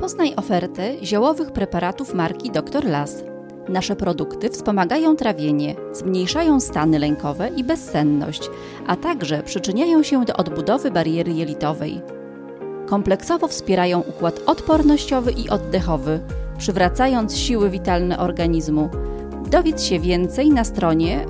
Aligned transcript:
Poznaj 0.00 0.34
ofertę 0.36 1.04
ziołowych 1.04 1.52
preparatów 1.52 2.14
marki 2.14 2.50
Dr. 2.50 2.84
Las. 2.84 3.24
Nasze 3.68 3.96
produkty 3.96 4.50
wspomagają 4.50 5.16
trawienie, 5.16 5.74
zmniejszają 5.92 6.60
stany 6.60 6.98
lękowe 6.98 7.48
i 7.56 7.64
bezsenność, 7.64 8.50
a 8.86 8.96
także 8.96 9.42
przyczyniają 9.42 10.02
się 10.02 10.24
do 10.24 10.36
odbudowy 10.36 10.90
bariery 10.90 11.32
jelitowej. 11.32 12.00
Kompleksowo 12.86 13.48
wspierają 13.48 14.00
układ 14.00 14.40
odpornościowy 14.46 15.32
i 15.32 15.48
oddechowy, 15.48 16.20
przywracając 16.58 17.36
siły 17.36 17.70
witalne 17.70 18.18
organizmu. 18.18 18.88
Dowiedz 19.50 19.82
się 19.82 20.00
więcej 20.00 20.50
na 20.50 20.64
stronie 20.64 21.26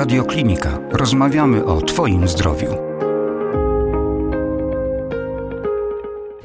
Radioklinika. 0.00 0.78
Rozmawiamy 0.92 1.64
o 1.64 1.82
Twoim 1.82 2.28
zdrowiu. 2.28 2.76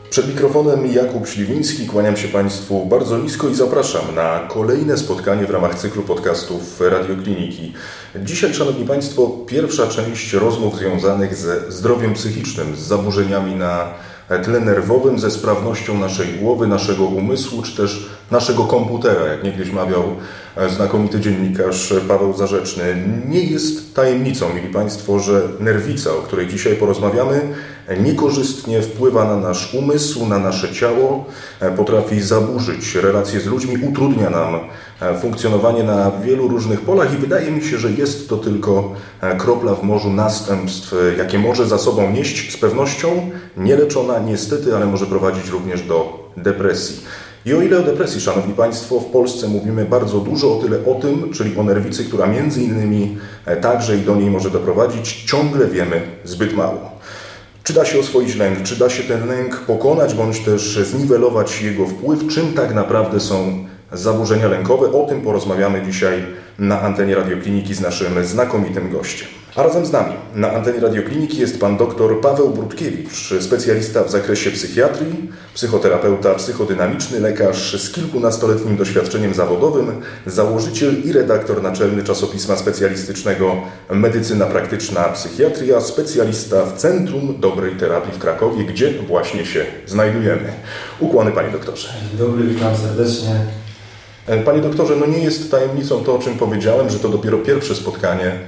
Przed 0.09 0.27
mikrofonem 0.27 0.88
Jakub 0.88 1.27
Śliwiński, 1.27 1.88
kłaniam 1.88 2.17
się 2.17 2.27
Państwu 2.27 2.85
bardzo 2.85 3.17
nisko 3.17 3.49
i 3.49 3.55
zapraszam 3.55 4.15
na 4.15 4.39
kolejne 4.48 4.98
spotkanie 4.98 5.45
w 5.45 5.49
ramach 5.49 5.76
cyklu 5.76 6.03
podcastów 6.03 6.81
Radiokliniki. 6.81 7.73
Dzisiaj, 8.15 8.53
Szanowni 8.53 8.85
Państwo, 8.85 9.27
pierwsza 9.48 9.87
część 9.87 10.34
rozmów 10.34 10.77
związanych 10.77 11.35
ze 11.35 11.71
zdrowiem 11.71 12.13
psychicznym, 12.13 12.76
z 12.76 12.79
zaburzeniami 12.79 13.55
na 13.55 13.93
tle 14.43 14.59
nerwowym, 14.59 15.20
ze 15.20 15.31
sprawnością 15.31 15.99
naszej 15.99 16.27
głowy, 16.27 16.67
naszego 16.67 17.03
umysłu, 17.03 17.62
czy 17.62 17.77
też 17.77 18.09
naszego 18.31 18.63
komputera, 18.63 19.26
jak 19.26 19.43
niegdyś 19.43 19.71
mawiał 19.71 20.03
znakomity 20.69 21.19
dziennikarz 21.19 21.93
Paweł 22.07 22.33
Zarzeczny. 22.33 22.83
Nie 23.27 23.43
jest 23.43 23.95
tajemnicą, 23.95 24.53
mieli 24.53 24.67
Państwo, 24.73 25.19
że 25.19 25.41
nerwica, 25.59 26.09
o 26.11 26.21
której 26.21 26.47
dzisiaj 26.47 26.75
porozmawiamy, 26.75 27.41
niekorzystnie 27.99 28.81
wpływa 28.81 29.25
na 29.25 29.37
nasz 29.37 29.73
umysł, 29.73 30.25
na 30.25 30.39
nasze 30.39 30.73
ciało, 30.73 31.25
potrafi 31.77 32.21
zaburzyć 32.21 32.95
relacje 32.95 33.39
z 33.39 33.45
ludźmi, 33.45 33.77
utrudnia 33.89 34.29
nam 34.29 34.59
funkcjonowanie 35.21 35.84
na 35.84 36.12
wielu 36.12 36.47
różnych 36.47 36.81
polach 36.81 37.13
i 37.13 37.17
wydaje 37.17 37.51
mi 37.51 37.63
się, 37.63 37.77
że 37.77 37.91
jest 37.91 38.29
to 38.29 38.37
tylko 38.37 38.93
kropla 39.37 39.75
w 39.75 39.84
morzu 39.84 40.09
następstw, 40.09 40.95
jakie 41.17 41.40
może 41.40 41.67
za 41.67 41.77
sobą 41.77 42.12
nieść 42.12 42.53
z 42.53 42.57
pewnością 42.57 43.29
nieleczona 43.57 44.19
niestety, 44.19 44.75
ale 44.75 44.85
może 44.85 45.05
prowadzić 45.05 45.49
również 45.49 45.81
do 45.81 46.29
depresji. 46.37 47.03
I 47.46 47.54
o 47.54 47.62
ile 47.62 47.79
o 47.79 47.84
depresji, 47.84 48.21
Szanowni 48.21 48.54
Państwo, 48.54 48.99
w 48.99 49.05
Polsce 49.05 49.48
mówimy 49.48 49.85
bardzo 49.85 50.20
dużo, 50.20 50.57
o 50.57 50.62
tyle 50.62 50.85
o 50.85 50.96
tym, 50.96 51.34
czyli 51.34 51.57
o 51.57 51.63
nerwicy, 51.63 52.05
która 52.05 52.27
między 52.27 52.63
innymi 52.63 53.18
także 53.62 53.98
i 53.98 54.02
do 54.02 54.15
niej 54.15 54.32
może 54.32 54.49
doprowadzić, 54.49 55.24
ciągle 55.24 55.68
wiemy 55.68 56.02
zbyt 56.24 56.54
mało. 56.54 56.91
Czy 57.63 57.74
da 57.74 57.85
się 57.85 57.99
oswoić 57.99 58.35
lęk, 58.35 58.63
czy 58.63 58.76
da 58.76 58.90
się 58.90 59.04
ten 59.04 59.27
lęk 59.27 59.60
pokonać, 59.60 60.13
bądź 60.13 60.40
też 60.40 60.79
zniwelować 60.84 61.62
jego 61.62 61.87
wpływ, 61.87 62.27
czym 62.27 62.54
tak 62.54 62.74
naprawdę 62.74 63.20
są 63.20 63.65
zaburzenia 63.93 64.47
lękowe? 64.47 64.91
O 64.91 65.06
tym 65.06 65.22
porozmawiamy 65.22 65.81
dzisiaj 65.85 66.25
na 66.59 66.81
antenie 66.81 67.16
Radiokliniki 67.16 67.74
z 67.74 67.81
naszym 67.81 68.25
znakomitym 68.25 68.91
gościem. 68.91 69.28
A 69.56 69.63
razem 69.63 69.85
z 69.85 69.91
nami 69.91 70.13
na 70.35 70.51
antenie 70.51 70.79
Radiokliniki 70.79 71.38
jest 71.38 71.59
pan 71.59 71.78
dr 71.78 72.22
Paweł 72.22 72.50
Brudkiewicz, 72.50 73.34
specjalista 73.39 74.03
w 74.03 74.12
zakresie 74.12 74.51
psychiatrii, 74.51 75.31
psychoterapeuta 75.53 76.34
psychodynamiczny, 76.34 77.19
lekarz 77.19 77.81
z 77.81 77.91
kilkunastoletnim 77.91 78.78
doświadczeniem 78.78 79.34
zawodowym, 79.34 80.01
założyciel 80.25 81.03
i 81.03 81.12
redaktor 81.12 81.63
naczelny 81.63 82.03
czasopisma 82.03 82.56
specjalistycznego 82.56 83.56
Medycyna 83.89 84.45
Praktyczna 84.45 85.03
Psychiatria, 85.03 85.81
specjalista 85.81 86.66
w 86.66 86.78
Centrum 86.78 87.35
Dobrej 87.40 87.75
Terapii 87.75 88.13
w 88.13 88.19
Krakowie, 88.19 88.66
gdzie 88.66 88.94
właśnie 89.07 89.45
się 89.45 89.66
znajdujemy. 89.88 90.53
Ukłony 91.00 91.31
panie 91.31 91.50
doktorze. 91.50 91.88
Dobry, 92.13 92.44
witam 92.44 92.78
serdecznie. 92.78 93.35
Panie 94.46 94.62
doktorze, 94.62 94.96
no 94.96 95.06
nie 95.06 95.19
jest 95.19 95.51
tajemnicą 95.51 96.03
to, 96.03 96.16
o 96.16 96.19
czym 96.19 96.38
powiedziałem, 96.38 96.90
że 96.90 97.00
to 97.00 97.09
dopiero 97.09 97.38
pierwsze 97.38 97.75
spotkanie 97.75 98.40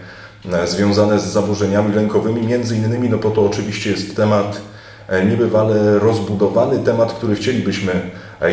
związane 0.65 1.19
z 1.19 1.25
zaburzeniami 1.25 1.95
lękowymi. 1.95 2.47
Między 2.47 2.75
innymi, 2.75 3.09
no 3.09 3.17
po 3.17 3.29
to 3.29 3.45
oczywiście 3.45 3.91
jest 3.91 4.15
temat 4.15 4.61
niebywale 5.29 5.99
rozbudowany, 5.99 6.79
temat, 6.79 7.13
który 7.13 7.35
chcielibyśmy 7.35 7.91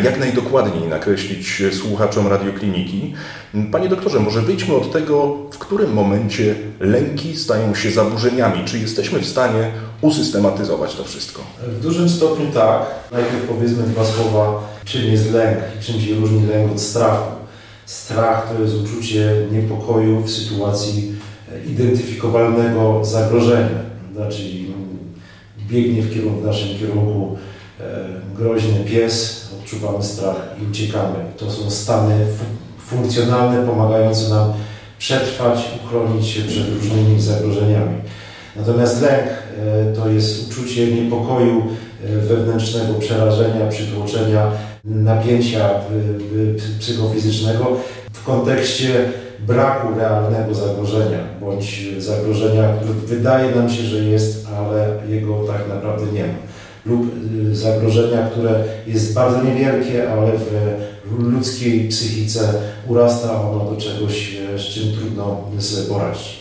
jak 0.02 0.20
najdokładniej 0.20 0.88
nakreślić 0.88 1.62
słuchaczom 1.72 2.26
radiokliniki. 2.26 3.14
Panie 3.72 3.88
doktorze, 3.88 4.20
może 4.20 4.42
wyjdźmy 4.42 4.74
od 4.74 4.92
tego, 4.92 5.36
w 5.50 5.58
którym 5.58 5.92
momencie 5.92 6.54
lęki 6.80 7.36
stają 7.36 7.74
się 7.74 7.90
zaburzeniami. 7.90 8.64
Czy 8.64 8.78
jesteśmy 8.78 9.20
w 9.20 9.26
stanie 9.26 9.70
usystematyzować 10.00 10.94
to 10.94 11.04
wszystko? 11.04 11.42
W 11.68 11.80
dużym 11.80 12.08
stopniu 12.08 12.46
tak. 12.54 12.82
Najpierw 13.12 13.48
powiedzmy 13.48 13.82
dwa 13.82 14.04
słowa, 14.04 14.68
czym 14.84 15.02
jest 15.02 15.32
lęk 15.32 15.58
i 15.80 15.84
czym 15.84 16.00
się 16.00 16.14
różni 16.14 16.46
lęk 16.46 16.72
od 16.72 16.80
strachu. 16.80 17.30
Strach 17.86 18.48
to 18.48 18.62
jest 18.62 18.74
uczucie 18.74 19.32
niepokoju 19.52 20.20
w 20.20 20.30
sytuacji 20.30 21.14
identyfikowalnego 21.66 23.04
zagrożenia, 23.04 23.80
prawda? 24.14 24.36
czyli 24.36 24.74
biegnie 25.68 26.02
w, 26.02 26.14
kierunku, 26.14 26.40
w 26.40 26.46
naszym 26.46 26.78
kierunku 26.78 27.36
e, 27.80 27.84
groźny 28.36 28.84
pies, 28.84 29.48
odczuwamy 29.60 30.04
strach 30.04 30.36
i 30.62 30.70
uciekamy. 30.70 31.14
To 31.36 31.50
są 31.50 31.70
stany 31.70 32.26
funkcjonalne, 32.78 33.66
pomagające 33.66 34.28
nam 34.28 34.52
przetrwać, 34.98 35.58
uchronić 35.84 36.26
się 36.26 36.42
przed 36.42 36.68
różnymi 36.68 37.20
zagrożeniami. 37.20 37.96
Natomiast 38.56 39.02
lęk 39.02 39.26
e, 39.26 39.92
to 39.96 40.08
jest 40.08 40.50
uczucie 40.50 40.86
niepokoju, 40.86 41.62
e, 42.04 42.18
wewnętrznego 42.18 42.94
przerażenia, 42.94 43.66
przytłoczenia, 43.66 44.50
napięcia 44.84 45.70
psychofizycznego 46.80 47.76
w 48.12 48.24
kontekście 48.24 49.12
braku 49.46 49.98
realnego 49.98 50.54
zagrożenia, 50.54 51.18
bądź 51.40 51.88
zagrożenia, 51.98 52.74
które 52.76 52.92
wydaje 52.92 53.54
nam 53.54 53.70
się, 53.70 53.82
że 53.82 53.98
jest, 53.98 54.46
ale 54.56 54.98
jego 55.08 55.34
tak 55.46 55.68
naprawdę 55.68 56.12
nie 56.12 56.22
ma. 56.22 56.34
Lub 56.86 57.02
y, 57.50 57.56
zagrożenia, 57.56 58.28
które 58.30 58.64
jest 58.86 59.14
bardzo 59.14 59.42
niewielkie, 59.42 60.12
ale 60.12 60.32
w 60.38 61.18
ludzkiej 61.18 61.88
psychice 61.88 62.40
urasta 62.88 63.42
ono 63.42 63.70
do 63.70 63.76
czegoś, 63.76 64.36
z 64.56 64.60
czym 64.60 64.92
trudno 64.92 65.40
sobie 65.58 65.88
poradzić. 65.88 66.38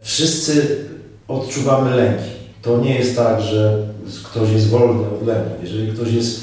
Wszyscy 0.00 0.76
odczuwamy 1.28 1.96
lęki. 1.96 2.30
To 2.62 2.78
nie 2.78 2.94
jest 2.94 3.16
tak, 3.16 3.40
że 3.40 3.86
ktoś 4.24 4.50
jest 4.50 4.68
wolny 4.68 5.00
od 5.00 5.26
lęków. 5.26 5.52
Jeżeli 5.62 5.92
ktoś 5.92 6.12
jest 6.12 6.40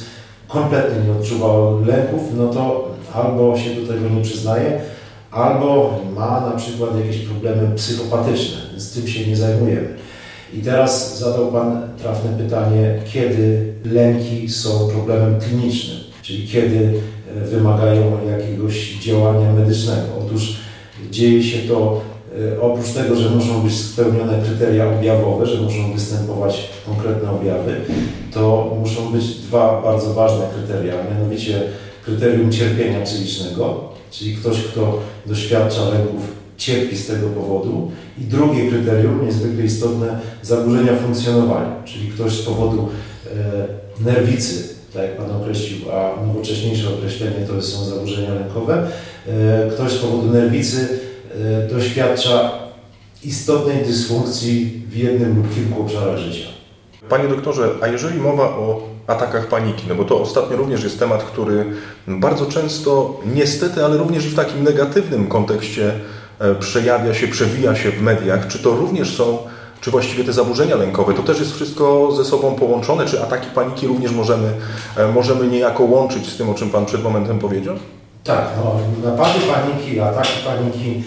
kompletnie 0.47 1.03
nie 1.05 1.19
odczuwa 1.19 1.47
lęków, 1.85 2.21
no 2.37 2.47
to 2.47 2.89
albo 3.13 3.57
się 3.57 3.69
do 3.75 3.93
tego 3.93 4.09
nie 4.09 4.21
przyznaje, 4.21 4.81
albo 5.31 5.99
ma 6.15 6.41
na 6.41 6.51
przykład 6.51 6.89
jakieś 6.99 7.17
problemy 7.17 7.75
psychopatyczne, 7.75 8.57
z 8.77 8.91
tym 8.91 9.07
się 9.07 9.27
nie 9.27 9.35
zajmujemy. 9.35 9.95
I 10.53 10.61
teraz 10.61 11.19
zadał 11.19 11.51
Pan 11.51 11.81
trafne 11.97 12.29
pytanie, 12.37 12.99
kiedy 13.13 13.73
lęki 13.85 14.49
są 14.49 14.89
problemem 14.89 15.39
klinicznym, 15.39 15.97
czyli 16.21 16.47
kiedy 16.47 16.93
e, 17.37 17.45
wymagają 17.45 18.17
jakiegoś 18.37 18.95
działania 18.95 19.53
medycznego. 19.53 20.07
Otóż 20.25 20.55
dzieje 21.11 21.43
się 21.43 21.57
to 21.67 22.01
e, 22.55 22.61
oprócz 22.61 22.89
tego, 22.89 23.15
że 23.15 23.29
muszą 23.29 23.61
być 23.61 23.77
spełnione 23.77 24.41
kryteria 24.45 24.89
objawowe, 24.97 25.45
że 25.45 25.61
muszą 25.61 25.93
występować 25.93 26.69
konkretne 26.85 27.31
objawy, 27.31 27.75
to 28.33 28.75
muszą 28.79 29.11
być 29.11 29.25
dwa 29.25 29.81
bardzo 29.81 30.13
ważne 30.13 30.45
kryteria, 30.53 30.93
mianowicie 31.11 31.61
kryterium 32.05 32.51
cierpienia 32.51 33.01
psychicznego, 33.01 33.89
czyli 34.11 34.35
ktoś, 34.35 34.57
kto 34.63 34.99
doświadcza 35.25 35.89
lęków, 35.89 36.21
cierpi 36.57 36.97
z 36.97 37.07
tego 37.07 37.27
powodu. 37.27 37.91
I 38.21 38.23
drugie 38.23 38.69
kryterium, 38.69 39.25
niezwykle 39.25 39.63
istotne, 39.63 40.19
zaburzenia 40.41 40.95
funkcjonowania, 40.95 41.83
czyli 41.85 42.07
ktoś 42.07 42.31
z 42.31 42.41
powodu 42.41 42.89
e, 43.35 43.67
nerwicy, 44.03 44.75
tak 44.93 45.01
jak 45.01 45.17
Pan 45.17 45.31
określił, 45.31 45.91
a 45.91 46.25
nowocześniejsze 46.25 46.89
określenie 46.89 47.47
to 47.47 47.61
są 47.61 47.85
zaburzenia 47.85 48.33
lękowe, 48.33 48.87
e, 49.27 49.69
ktoś 49.69 49.91
z 49.91 49.97
powodu 49.97 50.31
nerwicy 50.31 50.99
e, 51.35 51.67
doświadcza 51.73 52.51
istotnej 53.23 53.85
dysfunkcji 53.85 54.81
w 54.89 54.97
jednym 54.97 55.37
lub 55.37 55.55
kilku 55.55 55.81
obszarach 55.81 56.17
życia. 56.17 56.47
Panie 57.09 57.29
doktorze, 57.29 57.69
a 57.81 57.87
jeżeli 57.87 58.19
mowa 58.19 58.49
o 58.49 58.88
atakach 59.09 59.47
paniki, 59.47 59.85
no 59.89 59.95
bo 59.95 60.03
to 60.05 60.21
ostatnio 60.21 60.57
również 60.57 60.83
jest 60.83 60.99
temat, 60.99 61.23
który 61.23 61.65
bardzo 62.07 62.45
często, 62.45 63.19
niestety, 63.35 63.85
ale 63.85 63.97
również 63.97 64.27
w 64.27 64.35
takim 64.35 64.63
negatywnym 64.63 65.27
kontekście 65.27 65.91
e, 66.39 66.55
przejawia 66.55 67.13
się, 67.13 67.27
przewija 67.27 67.75
się 67.75 67.91
w 67.91 68.01
mediach. 68.01 68.47
Czy 68.47 68.59
to 68.59 68.69
również 68.69 69.15
są, 69.15 69.37
czy 69.81 69.91
właściwie 69.91 70.23
te 70.23 70.33
zaburzenia 70.33 70.75
lękowe, 70.75 71.13
to 71.13 71.23
też 71.23 71.39
jest 71.39 71.55
wszystko 71.55 72.11
ze 72.11 72.25
sobą 72.25 72.55
połączone? 72.55 73.05
Czy 73.05 73.23
ataki 73.23 73.49
paniki 73.55 73.87
również 73.87 74.11
możemy, 74.11 74.47
e, 74.97 75.07
możemy 75.07 75.47
niejako 75.47 75.83
łączyć 75.83 76.27
z 76.27 76.37
tym, 76.37 76.49
o 76.49 76.53
czym 76.53 76.69
Pan 76.69 76.85
przed 76.85 77.03
momentem 77.03 77.39
powiedział? 77.39 77.75
Tak, 78.23 78.47
no, 78.57 78.79
napady 79.09 79.39
paniki, 79.39 79.99
ataki 79.99 80.33
paniki 80.45 81.03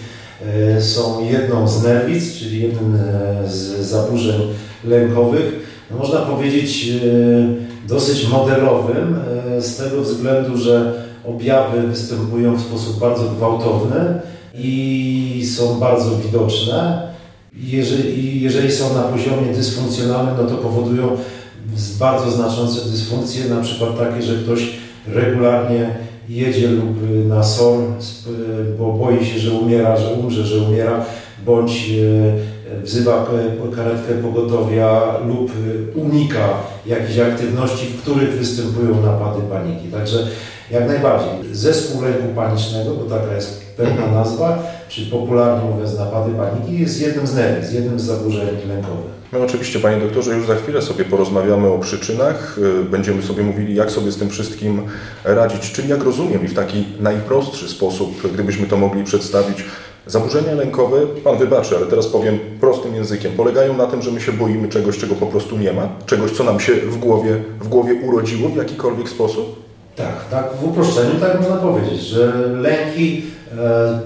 są 0.79 1.25
jedną 1.25 1.67
z 1.67 1.83
nerwic, 1.83 2.33
czyli 2.33 2.61
jednym 2.61 2.99
z 3.45 3.85
zaburzeń 3.85 4.53
lękowych. 4.83 5.53
Można 5.91 6.19
powiedzieć 6.19 6.87
dosyć 7.87 8.27
modelowym 8.27 9.15
z 9.59 9.77
tego 9.77 10.01
względu, 10.01 10.57
że 10.57 11.03
objawy 11.25 11.87
występują 11.87 12.55
w 12.55 12.61
sposób 12.61 12.99
bardzo 12.99 13.23
gwałtowny 13.23 14.21
i 14.53 15.51
są 15.57 15.79
bardzo 15.79 16.17
widoczne. 16.17 17.07
Jeżeli, 17.55 18.41
jeżeli 18.41 18.71
są 18.71 18.93
na 18.93 19.01
poziomie 19.01 19.53
dysfunkcjonalnym, 19.55 20.35
no 20.37 20.43
to 20.43 20.55
powodują 20.55 21.17
bardzo 21.99 22.31
znaczące 22.31 22.89
dysfunkcje, 22.89 23.45
na 23.45 23.61
przykład 23.61 23.97
takie, 23.99 24.21
że 24.21 24.35
ktoś 24.35 24.69
regularnie 25.07 25.89
jedzie 26.29 26.67
lub 26.67 26.97
na 27.27 27.43
SOR, 27.43 27.79
bo 28.79 28.93
boi 28.93 29.25
się, 29.25 29.39
że 29.39 29.51
umiera, 29.51 29.97
że 29.97 30.07
umrze, 30.07 30.45
że 30.45 30.63
umiera, 30.63 31.05
bądź 31.45 31.89
e, 31.89 32.52
wzywa 32.83 33.25
karetkę 33.75 34.13
pogotowia 34.13 35.17
lub 35.27 35.51
unika 35.95 36.49
jakichś 36.85 37.19
aktywności, 37.19 37.85
w 37.85 38.01
których 38.01 38.31
występują 38.31 39.01
napady 39.01 39.41
paniki. 39.41 39.87
Także 39.87 40.27
jak 40.71 40.87
najbardziej. 40.87 41.55
Zespół 41.55 42.01
lęku 42.01 42.27
panicznego, 42.35 42.91
bo 42.91 43.17
taka 43.17 43.35
jest 43.35 43.63
pewna 43.77 44.07
nazwa, 44.07 44.63
czyli 44.89 45.11
popularnie 45.11 45.69
mówiąc 45.69 45.97
napady 45.97 46.31
paniki, 46.31 46.79
jest 46.79 47.01
jednym 47.01 47.27
z 47.27 47.35
nerwic, 47.35 47.71
jednym 47.71 47.99
z 47.99 48.03
zaburzeń 48.03 48.47
lękowych. 48.67 49.13
My 49.33 49.39
oczywiście, 49.39 49.79
Panie 49.79 50.01
Doktorze, 50.01 50.35
już 50.35 50.47
za 50.47 50.55
chwilę 50.55 50.81
sobie 50.81 51.05
porozmawiamy 51.05 51.67
o 51.67 51.79
przyczynach. 51.79 52.57
Y, 52.57 52.83
będziemy 52.83 53.23
sobie 53.23 53.43
mówili, 53.43 53.75
jak 53.75 53.91
sobie 53.91 54.11
z 54.11 54.17
tym 54.17 54.29
wszystkim 54.29 54.81
radzić. 55.23 55.71
Czyli 55.71 55.89
jak 55.89 56.03
rozumiem 56.03 56.45
i 56.45 56.47
w 56.47 56.53
taki 56.53 56.85
najprostszy 56.99 57.69
sposób, 57.69 58.33
gdybyśmy 58.33 58.67
to 58.67 58.77
mogli 58.77 59.03
przedstawić, 59.03 59.65
Zaburzenia 60.07 60.53
lękowe, 60.53 60.97
Pan 61.23 61.37
wybaczy, 61.37 61.77
ale 61.77 61.85
teraz 61.85 62.07
powiem 62.07 62.39
prostym 62.59 62.95
językiem, 62.95 63.31
polegają 63.31 63.77
na 63.77 63.87
tym, 63.87 64.01
że 64.01 64.11
my 64.11 64.21
się 64.21 64.31
boimy 64.31 64.69
czegoś, 64.69 64.97
czego 64.97 65.15
po 65.15 65.25
prostu 65.25 65.57
nie 65.57 65.73
ma, 65.73 65.89
czegoś, 66.05 66.31
co 66.31 66.43
nam 66.43 66.59
się 66.59 66.73
w 66.73 66.97
głowie, 66.97 67.43
w 67.61 67.67
głowie 67.67 67.93
urodziło 67.93 68.49
w 68.49 68.55
jakikolwiek 68.55 69.09
sposób? 69.09 69.63
Tak, 69.95 70.29
tak, 70.31 70.49
w 70.61 70.67
uproszczeniu 70.67 71.19
tak 71.19 71.39
można 71.41 71.55
powiedzieć, 71.55 72.01
że 72.01 72.33
lęki, 72.61 73.21
e, 73.57 73.99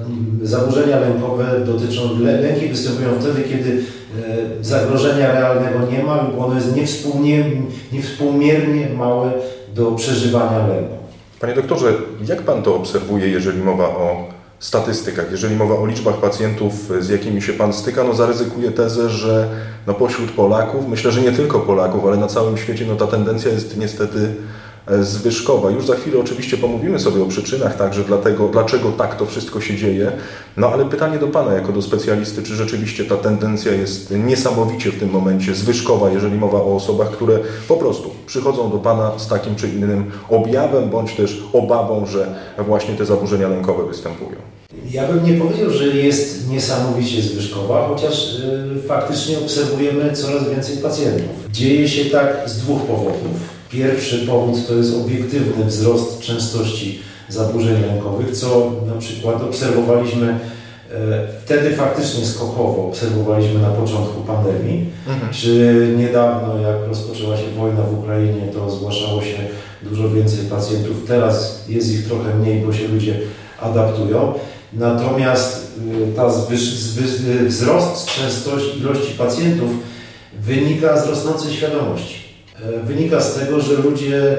zaburzenia 0.44 0.99
lękowe 0.99 1.59
dotyczą, 1.65 2.19
lęki 2.19 2.67
występują 2.67 3.09
wtedy, 3.19 3.41
kiedy 3.41 3.71
e, 3.71 4.63
zagrożenia 4.63 5.31
realnego 5.31 5.79
nie 5.91 6.03
ma 6.03 6.21
lub 6.21 6.41
ono 6.41 6.55
jest 6.55 6.75
niewspółmiernie 7.91 8.89
małe 8.97 9.31
do 9.75 9.91
przeżywania 9.91 10.67
lęku. 10.67 10.95
Panie 11.39 11.53
doktorze, 11.53 11.93
jak 12.27 12.41
Pan 12.41 12.63
to 12.63 12.75
obserwuje, 12.75 13.27
jeżeli 13.27 13.63
mowa 13.63 13.85
o 13.88 14.37
statystykach, 14.59 15.31
jeżeli 15.31 15.56
mowa 15.56 15.75
o 15.75 15.86
liczbach 15.86 16.18
pacjentów, 16.18 16.74
z 17.00 17.09
jakimi 17.09 17.42
się 17.42 17.54
Pan 17.54 17.74
styka, 17.74 18.04
no 18.04 18.13
zaryzykuję 18.13 18.71
tezę, 18.71 19.09
że 19.09 19.50
no 19.88 19.94
pośród 19.94 20.31
Polaków, 20.31 20.88
myślę, 20.88 21.12
że 21.12 21.21
nie 21.21 21.31
tylko 21.31 21.59
Polaków, 21.59 22.06
ale 22.06 22.18
na 22.18 22.27
całym 22.27 22.57
świecie, 22.57 22.86
no 22.88 22.95
ta 22.95 23.07
tendencja 23.07 23.51
jest 23.51 23.77
niestety 23.77 24.36
E, 24.38 24.66
zwyżkowa. 25.01 25.72
Już 25.72 25.86
za 25.86 25.95
chwilę 25.95 26.19
oczywiście 26.19 26.57
pomówimy 26.57 27.00
sobie 27.00 27.24
o 27.24 27.25
przyczynach 27.25 27.78
także 27.78 28.04
dlatego, 28.04 28.48
dlaczego 28.48 28.92
tak 28.92 29.16
to 29.16 29.25
wszystko 29.25 29.62
się 29.62 29.75
dzieje. 29.75 30.12
No 30.57 30.69
ale 30.69 30.86
pytanie 30.86 31.19
do 31.19 31.28
Pana 31.28 31.54
jako 31.54 31.72
do 31.72 31.81
specjalisty, 31.81 32.44
czy 32.44 32.56
rzeczywiście 32.56 33.06
ta 33.06 33.16
tendencja 33.16 33.72
jest 33.72 34.12
niesamowicie 34.12 34.92
w 34.92 35.00
tym 35.00 35.10
momencie 35.10 35.56
zwyżkowa, 35.56 36.10
jeżeli 36.10 36.38
mowa 36.38 36.57
o 36.57 36.75
osobach, 36.75 37.12
które 37.12 37.39
po 37.68 37.78
prostu 37.78 38.12
przychodzą 38.25 38.72
do 38.72 38.78
Pana 38.78 39.12
z 39.18 39.28
takim 39.28 39.56
czy 39.56 39.68
innym 39.68 40.12
objawem, 40.30 40.89
bądź 40.89 41.13
też 41.13 41.44
obawą, 41.54 42.06
że 42.06 42.36
właśnie 42.66 42.95
te 42.95 43.06
zaburzenia 43.06 43.48
lękowe 43.48 43.86
występują. 43.86 44.38
Ja 44.92 45.07
bym 45.07 45.25
nie 45.25 45.34
powiedział, 45.34 45.69
że 45.69 45.88
jest 45.88 46.50
niesamowicie 46.50 47.22
zwyżkowa, 47.22 47.88
chociaż 47.88 48.39
yy, 48.75 48.81
faktycznie 48.88 49.38
obserwujemy 49.39 50.13
coraz 50.13 50.50
więcej 50.50 50.78
pacjentów. 50.78 51.30
Dzieje 51.51 51.88
się 51.88 52.06
tak 52.06 52.44
z 52.45 52.57
dwóch 52.57 52.81
powodów. 52.81 53.56
Pierwszy 53.71 54.17
powód 54.17 54.67
to 54.67 54.73
jest 54.73 54.95
obiektywny 54.95 55.65
wzrost 55.65 56.19
częstości 56.19 56.99
zaburzeń 57.29 57.81
lękowych, 57.81 58.31
co 58.31 58.71
na 58.93 58.99
przykład 58.99 59.43
obserwowaliśmy 59.43 60.27
e, 60.29 61.27
wtedy 61.45 61.75
faktycznie 61.75 62.25
skokowo, 62.25 62.87
obserwowaliśmy 62.87 63.61
na 63.61 63.69
początku 63.69 64.21
pandemii, 64.21 64.85
mhm. 65.07 65.33
czy 65.33 65.87
niedawno 65.97 66.57
jak 66.61 66.87
rozpoczęła 66.87 67.37
się 67.37 67.49
wojna 67.57 67.81
w 67.81 67.99
Ukrainie, 67.99 68.41
to 68.53 68.69
zgłaszało 68.69 69.21
się 69.21 69.37
dużo 69.81 70.09
więcej 70.09 70.45
pacjentów. 70.45 71.03
Teraz 71.07 71.63
jest 71.69 71.93
ich 71.93 72.07
trochę 72.07 72.35
mniej, 72.35 72.61
bo 72.61 72.73
się 72.73 72.87
ludzie 72.87 73.19
adaptują. 73.61 74.33
Natomiast 74.73 75.71
e, 76.11 76.15
ta 76.15 76.29
wzrost 77.47 78.05
częstości 78.05 78.79
ilości 78.79 79.13
pacjentów 79.17 79.69
wynika 80.39 81.01
z 81.01 81.09
rosnącej 81.09 81.53
świadomości. 81.53 82.26
E, 82.65 82.80
wynika 82.83 83.21
z 83.21 83.36
tego, 83.36 83.62
że 83.62 83.74
ludzie 83.74 84.38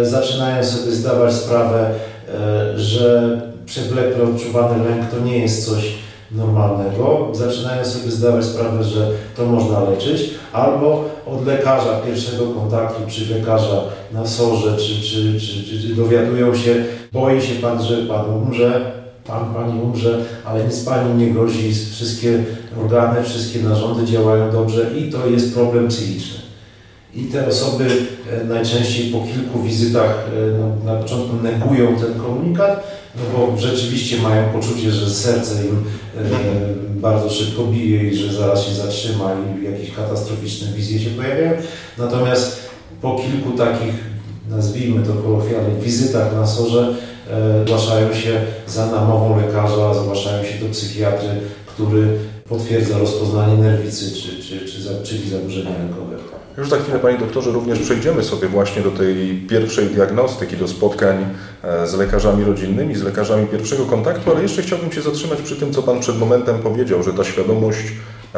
e, 0.00 0.04
zaczynają 0.04 0.64
sobie 0.64 0.92
zdawać 0.92 1.34
sprawę, 1.34 1.90
e, 2.34 2.78
że 2.78 3.40
przewlekle 3.66 4.24
odczuwany 4.24 4.84
lęk 4.84 5.10
to 5.10 5.20
nie 5.20 5.38
jest 5.38 5.66
coś 5.66 5.94
normalnego. 6.30 7.28
Zaczynają 7.32 7.84
sobie 7.84 8.10
zdawać 8.10 8.44
sprawę, 8.44 8.84
że 8.84 9.10
to 9.36 9.46
można 9.46 9.90
leczyć, 9.90 10.30
albo 10.52 11.04
od 11.26 11.46
lekarza 11.46 12.00
pierwszego 12.06 12.46
kontaktu, 12.46 13.02
czy 13.08 13.34
lekarza 13.34 13.80
na 14.12 14.26
sorze, 14.26 14.76
czy, 14.76 15.02
czy, 15.02 15.40
czy, 15.40 15.82
czy 15.82 15.94
dowiadują 15.94 16.54
się, 16.54 16.84
boi 17.12 17.42
się 17.42 17.54
Pan, 17.54 17.82
że 17.82 17.96
Pan 17.96 18.30
umrze, 18.30 18.92
Pan, 19.26 19.54
Pani 19.54 19.82
umrze, 19.82 20.18
ale 20.44 20.64
nic 20.64 20.84
Pani 20.84 21.14
nie 21.14 21.30
grozi, 21.30 21.74
wszystkie 21.74 22.44
organy, 22.82 23.22
wszystkie 23.22 23.62
narządy 23.62 24.04
działają 24.04 24.50
dobrze 24.52 24.90
i 24.98 25.12
to 25.12 25.26
jest 25.26 25.54
problem 25.54 25.88
psychiczny. 25.88 26.51
I 27.14 27.24
te 27.24 27.48
osoby 27.48 27.86
e, 28.32 28.44
najczęściej 28.44 29.12
po 29.12 29.20
kilku 29.20 29.62
wizytach 29.62 30.28
e, 30.28 30.84
na, 30.84 30.92
na 30.92 31.02
początku 31.02 31.36
negują 31.42 31.96
ten 31.96 32.14
komunikat, 32.14 32.86
no 33.16 33.22
bo 33.38 33.58
rzeczywiście 33.58 34.22
mają 34.22 34.48
poczucie, 34.48 34.90
że 34.90 35.10
serce 35.10 35.54
im 35.64 35.84
e, 36.18 36.20
bardzo 37.00 37.30
szybko 37.30 37.64
bije 37.64 38.10
i 38.10 38.16
że 38.16 38.32
zaraz 38.32 38.66
się 38.66 38.74
zatrzyma 38.74 39.32
i 39.34 39.64
jakieś 39.64 39.94
katastroficzne 39.94 40.72
wizje 40.76 41.00
się 41.00 41.10
pojawiają. 41.10 41.52
Natomiast 41.98 42.70
po 43.02 43.16
kilku 43.16 43.58
takich, 43.58 43.94
nazwijmy 44.48 45.06
to 45.06 45.12
kolokwialnie, 45.12 45.80
wizytach 45.80 46.34
na 46.36 46.46
sorze 46.46 46.94
zgłaszają 47.64 48.14
się 48.14 48.40
za 48.66 48.86
namową 48.86 49.40
lekarza, 49.40 49.94
zgłaszają 49.94 50.44
się 50.44 50.64
do 50.64 50.72
psychiatry, 50.72 51.28
który 51.66 52.18
potwierdza 52.48 52.98
rozpoznanie 52.98 53.56
nerwicy, 53.56 54.10
czy, 54.10 54.42
czy, 54.42 54.66
czy, 54.66 55.02
czyli 55.04 55.30
zaburzenia 55.30 55.78
lękowego. 55.78 56.41
Już 56.58 56.68
za 56.68 56.78
chwilę, 56.78 56.98
Panie 56.98 57.18
Doktorze, 57.18 57.50
również 57.50 57.78
przejdziemy 57.78 58.22
sobie 58.22 58.48
właśnie 58.48 58.82
do 58.82 58.90
tej 58.90 59.46
pierwszej 59.48 59.86
diagnostyki, 59.86 60.56
do 60.56 60.68
spotkań 60.68 61.26
e, 61.64 61.86
z 61.86 61.94
lekarzami 61.94 62.44
rodzinnymi, 62.44 62.94
z 62.94 63.02
lekarzami 63.02 63.46
pierwszego 63.46 63.84
kontaktu, 63.84 64.30
ale 64.30 64.42
jeszcze 64.42 64.62
chciałbym 64.62 64.92
się 64.92 65.02
zatrzymać 65.02 65.42
przy 65.42 65.56
tym, 65.56 65.72
co 65.72 65.82
Pan 65.82 66.00
przed 66.00 66.18
momentem 66.18 66.58
powiedział, 66.58 67.02
że 67.02 67.12
ta 67.12 67.24
świadomość 67.24 67.92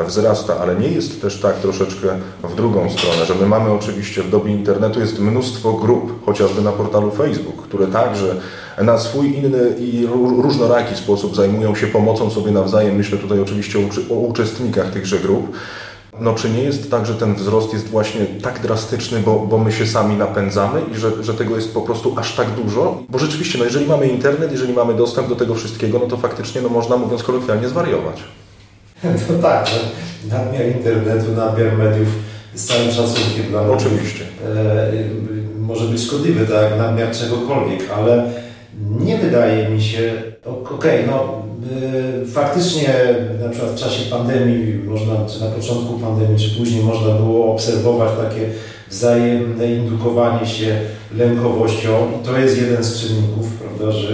wzrasta, 0.07 0.59
ale 0.61 0.77
nie 0.77 0.89
jest 0.89 1.23
też 1.23 1.41
tak 1.41 1.59
troszeczkę 1.59 2.09
w 2.43 2.55
drugą 2.55 2.91
stronę, 2.91 3.27
że 3.27 3.35
my 3.35 3.47
mamy 3.47 3.71
oczywiście 3.71 4.23
w 4.23 4.31
dobie 4.31 4.53
internetu 4.53 5.01
jest 5.01 5.19
mnóstwo 5.19 5.73
grup, 5.73 6.25
chociażby 6.27 6.63
na 6.63 6.73
portalu 6.73 7.11
Facebook, 7.11 7.63
które 7.63 7.87
także 7.87 8.37
na 8.83 8.99
swój 8.99 9.35
inny 9.35 9.75
i 9.79 10.07
różnoraki 10.43 10.97
sposób 10.97 11.37
zajmują 11.37 11.75
się 11.75 11.87
pomocą 11.87 12.31
sobie 12.31 12.53
nawzajem. 12.53 12.97
Myślę 12.97 13.19
tutaj 13.19 13.41
oczywiście 13.41 13.79
o 14.11 14.15
uczestnikach 14.15 14.91
tychże 14.91 15.19
grup. 15.19 15.57
No 16.21 16.35
czy 16.35 16.51
nie 16.51 16.63
jest 16.63 16.91
tak, 16.91 17.07
że 17.07 17.15
ten 17.15 17.35
wzrost 17.35 17.73
jest 17.73 17.89
właśnie 17.89 18.27
tak 18.43 18.61
drastyczny, 18.61 19.21
bo, 19.21 19.39
bo 19.39 19.59
my 19.59 19.73
się 19.73 19.87
sami 19.87 20.17
napędzamy 20.17 20.81
i 20.93 20.99
że, 20.99 21.25
że 21.25 21.35
tego 21.35 21.57
jest 21.57 21.75
po 21.75 21.81
prostu 21.81 22.15
aż 22.19 22.37
tak 22.37 22.51
dużo? 22.51 23.03
Bo 23.09 23.19
rzeczywiście, 23.19 23.59
no 23.59 23.65
jeżeli 23.65 23.87
mamy 23.87 24.09
internet, 24.09 24.53
jeżeli 24.53 24.73
mamy 24.73 24.95
dostęp 24.95 25.29
do 25.29 25.37
tego 25.37 25.55
wszystkiego, 25.55 25.99
no 25.99 26.07
to 26.07 26.17
faktycznie 26.17 26.61
no 26.61 26.69
można, 26.69 26.97
mówiąc 26.97 27.23
kolokwialnie, 27.23 27.69
zwariować. 27.69 28.17
No 29.05 29.43
tak, 29.43 29.71
nadmiar 30.31 30.67
internetu, 30.67 31.33
nadmiar 31.37 31.79
mediów 31.79 32.09
z 32.55 32.65
całym 32.67 32.91
szacunkiem 32.91 33.47
dla. 33.51 33.61
Oczywiście. 33.61 34.25
E, 34.47 34.93
może 35.61 35.85
być 35.85 36.03
szkodliwy, 36.03 36.47
tak, 36.47 36.79
nadmiar 36.79 37.11
czegokolwiek, 37.11 37.91
ale 37.97 38.31
nie 39.01 39.19
wydaje 39.19 39.69
mi 39.69 39.83
się, 39.83 40.13
okej, 40.45 41.05
okay, 41.05 41.07
no 41.07 41.44
faktycznie 42.33 42.95
na 43.43 43.49
przykład 43.49 43.73
w 43.73 43.81
czasie 43.81 44.11
pandemii, 44.11 44.75
można, 44.75 45.15
czy 45.27 45.41
na 45.41 45.47
początku 45.47 45.99
pandemii, 45.99 46.39
czy 46.39 46.59
później 46.59 46.83
można 46.83 47.15
było 47.15 47.53
obserwować 47.53 48.11
takie 48.23 48.49
wzajemne 48.91 49.73
indukowanie 49.73 50.47
się 50.47 50.81
lękowością 51.17 51.91
i 52.21 52.27
to 52.27 52.39
jest 52.39 52.61
jeden 52.61 52.85
z 52.85 53.01
czynników, 53.01 53.47
prawda, 53.53 53.93
że 53.93 54.09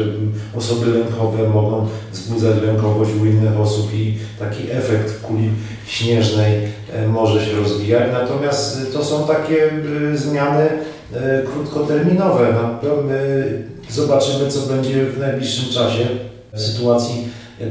osoby 0.56 0.86
lękowe 0.90 1.48
mogą 1.48 1.86
wzbudzać 2.12 2.62
lękowość 2.62 3.10
u 3.22 3.26
innych 3.26 3.60
osób 3.60 3.94
i 3.94 4.18
taki 4.38 4.70
efekt 4.70 5.20
kuli 5.20 5.50
śnieżnej 5.86 6.52
e, 6.92 7.08
może 7.08 7.46
się 7.46 7.56
rozwijać. 7.56 8.02
Natomiast 8.12 8.92
to 8.92 9.04
są 9.04 9.26
takie 9.26 9.70
y, 10.12 10.18
zmiany 10.18 10.68
krótkoterminowe. 11.52 12.54
No, 12.82 13.02
my 13.02 13.52
zobaczymy, 13.88 14.50
co 14.50 14.60
będzie 14.60 15.04
w 15.04 15.18
najbliższym 15.18 15.72
czasie 15.72 16.06
w 16.52 16.60
sytuacji 16.60 17.28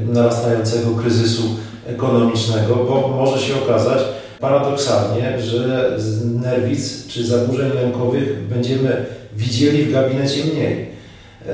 narastającego 0.08 0.92
kryzysu 0.92 1.44
ekonomicznego, 1.88 2.76
bo 2.76 3.08
może 3.08 3.40
się 3.40 3.54
okazać 3.66 4.00
paradoksalnie, 4.40 5.42
że 5.42 5.92
nerwic 6.24 7.08
czy 7.08 7.26
zaburzeń 7.26 7.72
lękowych 7.74 8.48
będziemy 8.48 9.06
widzieli 9.36 9.84
w 9.84 9.92
gabinecie 9.92 10.44
mniej. 10.46 10.90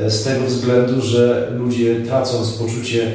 Z 0.07 0.23
tego 0.23 0.45
względu, 0.45 1.01
że 1.01 1.51
ludzie 1.55 1.95
tracąc 1.95 2.51
poczucie 2.51 3.11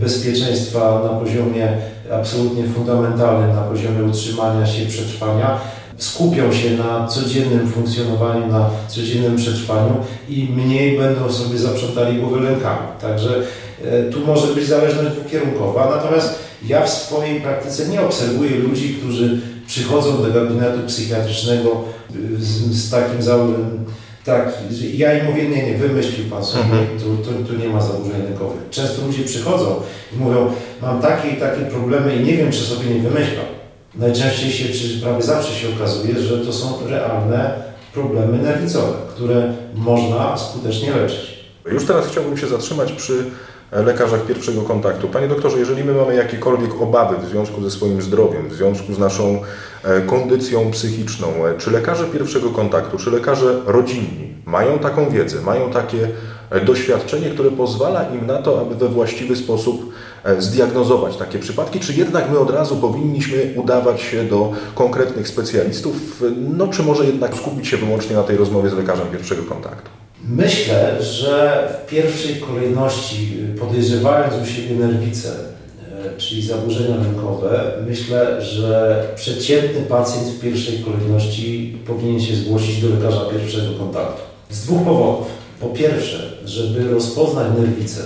bezpieczeństwa 0.00 1.00
na 1.04 1.20
poziomie 1.20 1.76
absolutnie 2.12 2.64
fundamentalnym, 2.64 3.56
na 3.56 3.62
poziomie 3.62 4.04
utrzymania 4.04 4.66
się, 4.66 4.86
przetrwania, 4.86 5.60
skupią 6.02 6.52
się 6.52 6.70
na 6.70 7.06
codziennym 7.06 7.68
funkcjonowaniu, 7.68 8.46
na 8.46 8.70
codziennym 8.88 9.36
przetrwaniu 9.36 9.94
i 10.28 10.48
mniej 10.56 10.98
będą 10.98 11.32
sobie 11.32 11.58
zaprzątali 11.58 12.20
głowy 12.20 12.40
lękami. 12.40 12.86
Także 13.00 13.42
e, 13.84 14.02
tu 14.02 14.26
może 14.26 14.54
być 14.54 14.66
zależność 14.66 15.16
dwukierunkowa. 15.16 15.96
Natomiast 15.96 16.38
ja 16.66 16.84
w 16.84 16.90
swojej 16.90 17.40
praktyce 17.40 17.88
nie 17.88 18.00
obserwuję 18.00 18.50
ludzi, 18.50 18.94
którzy 18.94 19.40
przychodzą 19.66 20.22
do 20.22 20.32
gabinetu 20.32 20.78
psychiatrycznego 20.86 21.70
e, 21.70 22.14
z, 22.38 22.72
z 22.72 22.90
takim 22.90 23.22
założeniem, 23.22 23.84
tak, 24.24 24.52
ja 24.94 25.18
im 25.18 25.26
mówię, 25.26 25.48
nie, 25.48 25.66
nie, 25.66 25.74
wymyślił 25.74 26.30
Pan 26.30 26.44
sobie, 26.44 26.64
mhm. 26.64 26.86
tu, 26.98 27.16
tu, 27.16 27.44
tu, 27.44 27.58
nie 27.58 27.68
ma 27.68 27.80
zaburzeń 27.80 28.22
lękowych. 28.22 28.60
Często 28.70 29.06
ludzie 29.06 29.24
przychodzą 29.24 29.74
i 30.12 30.16
mówią, 30.16 30.52
mam 30.82 31.02
takie 31.02 31.28
i 31.28 31.36
takie 31.36 31.60
problemy 31.62 32.16
i 32.16 32.24
nie 32.24 32.36
wiem, 32.36 32.52
czy 32.52 32.58
sobie 32.58 32.94
nie 32.94 33.00
wymyślam. 33.00 33.46
Najczęściej 33.94 34.50
się, 34.50 34.68
czy 34.68 35.00
prawie 35.00 35.22
zawsze 35.22 35.54
się 35.54 35.68
okazuje, 35.76 36.20
że 36.20 36.38
to 36.38 36.52
są 36.52 36.88
realne 36.88 37.54
problemy 37.94 38.38
nerwicowe, 38.38 38.92
które 39.14 39.52
można 39.74 40.36
skutecznie 40.36 40.94
leczyć. 40.94 41.42
Już 41.72 41.86
teraz 41.86 42.06
chciałbym 42.06 42.36
się 42.36 42.46
zatrzymać 42.46 42.92
przy 42.92 43.24
lekarzach 43.72 44.26
pierwszego 44.26 44.62
kontaktu. 44.62 45.08
Panie 45.08 45.28
doktorze, 45.28 45.58
jeżeli 45.58 45.84
my 45.84 45.94
mamy 45.94 46.14
jakiekolwiek 46.14 46.80
obawy 46.80 47.26
w 47.26 47.30
związku 47.30 47.62
ze 47.62 47.70
swoim 47.70 48.02
zdrowiem, 48.02 48.48
w 48.48 48.52
związku 48.52 48.94
z 48.94 48.98
naszą 48.98 49.40
e, 49.84 50.00
kondycją 50.00 50.70
psychiczną, 50.70 51.46
e, 51.46 51.58
czy 51.58 51.70
lekarze 51.70 52.04
pierwszego 52.04 52.50
kontaktu, 52.50 52.98
czy 52.98 53.10
lekarze 53.10 53.60
rodzinni 53.66 54.34
mają 54.46 54.78
taką 54.78 55.10
wiedzę, 55.10 55.40
mają 55.40 55.70
takie 55.70 56.08
e, 56.50 56.60
doświadczenie, 56.60 57.30
które 57.30 57.50
pozwala 57.50 58.08
im 58.08 58.26
na 58.26 58.42
to, 58.42 58.60
aby 58.60 58.74
we 58.74 58.88
właściwy 58.88 59.36
sposób 59.36 59.92
zdiagnozować 60.38 61.16
takie 61.16 61.38
przypadki, 61.38 61.80
czy 61.80 61.92
jednak 61.92 62.30
my 62.30 62.38
od 62.38 62.50
razu 62.50 62.76
powinniśmy 62.76 63.54
udawać 63.56 64.00
się 64.00 64.24
do 64.24 64.52
konkretnych 64.74 65.28
specjalistów, 65.28 66.22
no 66.56 66.68
czy 66.68 66.82
może 66.82 67.04
jednak 67.04 67.34
skupić 67.34 67.68
się 67.68 67.76
wyłącznie 67.76 68.16
na 68.16 68.22
tej 68.22 68.36
rozmowie 68.36 68.70
z 68.70 68.74
lekarzem 68.74 69.06
pierwszego 69.12 69.42
kontaktu? 69.42 69.90
Myślę, 70.28 71.02
że 71.02 71.68
w 71.84 71.90
pierwszej 71.90 72.36
kolejności, 72.36 73.36
podejrzewając 73.60 74.34
u 74.42 74.46
siebie 74.46 74.74
nerwice, 74.74 75.28
e, 75.28 76.18
czyli 76.18 76.42
zaburzenia 76.42 76.96
lękowe, 76.96 77.72
myślę, 77.88 78.42
że 78.42 79.02
przeciętny 79.16 79.82
pacjent 79.88 80.28
w 80.28 80.40
pierwszej 80.40 80.78
kolejności 80.78 81.78
powinien 81.86 82.20
się 82.20 82.36
zgłosić 82.36 82.82
do 82.82 82.88
lekarza 82.88 83.20
pierwszego 83.20 83.72
kontaktu. 83.78 84.22
Z 84.50 84.64
dwóch 84.64 84.84
powodów. 84.84 85.26
Po 85.60 85.68
pierwsze, 85.68 86.32
żeby 86.44 86.90
rozpoznać 86.90 87.46
nerwicę, 87.58 88.00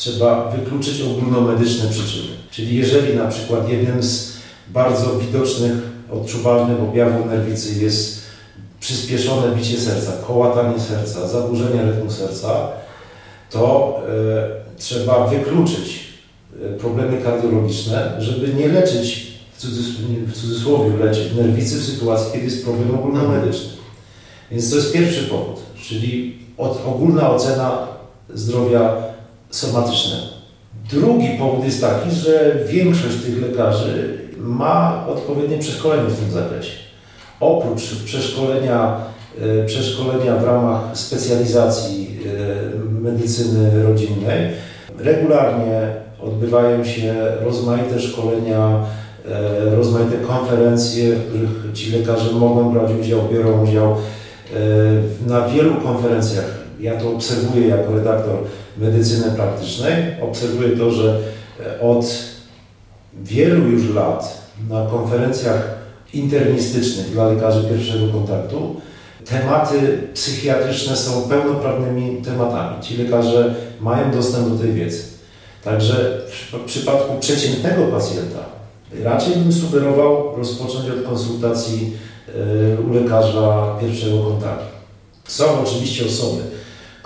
trzeba 0.00 0.50
wykluczyć 0.50 1.02
ogólnomedyczne 1.02 1.90
przyczyny. 1.90 2.28
Czyli 2.50 2.76
jeżeli 2.76 3.16
na 3.16 3.28
przykład 3.28 3.68
jednym 3.68 4.02
z 4.02 4.32
bardzo 4.68 5.18
widocznych, 5.18 5.72
odczuwalnych 6.10 6.82
objawów 6.82 7.26
nerwicy 7.26 7.84
jest 7.84 8.20
przyspieszone 8.80 9.56
bicie 9.56 9.78
serca, 9.78 10.12
kołatanie 10.26 10.80
serca, 10.80 11.28
zaburzenia 11.28 11.82
rytmu 11.82 12.10
serca, 12.10 12.68
to 13.50 13.96
y, 14.76 14.78
trzeba 14.78 15.26
wykluczyć 15.26 16.04
e, 16.64 16.78
problemy 16.78 17.22
kardiologiczne, 17.22 18.16
żeby 18.18 18.54
nie 18.54 18.68
leczyć, 18.68 19.30
w, 19.58 19.64
w 20.26 20.32
cudzysłowie 20.32 20.96
leczyć 20.96 21.34
nerwicy 21.34 21.78
w 21.78 21.84
sytuacji, 21.84 22.32
kiedy 22.32 22.44
jest 22.44 22.64
problem 22.64 22.94
ogólnomedyczny. 22.94 23.70
Więc 24.50 24.70
to 24.70 24.76
jest 24.76 24.92
pierwszy 24.92 25.22
powód, 25.22 25.60
czyli 25.82 26.38
od, 26.58 26.86
ogólna 26.86 27.30
ocena 27.30 27.88
zdrowia 28.34 29.09
somatycznego. 29.50 30.26
Drugi 30.90 31.28
powód 31.38 31.64
jest 31.64 31.80
taki, 31.80 32.10
że 32.10 32.56
większość 32.68 33.16
tych 33.16 33.42
lekarzy 33.42 34.18
ma 34.38 35.06
odpowiednie 35.08 35.58
przeszkolenie 35.58 36.08
w 36.08 36.20
tym 36.20 36.30
zakresie 36.30 36.90
oprócz 37.40 38.04
przeszkolenia, 38.04 38.96
e, 39.40 39.66
przeszkolenia 39.66 40.36
w 40.36 40.44
ramach 40.44 40.80
specjalizacji 40.92 42.18
e, 42.26 43.00
medycyny 43.02 43.82
rodzinnej, 43.82 44.50
regularnie 44.98 45.88
odbywają 46.20 46.84
się 46.84 47.14
rozmaite 47.40 48.00
szkolenia, 48.00 48.84
e, 49.28 49.74
rozmaite 49.76 50.16
konferencje, 50.16 51.12
w 51.12 51.28
których 51.28 51.72
ci 51.74 51.90
lekarze 51.90 52.32
mogą 52.32 52.72
brać 52.72 52.90
udział, 53.00 53.20
biorą 53.32 53.64
udział. 53.64 53.96
Na 55.26 55.48
wielu 55.48 55.74
konferencjach, 55.74 56.59
ja 56.80 57.00
to 57.00 57.12
obserwuję 57.12 57.68
jako 57.68 57.94
redaktor 57.94 58.36
medycyny 58.78 59.30
praktycznej, 59.30 59.94
obserwuję 60.20 60.76
to, 60.76 60.90
że 60.90 61.18
od 61.82 62.06
wielu 63.22 63.68
już 63.68 63.94
lat 63.94 64.50
na 64.68 64.86
konferencjach 64.86 65.80
internistycznych 66.14 67.10
dla 67.10 67.28
lekarzy 67.28 67.64
pierwszego 67.68 68.12
kontaktu. 68.12 68.76
Tematy 69.24 70.08
psychiatryczne 70.14 70.96
są 70.96 71.22
pełnoprawnymi 71.22 72.22
tematami. 72.22 72.82
Ci 72.82 72.96
lekarze 72.96 73.54
mają 73.80 74.10
dostęp 74.10 74.48
do 74.48 74.58
tej 74.58 74.72
wiedzy. 74.72 75.02
Także 75.64 76.20
w 76.52 76.64
przypadku 76.64 77.18
przeciętnego 77.20 77.86
pacjenta 77.86 78.38
raczej 79.04 79.36
bym 79.36 79.52
sugerował 79.52 80.36
rozpocząć 80.36 80.90
od 80.90 81.04
konsultacji 81.04 81.92
e, 82.28 82.80
u 82.80 82.94
lekarza 82.94 83.76
pierwszego 83.80 84.24
kontaktu. 84.24 84.66
Są 85.28 85.44
oczywiście 85.62 86.06
osoby, 86.06 86.42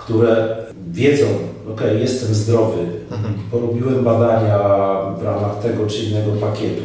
które 0.05 0.55
wiedzą, 0.91 1.25
ok, 1.71 1.81
jestem 1.99 2.33
zdrowy, 2.33 2.77
mhm. 3.11 3.33
porobiłem 3.51 4.03
badania 4.03 4.59
w 5.19 5.23
ramach 5.23 5.59
tego 5.61 5.87
czy 5.87 6.03
innego 6.03 6.31
pakietu, 6.31 6.83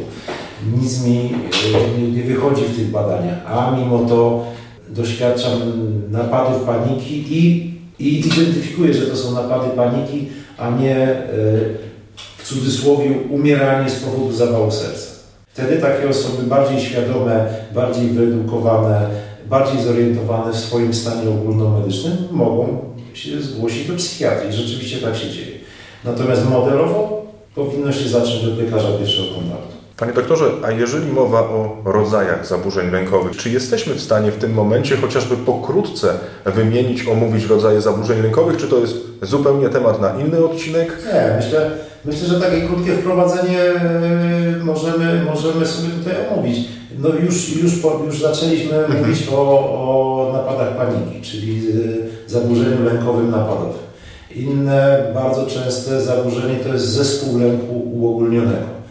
nic 0.77 1.05
mi 1.05 1.33
e, 1.75 2.11
nie 2.11 2.23
wychodzi 2.23 2.61
w 2.61 2.75
tych 2.75 2.91
badaniach, 2.91 3.37
a 3.45 3.75
mimo 3.77 3.99
to 3.99 4.45
doświadczam 4.89 5.51
napadów 6.11 6.63
paniki 6.63 7.37
i, 7.37 7.73
i 7.99 8.19
identyfikuję, 8.19 8.93
że 8.93 9.05
to 9.05 9.15
są 9.15 9.31
napady 9.31 9.69
paniki, 9.75 10.27
a 10.57 10.69
nie 10.69 10.97
e, 10.97 11.19
w 12.37 12.43
cudzysłowie 12.43 13.11
umieranie 13.29 13.89
z 13.89 13.99
powodu 13.99 14.31
zawału 14.31 14.71
serca. 14.71 15.11
Wtedy 15.53 15.77
takie 15.77 16.09
osoby 16.09 16.43
bardziej 16.43 16.79
świadome, 16.79 17.45
bardziej 17.75 18.07
wyedukowane, 18.07 19.09
bardziej 19.49 19.83
zorientowane 19.83 20.53
w 20.53 20.57
swoim 20.57 20.93
stanie 20.93 21.29
ogólnomedycznym 21.29 22.17
mogą 22.31 22.90
się 23.13 23.41
zgłosić 23.41 23.87
do 23.87 23.95
psychiatrii. 23.95 24.53
Rzeczywiście 24.53 24.97
tak 24.97 25.15
się 25.15 25.29
dzieje. 25.29 25.57
Natomiast 26.05 26.49
modelowo 26.49 27.25
powinno 27.55 27.91
się 27.91 28.09
zacząć 28.09 28.43
od 28.43 28.57
lekarza 28.57 28.87
pierwszego 28.97 29.35
kontaktu. 29.35 29.71
Panie 29.97 30.13
doktorze, 30.13 30.51
a 30.63 30.71
jeżeli 30.71 31.11
mowa 31.11 31.39
o 31.39 31.77
rodzajach 31.85 32.47
zaburzeń 32.47 32.91
lękowych, 32.91 33.37
czy 33.37 33.49
jesteśmy 33.49 33.93
w 33.93 34.01
stanie 34.01 34.31
w 34.31 34.37
tym 34.37 34.53
momencie 34.53 34.97
chociażby 34.97 35.37
pokrótce 35.37 36.13
wymienić, 36.45 37.07
omówić 37.07 37.45
rodzaje 37.45 37.81
zaburzeń 37.81 38.21
lękowych, 38.21 38.57
czy 38.57 38.67
to 38.67 38.79
jest 38.79 38.95
zupełnie 39.21 39.69
temat 39.69 40.01
na 40.01 40.19
inny 40.21 40.45
odcinek? 40.45 40.97
Nie, 41.13 41.35
myślę, 41.37 41.71
myślę 42.05 42.27
że 42.27 42.39
takie 42.39 42.61
krótkie 42.61 42.93
wprowadzenie 42.93 43.59
e, 43.59 44.63
możemy, 44.63 45.25
możemy 45.25 45.65
sobie 45.65 45.89
tutaj 45.89 46.13
omówić. 46.31 46.57
No 46.97 47.09
już, 47.09 47.55
już, 47.55 47.71
już 48.05 48.21
zaczęliśmy 48.21 48.77
mhm. 48.77 48.99
mówić 48.99 49.27
o, 49.31 49.41
o 49.59 50.20
napadach 50.41 50.77
paniki, 50.77 51.21
czyli 51.21 51.67
e, 52.27 52.29
zaburzeniu 52.29 52.83
lękowym 52.83 53.31
napadowym. 53.31 53.81
Inne 54.35 55.03
bardzo 55.13 55.45
częste 55.45 56.01
zaburzenie 56.01 56.55
to 56.55 56.73
jest 56.73 56.85
zespół 56.85 57.39
lęku 57.39 57.79
uogólnionego 57.93 58.81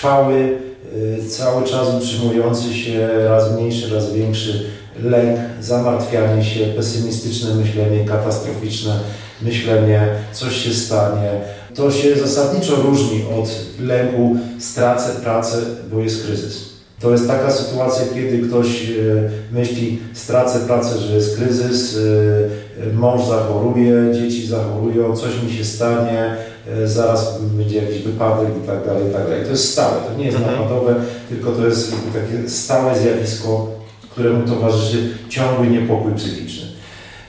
trwały, 0.00 0.58
y, 0.96 1.28
cały 1.28 1.66
czas 1.66 1.88
utrzymujący 1.98 2.74
się 2.74 3.08
raz 3.28 3.52
mniejszy, 3.52 3.94
raz 3.94 4.12
większy 4.12 4.66
lęk, 5.02 5.40
zamartwianie 5.60 6.44
się, 6.44 6.66
pesymistyczne 6.66 7.54
myślenie, 7.54 8.04
katastroficzne 8.04 9.00
myślenie, 9.42 10.08
coś 10.32 10.56
się 10.56 10.74
stanie. 10.74 11.30
To 11.74 11.90
się 11.90 12.16
zasadniczo 12.16 12.76
różni 12.76 13.24
od 13.40 13.50
lęku 13.80 14.36
stracę 14.58 15.12
pracę, 15.22 15.56
bo 15.92 16.00
jest 16.00 16.26
kryzys. 16.26 16.69
To 17.00 17.12
jest 17.12 17.26
taka 17.26 17.50
sytuacja, 17.50 18.04
kiedy 18.14 18.48
ktoś 18.48 18.90
y, 18.90 19.30
myśli 19.52 19.98
stracę 20.12 20.60
pracę, 20.60 20.98
że 20.98 21.14
jest 21.14 21.36
kryzys, 21.36 21.96
y, 21.96 22.92
mąż 22.92 23.28
zachoruje, 23.28 23.94
dzieci 24.14 24.46
zachorują, 24.46 25.16
coś 25.16 25.42
mi 25.42 25.52
się 25.52 25.64
stanie, 25.64 26.36
E, 26.68 26.88
zaraz 26.88 27.42
będzie 27.42 27.76
jakiś 27.76 27.98
wypadek 28.02 28.48
i 28.64 28.66
tak 28.66 28.86
dalej, 28.86 29.08
i 29.08 29.12
tak 29.12 29.24
dalej. 29.24 29.44
To 29.44 29.50
jest 29.50 29.72
stałe, 29.72 29.96
to 30.08 30.18
nie 30.18 30.24
jest 30.24 30.36
mhm. 30.36 30.58
napadowe, 30.58 30.94
tylko 31.28 31.52
to 31.52 31.66
jest 31.66 31.94
takie 32.12 32.48
stałe 32.48 32.98
zjawisko, 32.98 33.70
któremu 34.10 34.46
towarzyszy 34.48 35.08
ciągły 35.28 35.66
niepokój 35.66 36.14
psychiczny. 36.14 36.66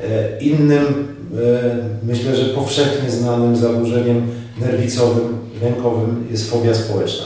E, 0.04 0.40
innym, 0.40 0.86
e, 0.86 2.04
myślę, 2.04 2.36
że 2.36 2.46
powszechnie 2.46 3.12
znanym 3.12 3.56
zaburzeniem 3.56 4.28
nerwicowym, 4.60 5.38
lękowym 5.62 6.28
jest 6.32 6.50
fobia 6.50 6.74
społeczna, 6.74 7.26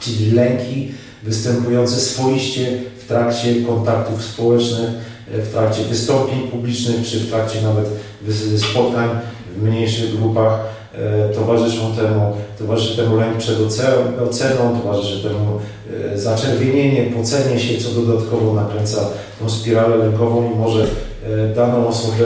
czyli 0.00 0.30
lęki 0.30 0.92
występujące 1.22 2.00
swoiście 2.00 2.78
w 2.98 3.08
trakcie 3.08 3.54
kontaktów 3.62 4.24
społecznych, 4.24 4.90
w 5.32 5.52
trakcie 5.52 5.82
wystąpień 5.82 6.48
publicznych, 6.48 7.06
czy 7.06 7.20
w 7.20 7.30
trakcie 7.30 7.62
nawet 7.62 7.86
spotkań 8.70 9.08
w 9.56 9.62
mniejszych 9.62 10.16
grupach 10.16 10.60
e, 10.94 11.28
towarzyszą 11.28 11.96
temu, 11.96 12.36
towarzyszy 12.58 12.96
temu 12.96 13.16
lęk 13.16 13.36
przed 13.36 13.56
oceną, 14.28 14.80
towarzyszy 14.82 15.22
temu 15.22 15.60
e, 16.12 16.18
zaczerwienienie, 16.18 17.02
pocenie 17.02 17.58
się, 17.58 17.78
co 17.80 17.90
dodatkowo 17.90 18.54
nakręca 18.54 19.08
tą 19.40 19.50
spiralę 19.50 19.96
lękową 19.96 20.52
i 20.52 20.54
może 20.54 20.82
e, 20.82 21.54
daną 21.54 21.88
osobę 21.88 22.24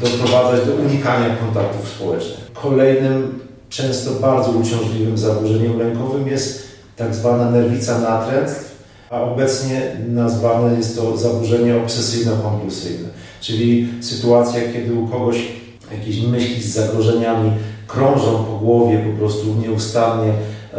doprowadzać 0.00 0.66
do 0.66 0.72
unikania 0.72 1.36
kontaktów 1.36 1.88
społecznych. 1.88 2.52
Kolejnym, 2.54 3.40
często 3.68 4.10
bardzo 4.10 4.50
uciążliwym 4.50 5.18
zaburzeniem 5.18 5.78
lękowym 5.78 6.28
jest 6.28 6.68
tak 6.98 7.14
zwana 7.14 7.50
nerwica 7.50 7.98
natręstw, 7.98 8.78
a 9.10 9.20
obecnie 9.20 9.96
nazwane 10.08 10.76
jest 10.76 10.96
to 10.96 11.16
zaburzenie 11.16 11.74
obsesyjno-kompulsyjne, 11.74 13.08
czyli 13.40 13.88
sytuacja, 14.00 14.60
kiedy 14.72 14.94
u 14.94 15.06
kogoś 15.06 15.36
jakieś 15.98 16.22
myśli 16.22 16.62
z 16.62 16.74
zagrożeniami 16.74 17.52
krążą 17.86 18.44
po 18.44 18.58
głowie 18.58 18.98
po 18.98 19.18
prostu 19.18 19.54
nieustannie 19.54 20.32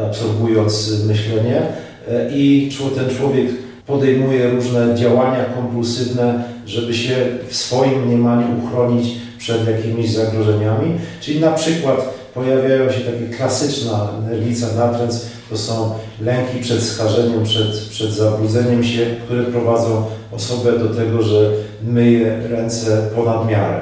absorbując 0.08 1.04
myślenie 1.06 1.62
e, 2.10 2.32
i 2.32 2.72
ten 2.96 3.18
człowiek 3.18 3.48
podejmuje 3.88 4.50
różne 4.50 4.96
działania 4.96 5.46
kompulsywne, 5.46 6.44
żeby 6.66 6.94
się 6.94 7.16
w 7.48 7.56
swoim 7.56 8.06
mniemaniu 8.06 8.48
uchronić 8.64 9.16
przed 9.38 9.68
jakimiś 9.68 10.12
zagrożeniami. 10.12 10.94
Czyli 11.22 11.40
na 11.40 11.52
przykład 11.52 12.00
pojawiają 12.34 12.92
się 12.92 13.00
takie 13.00 13.38
klasyczna 13.38 14.08
nerwica 14.30 14.68
natręt, 14.76 15.26
to 15.50 15.58
są 15.58 15.92
lęki 16.22 16.60
przed 16.62 16.84
skażeniem, 16.84 17.44
przed, 17.44 17.80
przed 17.90 18.12
zabrudzeniem 18.12 18.84
się, 18.84 19.06
które 19.26 19.44
prowadzą 19.44 20.06
osobę 20.32 20.80
do 20.80 20.90
tego, 20.90 21.22
że 21.22 21.52
myje 21.84 22.48
ręce 22.50 23.10
ponad 23.16 23.50
miarę. 23.50 23.82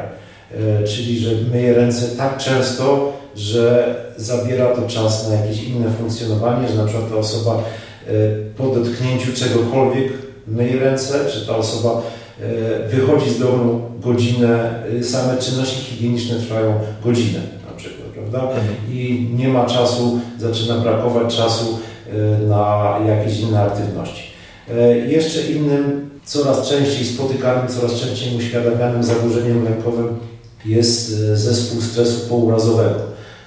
E, 0.55 0.83
czyli, 0.83 1.19
że 1.19 1.31
myje 1.51 1.73
ręce 1.73 2.07
tak 2.07 2.37
często, 2.37 3.13
że 3.35 3.95
zabiera 4.17 4.65
to 4.65 4.87
czas 4.87 5.29
na 5.29 5.35
jakieś 5.35 5.63
inne 5.63 5.91
funkcjonowanie, 5.91 6.67
że 6.67 6.75
na 6.75 6.85
przykład 6.85 7.09
ta 7.09 7.15
osoba 7.15 7.51
e, 7.53 8.11
po 8.57 8.67
dotknięciu 8.67 9.33
czegokolwiek 9.33 10.13
myje 10.47 10.79
ręce, 10.79 11.19
czy 11.31 11.47
ta 11.47 11.55
osoba 11.55 12.01
e, 12.41 12.87
wychodzi 12.87 13.29
z 13.29 13.39
domu 13.39 13.81
godzinę, 13.99 14.83
same 15.03 15.37
czynności 15.37 15.81
higieniczne 15.81 16.35
trwają 16.35 16.73
godzinę 17.03 17.56
prawda? 18.31 18.61
I 18.91 19.29
nie 19.37 19.47
ma 19.47 19.65
czasu, 19.65 20.19
zaczyna 20.37 20.77
brakować 20.77 21.35
czasu 21.35 21.79
na 22.47 22.95
jakieś 23.07 23.39
inne 23.39 23.61
aktywności. 23.61 24.23
Jeszcze 25.07 25.41
innym, 25.41 26.09
coraz 26.25 26.69
częściej 26.69 27.05
spotykanym, 27.05 27.67
coraz 27.67 28.01
częściej 28.01 28.37
uświadamianym 28.37 29.03
zaburzeniem 29.03 29.63
lękowym 29.63 30.17
jest 30.65 31.13
e, 31.13 31.37
zespół 31.37 31.81
stresu 31.81 32.29
pourazowego, 32.29 32.99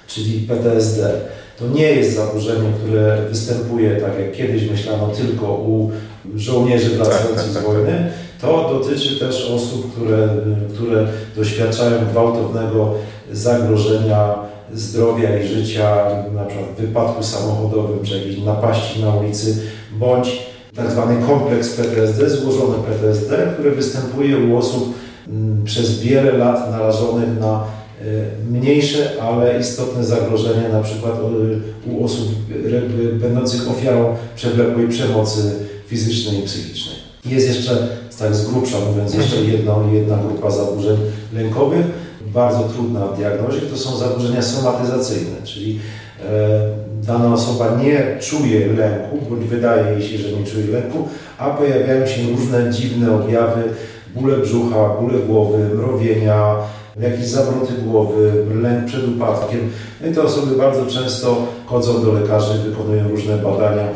czyli 0.07 0.39
PTSD. 0.39 1.11
To 1.59 1.67
nie 1.67 1.91
jest 1.91 2.15
zaburzenie, 2.15 2.69
które 2.83 3.17
występuje, 3.29 3.95
tak 3.95 4.19
jak 4.19 4.31
kiedyś 4.31 4.69
myślano, 4.69 5.07
tylko 5.07 5.53
u 5.53 5.91
żołnierzy 6.35 6.89
wracających 6.89 7.35
tak, 7.35 7.43
tak, 7.43 7.51
z 7.51 7.53
tak, 7.53 7.63
wojny. 7.63 8.11
To 8.41 8.79
dotyczy 8.79 9.19
też 9.19 9.51
osób, 9.51 9.93
które, 9.93 10.29
które 10.73 11.07
doświadczają 11.35 12.05
gwałtownego 12.11 12.93
zagrożenia 13.31 14.35
zdrowia 14.73 15.39
i 15.39 15.47
życia, 15.47 15.97
na 16.35 16.45
przykład 16.45 16.69
w 16.77 16.81
wypadku 16.81 17.23
samochodowym, 17.23 17.99
czy 18.03 18.17
jakiejś 18.17 18.43
napaści 18.43 19.01
na 19.01 19.15
ulicy, 19.15 19.57
bądź 19.91 20.51
tak 20.75 20.91
zwany 20.91 21.27
kompleks 21.27 21.69
PTSD, 21.69 22.29
złożony 22.29 22.77
PTSD, 22.87 23.53
który 23.53 23.71
występuje 23.71 24.37
u 24.37 24.57
osób 24.57 24.93
Mm, 25.27 25.63
przez 25.63 25.99
wiele 25.99 26.31
lat 26.31 26.71
narażonych 26.71 27.39
na 27.39 27.63
e, 28.01 28.03
mniejsze, 28.51 29.21
ale 29.21 29.59
istotne 29.59 30.03
zagrożenie, 30.03 30.69
na 30.69 30.81
przykład 30.81 31.13
e, 31.13 31.89
u 31.91 32.05
osób 32.05 32.27
będących 33.13 33.71
ofiarą 33.71 34.15
przewlekłej 34.35 34.87
przemocy 34.87 35.41
fizycznej 35.87 36.39
i 36.39 36.43
psychicznej. 36.43 36.95
Jest 37.25 37.47
jeszcze, 37.47 37.87
tak 38.19 38.35
z 38.35 38.47
grubsza 38.49 38.77
mówiąc, 38.89 39.13
jeszcze 39.13 39.37
mhm. 39.37 39.53
jedna, 39.53 39.75
jedna 39.93 40.17
grupa 40.17 40.51
zaburzeń 40.51 40.97
lękowych, 41.33 41.85
bardzo 42.33 42.63
trudna 42.63 43.07
w 43.07 43.17
diagnozie, 43.17 43.61
to 43.61 43.77
są 43.77 43.97
zaburzenia 43.97 44.41
somatyzacyjne, 44.41 45.35
czyli 45.43 45.79
e, 46.25 46.27
dana 47.03 47.33
osoba 47.33 47.77
nie 47.83 48.17
czuje 48.19 48.73
lęku, 48.73 49.17
bądź 49.29 49.45
wydaje 49.45 49.99
jej 49.99 50.09
się, 50.09 50.17
że 50.17 50.31
nie 50.31 50.45
czuje 50.45 50.67
lęku, 50.67 51.07
a 51.37 51.49
pojawiają 51.49 52.07
się 52.07 52.21
różne 52.31 52.71
dziwne 52.71 53.15
objawy, 53.15 53.63
bóle 54.15 54.37
brzucha, 54.37 54.89
bóle 55.01 55.19
głowy, 55.19 55.69
mrowienia, 55.75 56.55
jakieś 56.99 57.25
zawroty 57.25 57.73
głowy, 57.73 58.45
lęk 58.61 58.85
przed 58.85 59.07
upadkiem. 59.07 59.59
No 60.01 60.07
i 60.07 60.13
te 60.13 60.21
osoby 60.21 60.55
bardzo 60.55 60.85
często 60.85 61.47
chodzą 61.65 62.05
do 62.05 62.13
lekarzy, 62.13 62.59
wykonują 62.59 63.09
różne 63.09 63.37
badania. 63.37 63.87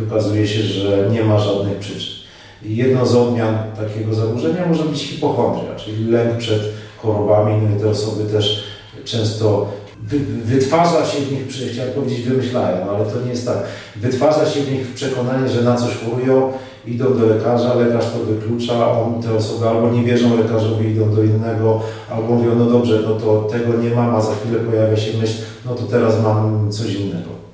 Wykazuje 0.00 0.46
się, 0.46 0.62
że 0.62 1.08
nie 1.12 1.24
ma 1.24 1.38
żadnych 1.38 1.78
przyczyn. 1.78 2.14
Jedną 2.62 3.06
z 3.06 3.14
odmian 3.14 3.58
takiego 3.76 4.14
zaburzenia 4.14 4.66
może 4.66 4.84
być 4.84 5.02
hipochondria, 5.02 5.74
czyli 5.74 6.10
lęk 6.10 6.36
przed 6.36 6.62
chorobami. 7.02 7.62
No 7.62 7.76
i 7.76 7.80
te 7.80 7.88
osoby 7.88 8.24
też 8.24 8.64
często 9.04 9.66
wy, 10.02 10.18
wytwarza 10.44 11.06
się 11.06 11.20
w 11.20 11.32
nich, 11.32 11.72
chciałem 11.72 11.92
powiedzieć 11.92 12.22
wymyślają, 12.22 12.90
ale 12.90 13.04
to 13.04 13.20
nie 13.20 13.30
jest 13.30 13.46
tak. 13.46 13.58
Wytwarza 13.96 14.46
się 14.46 14.60
w 14.60 14.72
nich 14.72 14.86
przekonanie, 14.94 15.48
że 15.48 15.62
na 15.62 15.76
coś 15.76 15.90
chorują, 16.04 16.52
idą 16.86 17.18
do 17.18 17.26
lekarza, 17.26 17.74
lekarz 17.74 18.04
to 18.04 18.18
wyklucza, 18.18 18.92
on 18.92 19.22
te 19.22 19.34
osoby 19.34 19.68
albo 19.68 19.90
nie 19.90 20.02
wierzą 20.02 20.36
lekarzowi, 20.36 20.90
idą 20.90 21.14
do 21.14 21.22
innego, 21.22 21.80
albo 22.10 22.34
mówią, 22.34 22.54
no 22.54 22.64
dobrze, 22.64 23.02
no 23.08 23.14
to 23.14 23.42
tego 23.42 23.82
nie 23.82 23.90
mam, 23.90 24.16
a 24.16 24.20
za 24.20 24.34
chwilę 24.34 24.60
pojawia 24.60 24.96
się 24.96 25.18
myśl, 25.18 25.34
no 25.66 25.74
to 25.74 25.82
teraz 25.82 26.22
mam 26.22 26.72
coś 26.72 26.94
innego. 26.94 27.47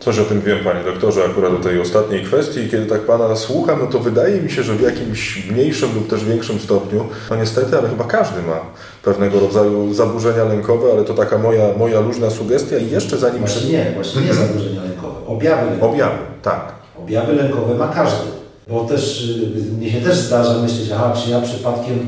Coś 0.00 0.18
o 0.18 0.24
tym 0.24 0.40
wiem, 0.40 0.58
panie 0.64 0.84
doktorze, 0.84 1.24
akurat 1.24 1.52
o 1.52 1.56
tej 1.56 1.80
ostatniej 1.80 2.24
kwestii. 2.24 2.68
Kiedy 2.68 2.86
tak 2.86 3.00
pana 3.00 3.36
słucham, 3.36 3.78
no 3.80 3.86
to 3.86 3.98
wydaje 3.98 4.42
mi 4.42 4.50
się, 4.50 4.62
że 4.62 4.74
w 4.74 4.80
jakimś 4.80 5.46
mniejszym 5.50 5.94
lub 5.94 6.08
też 6.08 6.24
większym 6.24 6.58
stopniu, 6.58 7.06
no 7.30 7.36
niestety, 7.36 7.78
ale 7.78 7.88
chyba 7.88 8.04
każdy 8.04 8.42
ma 8.42 8.60
pewnego 9.02 9.40
rodzaju 9.40 9.94
zaburzenia 9.94 10.44
lękowe, 10.44 10.92
ale 10.92 11.04
to 11.04 11.14
taka 11.14 11.38
moja, 11.38 11.68
moja 11.78 12.00
luźna 12.00 12.30
sugestia 12.30 12.78
i 12.78 12.90
jeszcze 12.90 13.18
zanim... 13.18 13.38
Właśnie 13.38 13.70
nie, 13.70 13.92
właśnie 13.94 14.22
nie 14.22 14.34
zaburzenia 14.34 14.82
lękowe, 14.82 15.26
objawy 15.26 15.70
lękowe. 15.70 15.92
Objawy, 15.92 16.18
tak. 16.42 16.72
Objawy 16.98 17.32
lękowe 17.32 17.74
ma 17.74 17.88
każdy. 17.88 18.30
Bo 18.68 18.84
też, 18.84 19.30
y, 19.68 19.72
mnie 19.78 19.90
się 19.90 20.00
też 20.00 20.16
zdarza 20.18 20.62
myśleć, 20.62 20.90
aha, 20.94 21.14
czy 21.24 21.30
ja 21.30 21.40
przypadkiem 21.40 21.98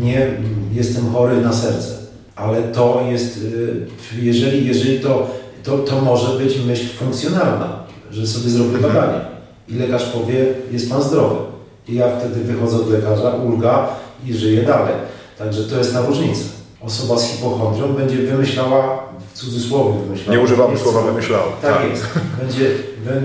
nie 0.00 0.30
jestem 0.72 1.12
chory 1.12 1.36
na 1.36 1.52
serce. 1.52 1.94
Ale 2.36 2.62
to 2.62 3.02
jest, 3.10 3.36
y, 3.36 3.86
jeżeli, 4.22 4.66
jeżeli 4.66 5.00
to, 5.00 5.30
to, 5.64 5.78
to 5.78 6.00
może 6.00 6.38
być 6.38 6.58
myśl 6.66 6.88
funkcjonalna, 6.98 7.84
że 8.10 8.26
sobie 8.26 8.50
zrobię 8.50 8.76
mhm. 8.76 8.94
badanie 8.94 9.20
i 9.68 9.74
lekarz 9.74 10.04
powie, 10.04 10.46
jest 10.72 10.90
Pan 10.90 11.02
zdrowy. 11.02 11.36
I 11.88 11.94
ja 11.94 12.16
wtedy 12.18 12.40
wychodzę 12.40 12.76
od 12.76 12.90
lekarza, 12.90 13.30
ulga 13.30 13.88
i 14.26 14.34
żyję 14.34 14.62
dalej. 14.62 14.94
Także 15.38 15.64
to 15.64 15.78
jest 15.78 15.92
ta 15.92 16.00
różnica. 16.00 16.44
Osoba 16.80 17.18
z 17.18 17.24
hipochondrią 17.24 17.92
będzie 17.92 18.16
wymyślała 18.16 18.98
w 19.32 19.38
cudzysłowie 19.38 19.98
wymyślała. 20.00 20.38
Nie 20.38 20.44
używamy 20.44 20.78
słowa 20.78 21.02
wymyślała. 21.02 21.44
Tak, 21.62 21.76
tak, 21.76 21.90
jest. 21.90 22.04
Będzie, 22.40 22.70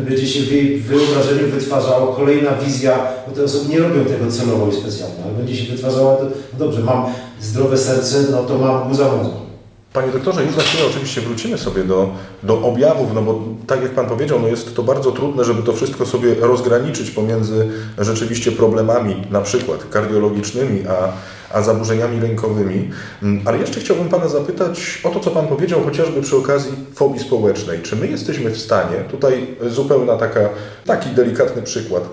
będzie 0.10 0.28
się 0.28 0.40
w 0.40 0.52
jej 0.52 0.80
wyobrażeniu 0.80 1.48
wytwarzała 1.48 2.16
kolejna 2.16 2.52
wizja, 2.52 3.00
bo 3.28 3.36
te 3.36 3.44
osoby 3.44 3.70
nie 3.70 3.80
robią 3.80 4.06
tego 4.06 4.32
celowo 4.32 4.68
i 4.68 4.76
specjalnie, 4.76 5.16
ale 5.24 5.34
będzie 5.34 5.56
się 5.56 5.72
wytwarzała, 5.72 6.16
to, 6.16 6.24
no 6.24 6.60
dobrze, 6.60 6.82
mam 6.82 7.06
zdrowe 7.42 7.78
serce, 7.78 8.18
no 8.32 8.44
to 8.44 8.58
mam 8.58 8.90
guza 8.90 9.16
mózgu. 9.16 9.49
Panie 9.94 10.12
doktorze, 10.12 10.44
już 10.44 10.56
za 10.56 10.62
chwilę 10.62 10.84
oczywiście 10.90 11.22
wrócimy 11.22 11.58
sobie 11.58 11.84
do, 11.84 12.10
do 12.44 12.62
objawów, 12.62 13.14
no 13.14 13.22
bo 13.22 13.44
tak 13.68 13.82
jak 13.82 13.92
Pan 13.92 14.06
powiedział, 14.06 14.40
no 14.40 14.48
jest 14.48 14.76
to 14.76 14.84
bardzo 14.84 15.12
trudne, 15.12 15.44
żeby 15.44 15.64
to 15.64 15.74
wszystko 15.74 16.06
sobie 16.06 16.36
rozgraniczyć 16.36 17.12
pomiędzy 17.12 17.68
rzeczywiście 17.98 18.52
problemami, 18.52 19.28
na 19.32 19.42
przykład 19.42 19.86
kardiologicznymi, 19.90 20.84
a, 20.88 21.12
a 21.58 21.62
zaburzeniami 21.62 22.20
lękowymi. 22.20 22.90
Mm, 23.24 23.42
ale 23.46 23.58
jeszcze 23.58 23.80
chciałbym 23.80 24.10
Pana 24.10 24.28
zapytać 24.28 25.02
o 25.04 25.10
to, 25.10 25.20
co 25.20 25.32
Pan 25.32 25.48
powiedział 25.48 25.84
chociażby 25.84 26.22
przy 26.22 26.38
okazji 26.38 26.72
fobii 26.94 27.20
społecznej. 27.20 27.82
Czy 27.82 27.96
my 27.96 28.08
jesteśmy 28.08 28.50
w 28.50 28.58
stanie, 28.58 28.96
tutaj 29.12 29.56
zupełna 29.68 30.18
taka, 30.18 30.50
taki 30.86 31.10
delikatny 31.10 31.62
przykład, 31.62 32.04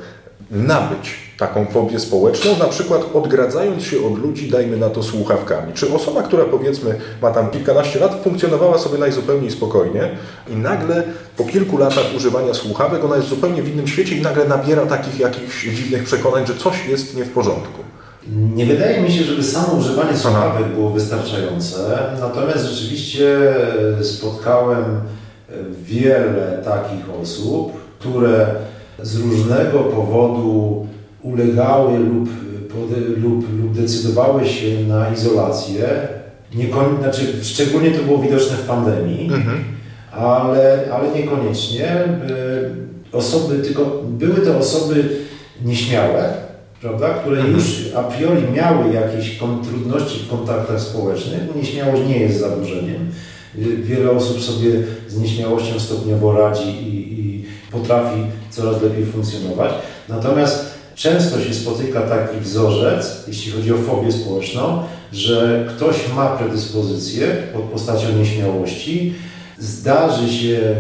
nabyć 0.51 1.27
taką 1.39 1.67
fobię 1.67 2.01
społeczną, 2.01 2.59
na 2.59 2.65
przykład 2.65 3.03
odgradzając 3.15 3.83
się 3.83 4.07
od 4.07 4.19
ludzi, 4.19 4.51
dajmy 4.51 4.77
na 4.77 4.91
to 4.91 5.03
słuchawkami. 5.03 5.73
Czy 5.73 5.95
osoba, 5.95 6.23
która 6.23 6.45
powiedzmy 6.45 6.95
ma 7.23 7.31
tam 7.31 7.51
kilkanaście 7.51 8.01
lat, 8.01 8.21
funkcjonowała 8.25 8.79
sobie 8.79 8.99
najzupełniej 8.99 9.51
spokojnie 9.51 10.11
i 10.49 10.57
nagle 10.57 11.03
po 11.37 11.45
kilku 11.45 11.79
latach 11.79 12.05
używania 12.17 12.55
słuchawek 12.55 13.05
ona 13.05 13.17
jest 13.17 13.29
zupełnie 13.29 13.63
w 13.63 13.69
innym 13.69 13.87
świecie 13.87 14.17
i 14.17 14.23
nagle 14.23 14.45
nabiera 14.49 14.87
takich 14.87 15.21
jakichś 15.21 15.69
dziwnych 15.69 16.05
przekonań, 16.05 16.47
że 16.47 16.55
coś 16.55 16.87
jest 16.89 17.17
nie 17.17 17.25
w 17.25 17.33
porządku. 17.33 17.83
Nie 18.29 18.67
wydaje 18.67 19.03
mi 19.03 19.13
się, 19.13 19.25
żeby 19.25 19.43
samo 19.43 19.79
używanie 19.79 20.17
słuchawek 20.17 20.67
było 20.67 20.91
wystarczające, 20.91 21.99
natomiast 22.21 22.65
rzeczywiście 22.65 23.39
spotkałem 24.03 24.85
wiele 25.83 26.63
takich 26.65 27.05
osób, 27.23 27.73
które 27.99 28.47
z 29.03 29.17
różnego 29.17 29.79
powodu 29.79 30.87
ulegały 31.23 31.99
lub, 31.99 32.29
lub, 33.17 33.61
lub 33.63 33.73
decydowały 33.77 34.47
się 34.47 34.81
na 34.89 35.15
izolację. 35.15 35.89
Nie, 36.55 36.69
znaczy, 37.01 37.45
szczególnie 37.45 37.91
to 37.91 38.03
było 38.03 38.19
widoczne 38.19 38.57
w 38.57 38.67
pandemii, 38.67 39.25
mhm. 39.25 39.65
ale, 40.13 40.85
ale 40.93 41.21
niekoniecznie. 41.21 42.05
Osoby, 43.13 43.59
tylko 43.59 44.03
były 44.09 44.35
to 44.35 44.59
osoby 44.59 45.09
nieśmiałe, 45.65 46.33
prawda, 46.81 47.09
które 47.09 47.37
mhm. 47.37 47.55
już 47.55 47.93
a 47.97 48.03
priori 48.03 48.43
miały 48.53 48.93
jakieś 48.95 49.39
trudności 49.71 50.19
w 50.19 50.31
kontaktach 50.31 50.81
społecznych. 50.81 51.43
Nieśmiałość 51.57 52.03
nie 52.09 52.19
jest 52.19 52.41
zaburzeniem. 52.41 53.11
Wiele 53.83 54.11
osób 54.11 54.43
sobie 54.43 54.71
z 55.09 55.21
nieśmiałością 55.21 55.81
stopniowo 55.81 56.33
radzi 56.33 56.69
i 56.69 57.16
potrafi 57.73 58.21
coraz 58.51 58.83
lepiej 58.83 59.07
funkcjonować. 59.07 59.73
Natomiast 60.09 60.67
często 60.95 61.41
się 61.41 61.55
spotyka 61.55 62.01
taki 62.01 62.41
wzorzec, 62.41 63.25
jeśli 63.29 63.53
chodzi 63.53 63.73
o 63.73 63.79
fobię 63.79 64.13
społeczną, 64.13 64.83
że 65.13 65.69
ktoś 65.77 65.97
ma 66.17 66.27
predyspozycję 66.27 67.27
pod 67.53 67.63
postacią 67.63 68.13
nieśmiałości, 68.19 69.15
zdarzy 69.59 70.33
się 70.33 70.75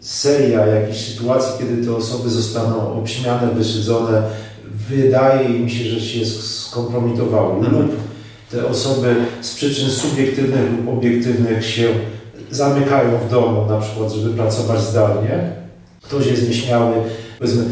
seria 0.00 0.66
jakichś 0.66 0.98
sytuacji, 0.98 1.52
kiedy 1.58 1.86
te 1.86 1.96
osoby 1.96 2.30
zostaną 2.30 2.92
obśmiane, 2.92 3.48
wyszydzone, 3.54 4.22
wydaje 4.88 5.48
im 5.48 5.68
się, 5.68 5.84
że 5.84 6.00
się 6.00 6.26
skompromitowały 6.26 7.54
mhm. 7.54 7.82
lub 7.82 7.90
te 8.50 8.66
osoby 8.66 9.14
z 9.40 9.54
przyczyn 9.54 9.90
subiektywnych 9.90 10.70
lub 10.70 10.98
obiektywnych 10.98 11.66
się 11.66 11.88
zamykają 12.50 13.18
w 13.18 13.30
domu, 13.30 13.66
na 13.66 13.80
przykład, 13.80 14.12
żeby 14.12 14.34
pracować 14.34 14.80
zdalnie. 14.80 15.59
Ktoś 16.10 16.26
jest 16.26 16.48
nieśmiały, 16.48 16.94
powiedzmy, 17.38 17.64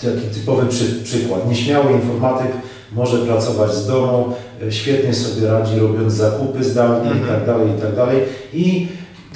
e, 0.00 0.06
taki 0.06 0.34
typowy 0.34 0.66
przy, 0.66 0.84
przykład. 1.04 1.48
Nieśmiały 1.48 1.92
informatyk 1.92 2.50
może 2.92 3.18
pracować 3.18 3.74
z 3.74 3.86
domu, 3.86 4.32
e, 4.62 4.72
świetnie 4.72 5.14
sobie 5.14 5.46
radzi, 5.46 5.78
robiąc 5.78 6.12
zakupy 6.12 6.64
zdalnie 6.64 7.10
mhm. 7.10 7.40
itd., 7.40 7.74
itd. 7.74 8.06
I 8.52 8.88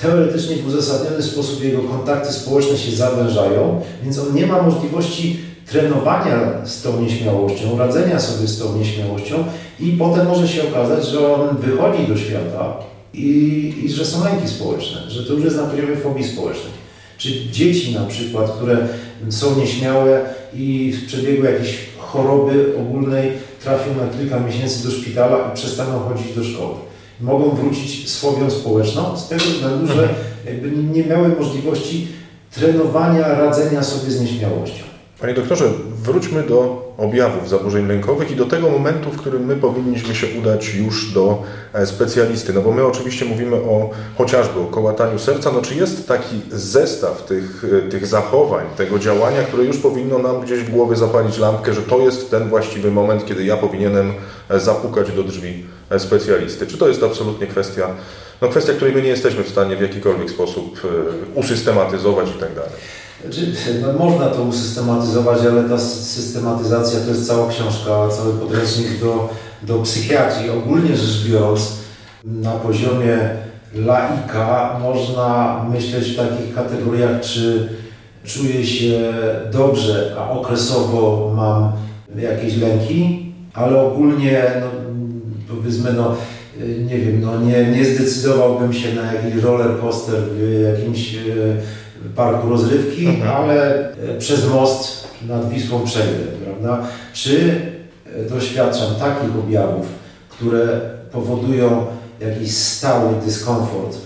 teoretycznie 0.03 0.57
w 0.57 0.66
uzasadniony 0.66 1.22
sposób 1.22 1.64
jego 1.64 1.83
kontakty 1.83 2.33
społeczne 2.33 2.79
się 2.79 2.96
zawężają, 2.96 3.81
więc 4.05 4.18
on 4.18 4.35
nie 4.35 4.46
ma 4.46 4.62
możliwości 4.62 5.40
trenowania 5.66 6.66
z 6.66 6.83
tą 6.83 7.01
nieśmiałością, 7.01 7.79
radzenia 7.79 8.20
sobie 8.20 8.48
z 8.48 8.59
tą 8.59 8.79
nieśmiałością 8.79 9.44
i 9.81 9.92
potem 9.92 10.27
może 10.27 10.48
się 10.48 10.68
okazać, 10.68 11.07
że 11.07 11.35
on 11.35 11.57
wychodzi 11.57 12.07
do 12.07 12.16
świata 12.16 12.77
i, 13.14 13.75
i 13.85 13.88
że 13.88 14.05
są 14.05 14.25
lęki 14.25 14.48
społeczne, 14.48 15.11
że 15.11 15.25
to 15.25 15.33
już 15.33 15.44
jest 15.44 15.57
na 15.57 15.62
poziomie 15.62 15.96
fobii 15.96 16.25
społecznej. 16.25 16.83
Czy 17.22 17.50
dzieci 17.50 17.94
na 17.94 18.06
przykład, 18.06 18.50
które 18.50 18.88
są 19.30 19.61
nieśmiałe 19.61 20.20
i 20.54 20.92
w 20.92 21.06
przebiegu 21.06 21.44
jakiejś 21.44 21.78
choroby 21.98 22.72
ogólnej 22.78 23.32
trafią 23.64 23.94
na 23.94 24.18
kilka 24.18 24.40
miesięcy 24.40 24.85
do 24.85 24.90
szpitala 24.90 25.50
i 25.52 25.54
przestaną 25.54 25.98
chodzić 25.98 26.37
do 26.37 26.44
szkoły. 26.44 26.74
Mogą 27.20 27.50
wrócić 27.50 28.11
z 28.11 28.20
fobią 28.20 28.50
społeczną 28.50 29.16
z 29.16 29.28
tego 29.28 29.44
względu, 29.44 29.87
że 29.87 30.08
mhm. 30.46 30.92
nie 30.92 31.04
miały 31.04 31.28
możliwości 31.28 32.08
trenowania, 32.50 33.28
radzenia 33.28 33.82
sobie 33.82 34.11
z 34.11 34.20
nieśmiałością. 34.20 34.91
Panie 35.22 35.35
doktorze, 35.35 35.64
wróćmy 36.02 36.42
do 36.42 36.82
objawów 36.98 37.48
zaburzeń 37.48 37.88
lękowych 37.88 38.30
i 38.30 38.37
do 38.37 38.44
tego 38.44 38.70
momentu, 38.70 39.11
w 39.11 39.16
którym 39.16 39.44
my 39.44 39.56
powinniśmy 39.56 40.14
się 40.14 40.26
udać 40.40 40.74
już 40.74 41.12
do 41.12 41.42
e, 41.72 41.87
specjalisty. 41.87 42.52
No 42.52 42.61
bo 42.61 42.72
my 42.72 42.85
oczywiście 42.85 43.24
mówimy 43.24 43.56
o 43.56 43.90
chociażby 44.18 44.61
o 44.61 44.64
kołataniu 44.64 45.18
serca. 45.18 45.52
No 45.52 45.62
czy 45.62 45.74
jest 45.74 46.08
taki 46.08 46.40
zestaw 46.50 47.24
tych, 47.24 47.64
e, 47.87 47.90
tych 47.90 48.06
zachowań, 48.06 48.66
tego 48.76 48.98
działania, 48.98 49.42
które 49.42 49.64
już 49.64 49.78
powinno 49.78 50.18
nam 50.18 50.40
gdzieś 50.40 50.61
w 50.61 50.70
głowie 50.70 50.96
zapalić 50.96 51.38
lampkę, 51.38 51.74
że 51.74 51.82
to 51.82 51.98
jest 51.98 52.30
ten 52.30 52.48
właściwy 52.48 52.90
moment, 52.90 53.26
kiedy 53.26 53.44
ja 53.44 53.56
powinienem 53.56 54.12
e, 54.48 54.61
zapukać 54.61 55.12
do 55.12 55.22
drzwi 55.22 55.64
specjalisty? 55.98 56.66
Czy 56.66 56.78
to 56.78 56.88
jest 56.88 57.02
absolutnie 57.02 57.46
kwestia, 57.46 57.88
no 58.40 58.48
kwestia, 58.48 58.72
której 58.72 58.94
my 58.94 59.02
nie 59.02 59.08
jesteśmy 59.08 59.44
w 59.44 59.48
stanie 59.48 59.76
w 59.76 59.80
jakikolwiek 59.80 60.30
sposób 60.30 60.80
usystematyzować 61.35 62.28
i 62.37 62.40
tak 62.40 62.54
dalej? 62.54 62.72
Znaczy, 63.22 63.52
no, 63.82 64.06
można 64.06 64.26
to 64.26 64.42
usystematyzować, 64.42 65.38
ale 65.50 65.68
ta 65.68 65.78
systematyzacja 65.78 67.00
to 67.00 67.08
jest 67.08 67.26
cała 67.26 67.48
książka, 67.48 68.08
cały 68.08 68.32
podręcznik 68.32 69.00
do, 69.00 69.28
do 69.62 69.78
psychiatrii. 69.78 70.50
Ogólnie 70.50 70.96
rzecz 70.96 71.26
biorąc, 71.28 71.72
na 72.24 72.50
poziomie 72.50 73.18
laika 73.74 74.78
można 74.82 75.61
myśleć 75.72 76.08
w 76.08 76.16
takich 76.16 76.54
kategoriach, 76.54 77.20
czy 77.20 77.68
czuję 78.24 78.66
się 78.66 79.12
dobrze, 79.52 80.16
a 80.18 80.30
okresowo 80.30 81.32
mam 81.37 81.72
jakieś 82.22 82.56
lęki, 82.56 83.32
ale 83.54 83.80
ogólnie, 83.80 84.42
no, 84.61 84.66
powiedzmy, 85.56 85.92
no, 85.92 86.14
nie 86.87 86.98
wiem, 86.98 87.20
no, 87.20 87.40
nie, 87.40 87.66
nie 87.66 87.85
zdecydowałbym 87.85 88.72
się 88.72 88.94
na 88.94 89.12
jakiś 89.12 89.42
roller 89.42 89.80
coaster 89.80 90.20
w 90.20 90.62
jakimś 90.78 91.16
parku 92.16 92.48
rozrywki, 92.48 93.06
mhm. 93.06 93.36
ale 93.36 93.88
e, 93.90 94.18
przez 94.18 94.48
most 94.48 95.08
nad 95.28 95.48
Wisłą 95.48 95.84
przejdę, 95.84 96.24
prawda? 96.44 96.86
Czy 97.12 97.60
e, 98.16 98.28
doświadczam 98.28 98.94
takich 98.94 99.38
objawów, 99.38 99.86
które 100.28 100.80
powodują 101.12 101.86
jakiś 102.20 102.56
stały 102.56 103.14
dyskomfort, 103.24 103.96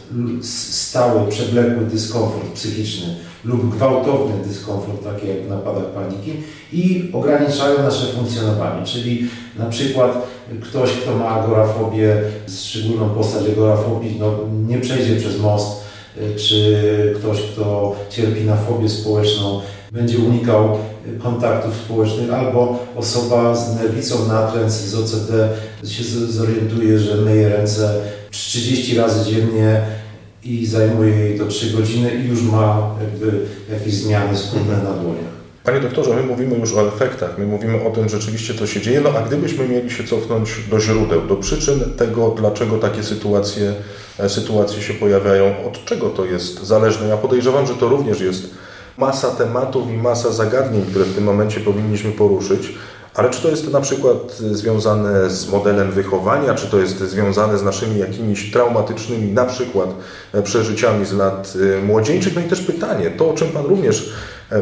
stały, 0.42 1.30
przewlekły 1.30 1.84
dyskomfort 1.84 2.52
psychiczny 2.54 3.16
lub 3.44 3.76
gwałtowny 3.76 4.44
dyskomfort, 4.46 5.04
taki 5.04 5.28
jak 5.28 5.42
w 5.42 5.48
napadach 5.48 5.84
paniki 5.84 6.32
i 6.72 7.10
ograniczają 7.12 7.82
nasze 7.82 8.06
funkcjonowanie. 8.06 8.86
Czyli 8.86 9.28
na 9.58 9.66
przykład 9.66 10.26
ktoś, 10.62 10.90
kto 10.92 11.16
ma 11.16 11.28
agorafobię, 11.28 12.16
szczególną 12.58 13.08
postać 13.08 13.42
agorafobii, 13.52 14.16
no, 14.20 14.38
nie 14.68 14.78
przejdzie 14.78 15.16
przez 15.16 15.40
most, 15.40 15.75
czy 16.36 17.14
ktoś, 17.18 17.42
kto 17.42 17.96
cierpi 18.10 18.44
na 18.44 18.56
fobię 18.56 18.88
społeczną, 18.88 19.60
będzie 19.92 20.18
unikał 20.18 20.78
kontaktów 21.22 21.74
społecznych, 21.74 22.32
albo 22.32 22.78
osoba 22.96 23.54
z 23.54 23.76
nerwicą 23.76 24.28
natręt, 24.28 24.72
z 24.72 24.94
OCD 24.94 25.48
się 25.84 26.04
zorientuje, 26.04 26.98
że 26.98 27.16
myje 27.16 27.48
ręce 27.48 28.00
30 28.30 28.98
razy 28.98 29.30
dziennie 29.30 29.80
i 30.44 30.66
zajmuje 30.66 31.16
jej 31.16 31.38
to 31.38 31.46
3 31.46 31.70
godziny 31.70 32.10
i 32.14 32.28
już 32.28 32.42
ma 32.42 32.94
jakby 33.00 33.40
jakieś 33.72 33.94
zmiany 33.94 34.36
skórne 34.36 34.76
na 34.76 34.92
dłoniach. 34.92 35.35
Panie 35.66 35.80
doktorze, 35.80 36.14
my 36.14 36.22
mówimy 36.22 36.58
już 36.58 36.74
o 36.74 36.88
efektach, 36.88 37.38
my 37.38 37.46
mówimy 37.46 37.84
o 37.84 37.90
tym 37.90 38.08
rzeczywiście, 38.08 38.54
co 38.54 38.66
się 38.66 38.80
dzieje, 38.80 39.00
no 39.00 39.10
a 39.18 39.22
gdybyśmy 39.22 39.68
mieli 39.68 39.90
się 39.90 40.04
cofnąć 40.04 40.50
do 40.70 40.80
źródeł, 40.80 41.26
do 41.26 41.36
przyczyn 41.36 41.80
tego, 41.96 42.28
dlaczego 42.28 42.78
takie 42.78 43.02
sytuacje, 43.02 43.74
e, 44.18 44.28
sytuacje 44.28 44.82
się 44.82 44.94
pojawiają, 44.94 45.54
od 45.66 45.84
czego 45.84 46.10
to 46.10 46.24
jest 46.24 46.64
zależne? 46.64 47.08
Ja 47.08 47.16
podejrzewam, 47.16 47.66
że 47.66 47.74
to 47.74 47.88
również 47.88 48.20
jest 48.20 48.50
masa 48.98 49.30
tematów 49.30 49.90
i 49.90 49.96
masa 49.96 50.32
zagadnień, 50.32 50.86
które 50.86 51.04
w 51.04 51.14
tym 51.14 51.24
momencie 51.24 51.60
powinniśmy 51.60 52.12
poruszyć. 52.12 52.74
Ale 53.14 53.30
czy 53.30 53.42
to 53.42 53.48
jest 53.48 53.72
na 53.72 53.80
przykład 53.80 54.32
związane 54.36 55.30
z 55.30 55.48
modelem 55.48 55.92
wychowania, 55.92 56.54
czy 56.54 56.66
to 56.66 56.78
jest 56.78 56.98
związane 56.98 57.58
z 57.58 57.62
naszymi 57.62 57.98
jakimiś 57.98 58.50
traumatycznymi, 58.50 59.32
na 59.32 59.44
przykład 59.44 59.88
e, 60.32 60.42
przeżyciami 60.42 61.06
z 61.06 61.12
lat 61.12 61.52
e, 61.78 61.82
młodzieńczych? 61.82 62.34
No 62.34 62.40
i 62.40 62.44
też 62.44 62.60
pytanie, 62.60 63.10
to 63.10 63.30
o 63.30 63.34
czym 63.34 63.48
Pan 63.48 63.66
również 63.66 64.12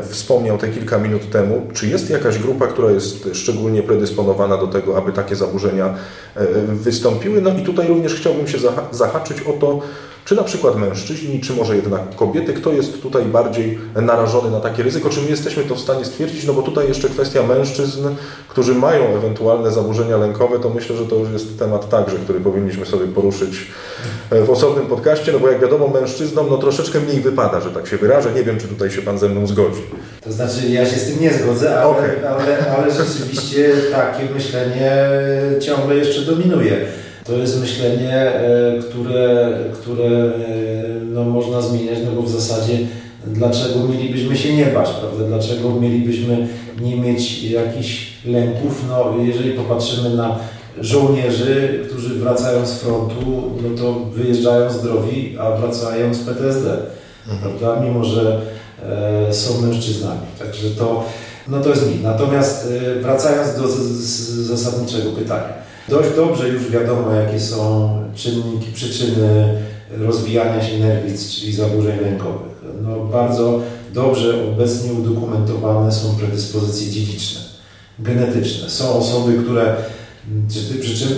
wspomniał 0.08 0.58
te 0.58 0.68
kilka 0.68 0.98
minut 0.98 1.30
temu, 1.30 1.66
czy 1.72 1.86
jest 1.86 2.10
jakaś 2.10 2.38
grupa, 2.38 2.66
która 2.66 2.90
jest 2.90 3.28
szczególnie 3.32 3.82
predysponowana 3.82 4.56
do 4.56 4.66
tego, 4.66 4.96
aby 4.96 5.12
takie 5.12 5.36
zaburzenia 5.36 5.94
e, 6.36 6.46
wystąpiły? 6.66 7.40
No 7.40 7.50
i 7.58 7.62
tutaj 7.62 7.88
również 7.88 8.14
chciałbym 8.14 8.48
się 8.48 8.58
zahaczyć 8.90 9.40
o 9.40 9.52
to, 9.52 9.80
czy 10.24 10.34
na 10.34 10.42
przykład 10.42 10.76
mężczyźni, 10.76 11.40
czy 11.40 11.52
może 11.52 11.76
jednak 11.76 12.16
kobiety, 12.16 12.52
kto 12.52 12.72
jest 12.72 13.02
tutaj 13.02 13.24
bardziej 13.24 13.78
narażony 13.94 14.50
na 14.50 14.60
takie 14.60 14.82
ryzyko? 14.82 15.08
Czy 15.08 15.20
my 15.20 15.30
jesteśmy 15.30 15.64
to 15.64 15.74
w 15.74 15.80
stanie 15.80 16.04
stwierdzić? 16.04 16.44
No 16.44 16.52
bo 16.52 16.62
tutaj 16.62 16.88
jeszcze 16.88 17.08
kwestia 17.08 17.42
mężczyzn, 17.42 18.08
którzy 18.48 18.74
mają 18.74 19.04
ewentualne 19.16 19.70
zaburzenia 19.70 20.16
lękowe, 20.16 20.58
to 20.58 20.70
myślę, 20.70 20.96
że 20.96 21.04
to 21.04 21.16
już 21.16 21.30
jest 21.30 21.58
temat 21.58 21.88
także, 21.88 22.16
który 22.16 22.40
powinniśmy 22.40 22.86
sobie 22.86 23.06
poruszyć 23.06 23.66
w 24.30 24.50
osobnym 24.50 24.86
podcaście, 24.86 25.32
no 25.32 25.38
bo 25.38 25.48
jak 25.48 25.60
wiadomo 25.60 25.88
mężczyznom 25.88 26.46
no 26.50 26.58
troszeczkę 26.58 27.00
mniej 27.00 27.20
wypada, 27.20 27.60
że 27.60 27.70
tak 27.70 27.86
się 27.86 27.96
wyrażę. 27.96 28.32
Nie 28.32 28.44
wiem, 28.44 28.60
czy 28.60 28.68
tutaj 28.68 28.90
się 28.90 29.02
Pan 29.02 29.18
ze 29.18 29.28
mną 29.28 29.46
zgodzi. 29.46 29.82
To 30.20 30.32
znaczy 30.32 30.68
ja 30.68 30.86
się 30.86 30.96
z 30.96 31.06
tym 31.06 31.20
nie 31.20 31.32
zgodzę, 31.32 31.80
ale, 31.80 31.90
okay. 31.90 32.28
ale, 32.28 32.76
ale 32.76 32.92
rzeczywiście 32.92 33.72
takie 33.92 34.34
myślenie 34.34 35.06
ciągle 35.60 35.96
jeszcze 35.96 36.20
dominuje. 36.20 36.86
To 37.24 37.36
jest 37.36 37.60
myślenie, 37.60 38.14
e, 38.14 38.78
które, 38.78 39.54
które 39.72 40.08
e, 40.08 40.32
no, 41.04 41.24
można 41.24 41.60
zmieniać, 41.60 41.98
no 42.04 42.12
bo 42.12 42.22
w 42.22 42.30
zasadzie 42.30 42.78
Dlaczego 43.26 43.88
mielibyśmy 43.88 44.36
się 44.36 44.56
nie 44.56 44.66
bać, 44.66 44.88
prawda? 44.90 45.24
Dlaczego 45.24 45.70
mielibyśmy 45.70 46.48
nie 46.80 46.96
mieć 46.96 47.42
jakichś 47.42 48.12
lęków? 48.24 48.84
No, 48.88 49.14
jeżeli 49.24 49.50
popatrzymy 49.50 50.16
na 50.16 50.38
żołnierzy, 50.80 51.84
którzy 51.88 52.14
wracają 52.14 52.66
z 52.66 52.74
frontu, 52.74 53.52
no 53.62 53.78
to 53.78 53.94
wyjeżdżają 53.94 54.70
zdrowi, 54.70 55.36
a 55.40 55.50
wracają 55.50 56.14
z 56.14 56.18
PTSD, 56.18 56.76
mhm. 57.28 57.40
prawda? 57.40 57.80
Mimo, 57.84 58.04
że 58.04 58.40
e, 59.28 59.34
są 59.34 59.60
mężczyznami. 59.60 60.20
Także 60.38 60.70
to, 60.70 61.04
no 61.48 61.60
to 61.60 61.68
jest 61.70 61.90
mit. 61.90 62.02
Natomiast 62.02 62.68
e, 62.96 63.00
wracając 63.00 63.56
do 63.56 63.68
z, 63.68 63.76
z, 63.80 64.30
zasadniczego 64.30 65.10
pytania. 65.10 65.64
Dość 65.88 66.08
dobrze 66.16 66.48
już 66.48 66.70
wiadomo, 66.70 67.12
jakie 67.12 67.40
są 67.40 67.90
czynniki, 68.14 68.72
przyczyny 68.74 69.60
rozwijania 69.98 70.64
się 70.64 70.78
nerwic, 70.78 71.30
czyli 71.30 71.52
zaburzeń 71.52 72.00
lękowych. 72.00 72.64
No, 72.82 73.00
bardzo 73.00 73.60
dobrze 73.92 74.48
obecnie 74.48 74.92
udokumentowane 74.92 75.92
są 75.92 76.16
predyspozycje 76.16 76.90
dziedziczne, 76.90 77.40
genetyczne. 77.98 78.70
Są 78.70 78.94
osoby, 78.94 79.42
które 79.42 79.76
przy 80.80 80.98
czym 80.98 81.08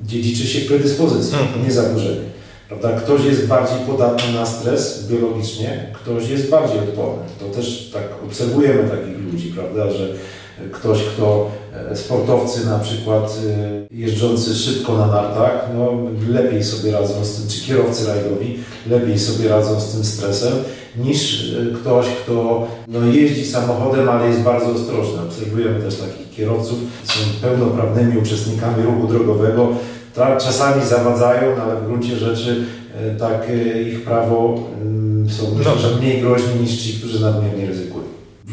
dziedziczy 0.00 0.46
się 0.46 0.60
predyspozycję, 0.60 1.38
mhm. 1.38 1.66
nie 1.66 1.72
zaburzenie. 1.72 2.30
Prawda? 2.68 2.90
Ktoś 2.92 3.24
jest 3.24 3.46
bardziej 3.46 3.78
podatny 3.86 4.32
na 4.32 4.46
stres 4.46 5.06
biologicznie, 5.10 5.86
ktoś 5.92 6.28
jest 6.28 6.50
bardziej 6.50 6.78
odporny. 6.78 7.22
To 7.40 7.56
też 7.56 7.90
tak 7.92 8.04
obserwujemy 8.26 8.88
takich 8.88 9.32
ludzi, 9.32 9.52
prawda, 9.54 9.92
że 9.92 10.08
ktoś, 10.72 10.98
kto 11.04 11.50
e, 11.90 11.96
sportowcy 11.96 12.66
na 12.66 12.78
przykład 12.78 13.38
e, 13.48 13.96
jeżdżący 13.96 14.54
szybko 14.54 14.96
na 14.96 15.06
nartach, 15.06 15.68
no, 15.76 15.92
lepiej 16.28 16.64
sobie 16.64 16.92
radzą 16.92 17.24
z 17.24 17.36
tym, 17.36 17.48
czy 17.48 17.66
kierowcy 17.66 18.06
rajdowi 18.06 18.58
lepiej 18.86 19.18
sobie 19.18 19.48
radzą 19.48 19.80
z 19.80 19.92
tym 19.94 20.04
stresem 20.04 20.52
niż 20.96 21.50
e, 21.54 21.74
ktoś, 21.74 22.06
kto 22.24 22.66
no, 22.88 23.06
jeździ 23.06 23.46
samochodem, 23.46 24.08
ale 24.08 24.28
jest 24.28 24.40
bardzo 24.40 24.66
ostrożny. 24.66 25.22
Obserwujemy 25.22 25.80
też 25.80 25.96
takich 25.96 26.30
kierowców, 26.30 26.78
są 27.04 27.20
pełnoprawnymi 27.42 28.18
uczestnikami 28.18 28.82
ruchu 28.82 29.06
drogowego, 29.06 29.68
czasami 30.14 30.86
zawadzają, 30.86 31.56
no, 31.56 31.62
ale 31.62 31.76
w 31.76 31.86
gruncie 31.86 32.16
rzeczy 32.16 32.64
tak 33.18 33.46
ich 33.86 34.04
prawo 34.04 34.58
mm, 34.82 35.30
są 35.30 35.44
mniej 36.00 36.20
groźni 36.20 36.60
niż 36.60 36.76
ci, 36.76 36.98
którzy 36.98 37.20
nadmiernie 37.20 37.66
ryzykują. 37.66 37.89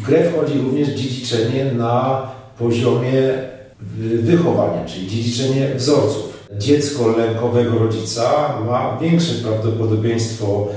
Grę 0.08 0.30
wchodzi 0.30 0.58
również 0.58 0.88
dziedziczenie 0.88 1.64
na 1.64 2.22
poziomie 2.58 3.22
wychowania, 4.22 4.84
czyli 4.84 5.08
dziedziczenie 5.08 5.74
wzorców. 5.74 6.46
Dziecko 6.58 7.08
lękowego 7.08 7.78
rodzica 7.78 8.54
ma 8.66 8.98
większe 9.00 9.34
prawdopodobieństwo 9.34 10.68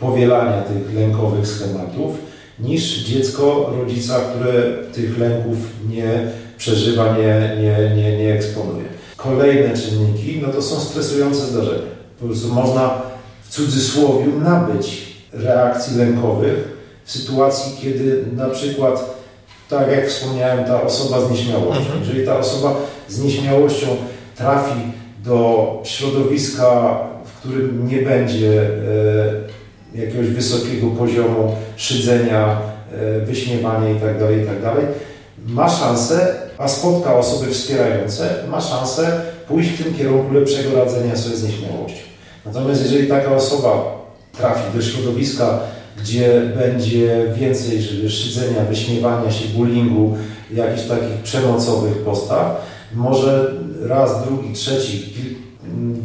powielania 0.00 0.62
tych 0.62 0.94
lękowych 0.94 1.46
schematów 1.46 2.16
niż 2.60 3.04
dziecko 3.04 3.72
rodzica, 3.78 4.20
które 4.20 4.62
tych 4.92 5.18
lęków 5.18 5.56
nie 5.88 6.28
przeżywa, 6.58 7.16
nie, 7.16 7.56
nie, 7.62 7.96
nie, 7.96 8.18
nie 8.18 8.34
eksponuje. 8.34 8.84
Kolejne 9.16 9.76
czynniki 9.76 10.40
no 10.42 10.48
to 10.48 10.62
są 10.62 10.80
stresujące 10.80 11.46
zdarzenia. 11.46 11.88
Po 12.20 12.26
prostu 12.26 12.54
można 12.54 13.02
w 13.42 13.50
cudzysłowie 13.50 14.26
nabyć 14.26 15.16
reakcji 15.32 15.96
lękowych, 15.96 16.77
w 17.08 17.12
sytuacji, 17.12 17.76
kiedy 17.82 18.24
na 18.36 18.48
przykład, 18.48 19.18
tak 19.68 19.90
jak 19.90 20.08
wspomniałem, 20.08 20.64
ta 20.64 20.82
osoba 20.82 21.20
z 21.20 21.30
nieśmiałością, 21.30 21.80
mhm. 21.80 22.00
jeżeli 22.00 22.26
ta 22.26 22.38
osoba 22.38 22.76
z 23.08 23.22
nieśmiałością 23.24 23.86
trafi 24.36 24.80
do 25.24 25.82
środowiska, 25.84 26.98
w 27.24 27.40
którym 27.40 27.88
nie 27.88 28.02
będzie 28.02 28.62
e, 29.94 29.98
jakiegoś 30.00 30.26
wysokiego 30.26 30.86
poziomu 30.86 31.56
szydzenia, 31.76 32.60
e, 32.92 33.20
wyśmiewania 33.20 33.88
itd., 33.88 34.18
tak 34.18 34.30
itd., 34.30 34.62
tak 34.62 34.84
ma 35.46 35.68
szansę, 35.68 36.34
a 36.58 36.68
spotka 36.68 37.14
osoby 37.14 37.50
wspierające, 37.50 38.34
ma 38.50 38.60
szansę 38.60 39.20
pójść 39.48 39.70
w 39.70 39.84
tym 39.84 39.94
kierunku 39.94 40.34
lepszego 40.34 40.84
radzenia 40.84 41.16
sobie 41.16 41.36
z 41.36 41.44
nieśmiałością. 41.44 42.02
Natomiast 42.46 42.82
jeżeli 42.82 43.08
taka 43.08 43.34
osoba 43.34 43.98
trafi 44.38 44.76
do 44.76 44.82
środowiska, 44.82 45.60
gdzie 46.00 46.52
będzie 46.56 47.34
więcej 47.34 47.82
szydzenia, 48.08 48.64
wyśmiewania 48.68 49.30
się, 49.30 49.48
bullyingu, 49.48 50.16
jakichś 50.54 50.88
takich 50.88 51.22
przemocowych 51.22 51.96
postaw, 51.96 52.66
może 52.94 53.54
raz, 53.82 54.26
drugi, 54.26 54.52
trzeci, 54.52 55.12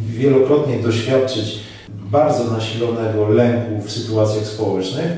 wielokrotnie 0.08 0.78
doświadczyć 0.78 1.58
bardzo 1.88 2.44
nasilonego 2.44 3.28
lęku 3.28 3.82
w 3.84 3.90
sytuacjach 3.90 4.46
społecznych, 4.46 5.12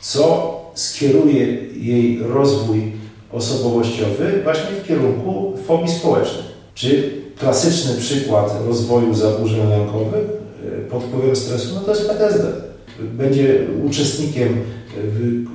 co 0.00 0.56
skieruje 0.74 1.46
jej 1.76 2.18
rozwój 2.22 2.92
osobowościowy 3.32 4.40
właśnie 4.44 4.70
w 4.82 4.88
kierunku 4.88 5.52
fobii 5.66 5.90
społecznej. 5.90 6.44
Czy 6.74 7.10
klasyczny 7.38 7.94
przykład 7.94 8.54
rozwoju 8.66 9.14
zaburzeń 9.14 9.70
lękowych 9.70 10.24
e, 10.66 10.90
pod 10.90 11.02
wpływem 11.02 11.36
stresu, 11.36 11.74
no 11.74 11.80
to 11.80 11.90
jest 11.90 12.08
PTSD 12.08 12.65
będzie 13.00 13.66
uczestnikiem 13.84 14.48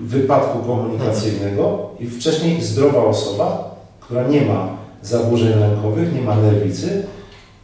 wypadku 0.04 0.60
komunikacyjnego 0.60 1.90
i 2.00 2.08
wcześniej 2.08 2.62
zdrowa 2.62 3.06
osoba, 3.06 3.76
która 4.00 4.28
nie 4.28 4.42
ma 4.42 4.78
zaburzeń 5.04 5.60
lękowych, 5.60 6.14
nie 6.14 6.22
ma 6.22 6.36
nerwicy, 6.36 7.04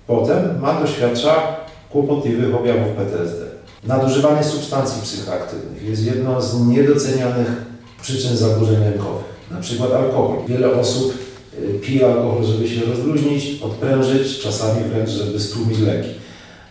potem 0.07 0.59
ma, 0.59 0.81
doświadcza 0.81 1.57
kłopotliwych 1.91 2.55
objawów 2.55 2.87
PTSD. 2.87 3.45
Nadużywanie 3.83 4.43
substancji 4.43 5.01
psychoaktywnych 5.01 5.83
jest 5.83 6.05
jedną 6.05 6.41
z 6.41 6.67
niedocenianych 6.67 7.65
przyczyn 8.01 8.37
zaburzeń 8.37 8.79
lękowych. 8.79 9.25
Na 9.51 9.59
przykład 9.59 9.93
alkohol. 9.93 10.37
Wiele 10.47 10.71
osób 10.71 11.13
y, 11.59 11.79
pije 11.79 12.05
alkohol, 12.05 12.43
żeby 12.43 12.69
się 12.69 12.81
rozluźnić, 12.85 13.61
odprężyć, 13.61 14.39
czasami 14.39 14.83
wręcz, 14.83 15.09
żeby 15.09 15.39
stłumić 15.39 15.79
leki 15.79 16.09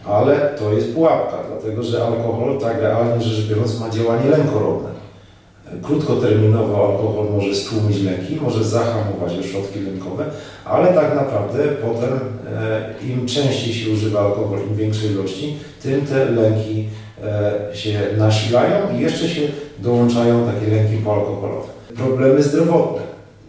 ale 0.09 0.55
to 0.59 0.73
jest 0.73 0.95
pułapka, 0.95 1.37
dlatego 1.49 1.83
że 1.83 2.07
alkohol, 2.07 2.59
tak 2.59 2.81
realnie 2.81 3.25
rzecz 3.25 3.49
biorąc, 3.49 3.81
ma 3.81 3.91
działanie 3.91 4.31
lękorodne. 4.31 4.89
Krótkoterminowo 5.83 6.93
alkohol 6.93 7.27
może 7.33 7.55
stłumić 7.55 8.03
lęki, 8.03 8.37
może 8.43 8.65
zahamować 8.65 9.39
ośrodki 9.41 9.81
lękowe, 9.81 10.25
ale 10.65 10.95
tak 10.95 11.15
naprawdę 11.15 11.65
potem 11.65 12.21
e, 12.47 12.95
im 13.09 13.27
częściej 13.27 13.75
się 13.75 13.91
używa 13.91 14.21
alkohol, 14.21 14.59
im 14.71 14.77
większej 14.77 15.11
ilości, 15.11 15.57
tym 15.83 16.07
te 16.07 16.25
lęki 16.25 16.85
e, 17.25 17.77
się 17.77 18.01
nasilają 18.19 18.99
i 18.99 19.01
jeszcze 19.01 19.29
się 19.29 19.43
dołączają 19.79 20.47
takie 20.47 20.77
lęki 20.77 20.97
poalkoholowe. 20.97 21.69
Problemy 21.97 22.43
zdrowotne 22.43 23.03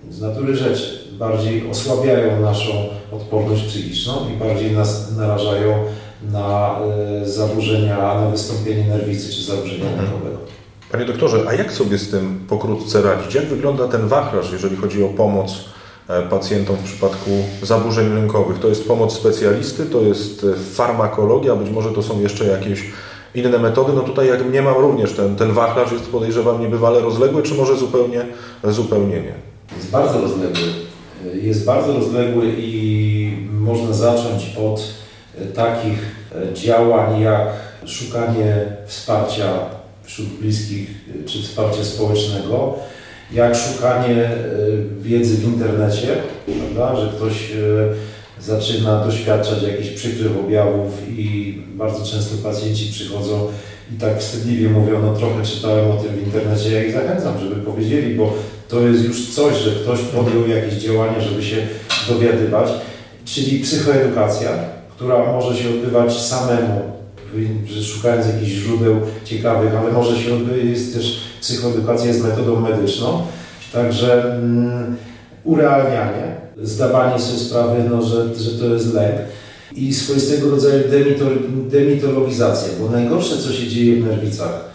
z 0.10 0.22
natury 0.22 0.56
rzeczy 0.56 1.00
bardziej 1.20 1.70
osłabiają 1.70 2.42
naszą 2.42 2.72
odporność 3.12 3.64
psychiczną 3.64 4.14
i 4.34 4.38
bardziej 4.40 4.72
nas 4.72 5.18
narażają 5.18 5.74
na 6.32 6.80
e, 7.22 7.30
zaburzenia, 7.30 7.98
na 7.98 8.30
wystąpienie 8.30 8.86
nerwicy 8.86 9.34
czy 9.34 9.44
zaburzenia 9.44 9.86
mhm. 9.86 10.04
lękowego. 10.04 10.38
Panie 10.92 11.06
doktorze, 11.06 11.44
a 11.48 11.54
jak 11.54 11.72
sobie 11.72 11.98
z 11.98 12.10
tym 12.10 12.46
pokrótce 12.50 13.02
radzić? 13.02 13.36
Jak 13.36 13.46
wygląda 13.46 13.88
ten 13.88 14.08
wachlarz, 14.08 14.52
jeżeli 14.52 14.76
chodzi 14.76 15.04
o 15.04 15.08
pomoc 15.08 15.66
e, 16.08 16.22
pacjentom 16.22 16.76
w 16.76 16.84
przypadku 16.84 17.30
zaburzeń 17.62 18.14
lękowych? 18.14 18.60
To 18.60 18.68
jest 18.68 18.88
pomoc 18.88 19.14
specjalisty, 19.14 19.86
to 19.86 20.02
jest 20.02 20.44
e, 20.44 20.60
farmakologia, 20.74 21.56
być 21.56 21.70
może 21.70 21.92
to 21.92 22.04
są 22.04 22.22
jeszcze 22.22 22.46
jakieś 22.46 22.84
inne 23.36 23.60
metody. 23.60 23.94
No 23.94 24.02
tutaj 24.02 24.28
jak 24.28 24.52
nie 24.52 24.62
mam 24.62 24.78
również 24.78 25.14
ten, 25.14 25.36
ten 25.36 25.52
wachlarz 25.52 25.92
jest 25.92 26.10
podejrzewam 26.10 26.62
niebywale 26.62 27.00
rozległy, 27.00 27.44
czy 27.44 27.54
może 27.54 27.78
zupełnie, 27.78 28.26
zupełnie 28.64 29.22
nie? 29.22 29.34
Jest 29.78 29.92
bardzo 29.92 30.22
rozległy. 30.22 30.64
Jest 31.34 31.66
bardzo 31.66 31.94
rozległy 31.94 32.54
i 32.58 33.48
można 33.52 33.94
zacząć 33.94 34.56
od 34.66 34.82
takich 35.46 36.00
e, 36.36 36.54
działań 36.54 37.22
jak 37.22 37.48
szukanie 37.86 38.66
wsparcia 38.86 39.54
wśród 40.04 40.28
bliskich 40.28 40.90
e, 40.90 41.28
czy 41.28 41.42
wsparcia 41.42 41.84
społecznego, 41.84 42.76
jak 43.34 43.56
szukanie 43.56 44.24
e, 44.24 44.36
wiedzy 45.02 45.38
w 45.38 45.44
internecie, 45.44 46.08
prawda, 46.46 47.02
że 47.02 47.12
ktoś 47.16 47.52
zaczyna 48.42 49.06
doświadczać 49.06 49.64
jakichś 49.64 49.90
przykrych 49.90 50.38
objawów 50.46 50.94
i 51.10 51.62
bardzo 51.74 52.06
często 52.06 52.50
pacjenci 52.50 52.92
przychodzą 52.92 53.48
i 53.96 54.00
tak 54.00 54.20
wstydliwie 54.20 54.70
mówią, 54.70 55.02
no 55.02 55.14
trochę 55.14 55.44
czytałem 55.44 55.92
o 55.92 55.98
tym 55.98 56.16
w 56.16 56.26
internecie, 56.26 56.72
ja 56.72 56.84
ich 56.84 56.94
zachęcam, 56.94 57.40
żeby 57.40 57.56
powiedzieli, 57.56 58.16
bo 58.16 58.34
to 58.68 58.80
jest 58.80 59.04
już 59.04 59.36
coś, 59.36 59.58
że 59.58 59.72
ktoś 59.72 60.00
podjął 60.00 60.48
jakieś 60.48 60.74
działania, 60.74 61.22
żeby 61.22 61.44
się 61.44 61.58
dowiadywać, 62.10 62.70
czyli 63.26 63.60
psychoedukacja, 63.60 64.77
która 64.98 65.32
może 65.32 65.58
się 65.58 65.70
odbywać 65.70 66.22
samemu, 66.22 66.82
szukając 67.84 68.28
jakichś 68.28 68.52
źródeł 68.52 68.96
ciekawych, 69.24 69.76
ale 69.76 69.92
może 69.92 70.18
się 70.18 70.34
odbywać, 70.34 70.64
jest 70.64 70.94
też 70.94 71.20
psychoedukacja 71.42 72.14
z 72.14 72.22
metodą 72.24 72.60
medyczną, 72.60 73.22
także 73.74 74.36
mm, 74.36 74.96
urealnianie, 75.44 76.36
zdawanie 76.62 77.20
sobie 77.20 77.40
sprawy, 77.40 77.84
no, 77.90 78.02
że, 78.02 78.36
że 78.36 78.60
to 78.60 78.66
jest 78.66 78.94
lek 78.94 79.16
i 79.76 79.94
swoistego 79.94 80.50
rodzaju 80.50 80.84
demitologizacja, 81.70 82.70
bo 82.80 82.90
najgorsze, 82.90 83.38
co 83.38 83.54
się 83.54 83.68
dzieje 83.68 84.02
w 84.02 84.06
nerwicach, 84.06 84.66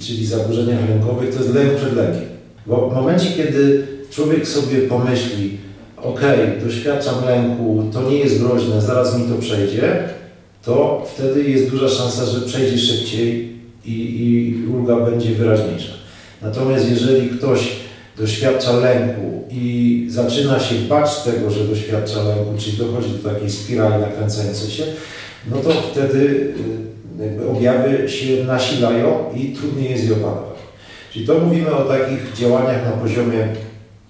czyli 0.00 0.26
zaburzeniach 0.26 0.88
lękowych, 0.88 1.34
to 1.34 1.42
jest 1.42 1.54
lęk 1.54 1.74
przed 1.74 1.96
lękiem. 1.96 2.28
Bo 2.66 2.90
w 2.90 2.94
momencie, 2.94 3.32
kiedy 3.36 3.86
człowiek 4.10 4.48
sobie 4.48 4.78
pomyśli, 4.78 5.58
ok, 6.02 6.20
doświadczam 6.64 7.24
lęku, 7.24 7.84
to 7.92 8.10
nie 8.10 8.16
jest 8.16 8.42
groźne, 8.42 8.80
zaraz 8.80 9.18
mi 9.18 9.24
to 9.24 9.34
przejdzie, 9.40 10.08
to 10.62 11.06
wtedy 11.14 11.42
jest 11.42 11.70
duża 11.70 11.88
szansa, 11.88 12.26
że 12.26 12.40
przejdzie 12.40 12.78
szybciej 12.78 13.56
i, 13.84 13.92
i 13.92 14.66
ulga 14.66 14.96
będzie 14.96 15.34
wyraźniejsza. 15.34 15.92
Natomiast 16.42 16.90
jeżeli 16.90 17.28
ktoś 17.28 17.72
doświadcza 18.18 18.72
lęku 18.72 19.44
i 19.50 20.06
zaczyna 20.10 20.60
się 20.60 20.74
bać 20.74 21.22
tego, 21.22 21.50
że 21.50 21.64
doświadcza 21.64 22.22
lęku, 22.22 22.54
czyli 22.58 22.76
dochodzi 22.76 23.10
do 23.10 23.30
takiej 23.30 23.50
spirali 23.50 24.02
nakręcającej 24.02 24.70
się, 24.70 24.84
no 25.50 25.56
to 25.56 25.70
wtedy 25.70 26.54
y, 27.20 27.48
objawy 27.50 28.08
się 28.08 28.44
nasilają 28.44 29.24
i 29.36 29.52
trudniej 29.52 29.90
jest 29.90 30.04
je 30.04 30.12
opanować. 30.12 30.58
Czyli 31.12 31.26
to 31.26 31.38
mówimy 31.38 31.74
o 31.74 31.84
takich 31.84 32.32
działaniach 32.34 32.84
na 32.84 32.90
poziomie, 32.90 33.48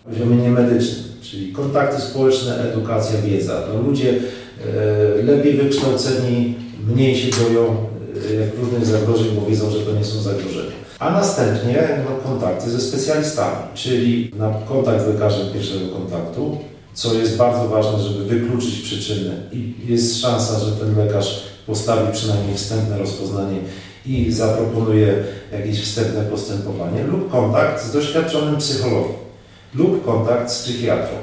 poziomie 0.04 0.36
niemedycznym, 0.36 1.09
czyli 1.30 1.52
kontakty 1.52 2.02
społeczne, 2.02 2.70
edukacja, 2.72 3.20
wiedza. 3.20 3.62
No 3.74 3.82
ludzie 3.82 4.10
e, 4.10 5.22
lepiej 5.22 5.52
wykształceni, 5.52 6.54
mniej 6.86 7.16
się 7.16 7.30
boją 7.44 7.66
e, 7.66 8.60
różnych 8.60 8.86
zagrożeń, 8.86 9.26
bo 9.40 9.46
wiedzą, 9.46 9.70
że 9.70 9.80
to 9.80 9.92
nie 9.92 10.04
są 10.04 10.20
zagrożenia. 10.20 10.80
A 10.98 11.10
następnie 11.10 11.88
no, 12.04 12.30
kontakty 12.30 12.70
ze 12.70 12.80
specjalistami, 12.80 13.56
czyli 13.74 14.30
na 14.36 14.54
kontakt 14.68 15.04
z 15.04 15.06
lekarzem 15.06 15.52
pierwszego 15.52 15.88
kontaktu, 15.88 16.58
co 16.94 17.14
jest 17.14 17.36
bardzo 17.36 17.68
ważne, 17.68 17.98
żeby 17.98 18.24
wykluczyć 18.24 18.80
przyczyny 18.80 19.30
i 19.52 19.74
jest 19.86 20.20
szansa, 20.20 20.60
że 20.60 20.72
ten 20.72 20.98
lekarz 20.98 21.42
postawi 21.66 22.12
przynajmniej 22.12 22.56
wstępne 22.56 22.98
rozpoznanie 22.98 23.58
i 24.06 24.32
zaproponuje 24.32 25.24
jakieś 25.52 25.82
wstępne 25.82 26.22
postępowanie 26.22 27.04
lub 27.04 27.30
kontakt 27.30 27.84
z 27.84 27.92
doświadczonym 27.92 28.56
psychologiem 28.56 29.29
lub 29.74 30.04
kontakt 30.04 30.50
z 30.50 30.62
psychiatrą. 30.62 31.16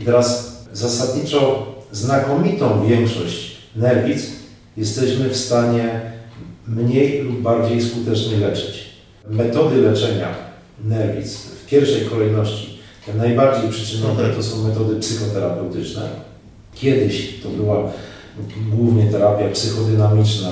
I 0.00 0.04
teraz 0.04 0.56
zasadniczo 0.72 1.66
znakomitą 1.92 2.86
większość 2.86 3.56
nerwic 3.76 4.26
jesteśmy 4.76 5.28
w 5.28 5.36
stanie 5.36 6.00
mniej 6.68 7.22
lub 7.22 7.40
bardziej 7.40 7.82
skutecznie 7.82 8.36
leczyć. 8.36 8.90
Metody 9.28 9.76
leczenia 9.76 10.28
nerwic 10.84 11.36
w 11.36 11.66
pierwszej 11.66 12.06
kolejności, 12.06 12.78
te 13.06 13.14
najbardziej 13.14 13.70
przyczynowe 13.70 14.28
to 14.28 14.42
są 14.42 14.68
metody 14.68 15.00
psychoterapeutyczne. 15.00 16.02
Kiedyś 16.74 17.40
to 17.42 17.48
była 17.48 17.92
głównie 18.70 19.10
terapia 19.10 19.48
psychodynamiczna, 19.48 20.48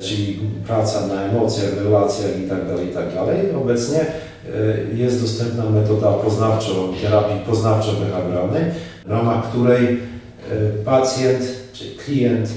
czyli 0.00 0.40
praca 0.66 1.06
na 1.06 1.22
emocjach, 1.22 1.76
relacjach 1.84 2.40
itd. 2.40 2.66
Tak 2.66 2.86
itd. 2.86 3.44
Tak 3.52 3.56
Obecnie 3.62 4.06
jest 4.94 5.22
dostępna 5.22 5.64
metoda 5.64 6.12
poznawczo, 6.12 6.88
terapii 7.02 7.40
poznawczo-behawioralnej, 7.50 8.64
w 9.06 9.10
ramach 9.10 9.48
której 9.48 9.86
e, 9.86 9.98
pacjent 10.84 11.42
czy 11.72 11.84
klient, 12.04 12.48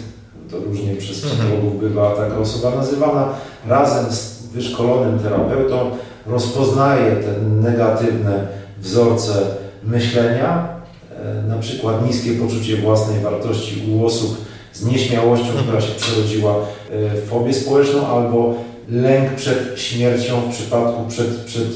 to 0.51 0.59
różnie 0.59 0.95
przez 0.95 1.23
mhm. 1.23 1.33
psychologów 1.33 1.79
bywa 1.79 2.15
taka 2.15 2.37
osoba 2.37 2.75
nazywana, 2.75 3.29
razem 3.67 4.11
z 4.11 4.47
wyszkolonym 4.47 5.19
terapeutą 5.19 5.91
rozpoznaje 6.27 7.15
te 7.15 7.41
negatywne 7.41 8.47
wzorce 8.79 9.33
myślenia, 9.83 10.67
e, 11.25 11.47
na 11.47 11.57
przykład 11.57 12.07
niskie 12.07 12.31
poczucie 12.31 12.77
własnej 12.77 13.19
wartości 13.19 13.83
u 13.91 14.05
osób 14.05 14.37
z 14.73 14.85
nieśmiałością, 14.85 15.47
która 15.63 15.81
się 15.81 15.95
przerodziła 15.95 16.55
w 16.91 17.29
fobię 17.29 17.53
społeczną, 17.53 18.07
albo 18.07 18.55
lęk 18.91 19.35
przed 19.35 19.79
śmiercią 19.79 20.41
w 20.41 20.55
przypadku, 20.55 21.07
przed, 21.07 21.27
przed, 21.27 21.67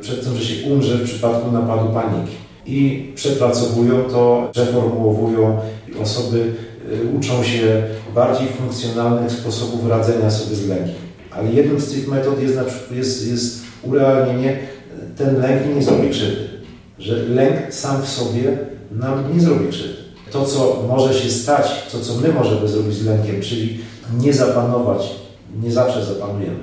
przed 0.00 0.24
tym, 0.24 0.36
że 0.36 0.44
się 0.44 0.66
umrze 0.66 0.94
w 0.94 1.04
przypadku 1.04 1.52
napadu 1.52 1.88
paniki. 1.94 2.36
I 2.66 3.12
przepracowują 3.14 4.02
to, 4.02 4.48
przeformułowują 4.52 5.58
osoby 6.02 6.38
y, 6.92 7.16
uczą 7.18 7.44
się 7.44 7.82
bardziej 8.14 8.48
funkcjonalnych 8.48 9.32
sposobów 9.32 9.88
radzenia 9.88 10.30
sobie 10.30 10.56
z 10.56 10.68
lękiem. 10.68 10.94
Ale 11.30 11.52
jedną 11.52 11.80
z 11.80 11.92
tych 11.92 12.08
metod 12.08 12.42
jest, 12.42 12.56
na 12.56 12.64
przykład, 12.64 12.92
jest, 12.92 13.28
jest 13.28 13.62
urealnienie, 13.82 14.58
ten 15.16 15.40
lęk 15.40 15.76
nie 15.76 15.82
zrobi 15.82 16.10
krzywdy. 16.10 16.48
Że 16.98 17.14
lęk 17.16 17.74
sam 17.74 18.02
w 18.02 18.08
sobie 18.08 18.58
nam 18.90 19.34
nie 19.34 19.40
zrobi 19.40 19.68
krzywdy 19.68 20.00
to, 20.30 20.44
co 20.44 20.84
może 20.88 21.14
się 21.14 21.30
stać, 21.30 21.66
to, 21.92 22.00
co 22.00 22.14
my 22.14 22.32
możemy 22.32 22.68
zrobić 22.68 22.94
z 22.94 23.04
lękiem, 23.04 23.40
czyli 23.40 23.78
nie 24.18 24.32
zapanować, 24.32 25.14
nie 25.62 25.72
zawsze 25.72 26.04
zapanujemy, 26.04 26.58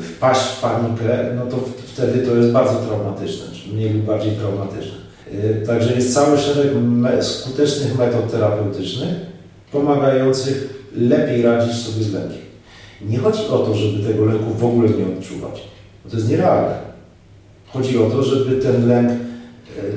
wpaść 0.00 0.40
w 0.40 0.60
panikę, 0.60 1.34
no 1.36 1.46
to 1.46 1.56
wtedy 1.86 2.26
to 2.26 2.36
jest 2.36 2.50
bardzo 2.50 2.74
traumatyczne, 2.74 3.44
czy 3.52 3.72
mniej 3.74 3.92
lub 3.92 4.02
bardziej 4.02 4.32
traumatyczne. 4.32 5.06
Y, 5.34 5.66
także 5.66 5.94
jest 5.94 6.14
cały 6.14 6.38
szereg 6.38 6.72
skutecznych 7.20 7.98
metod 7.98 8.30
terapeutycznych 8.30 9.14
pomagających 9.72 10.84
lepiej 10.96 11.42
radzić 11.42 11.76
sobie 11.76 12.04
z 12.04 12.12
lękiem. 12.12 12.46
Nie 13.02 13.18
chodzi 13.18 13.48
o 13.48 13.58
to, 13.58 13.74
żeby 13.74 14.12
tego 14.12 14.24
lęku 14.24 14.54
w 14.54 14.64
ogóle 14.64 14.88
nie 14.88 15.18
odczuwać, 15.18 15.62
bo 16.04 16.10
to 16.10 16.16
jest 16.16 16.30
nierealne. 16.30 16.78
Chodzi 17.72 17.98
o 17.98 18.10
to, 18.10 18.22
żeby 18.22 18.62
ten 18.62 18.88
lęk 18.88 19.10
y, 19.10 19.16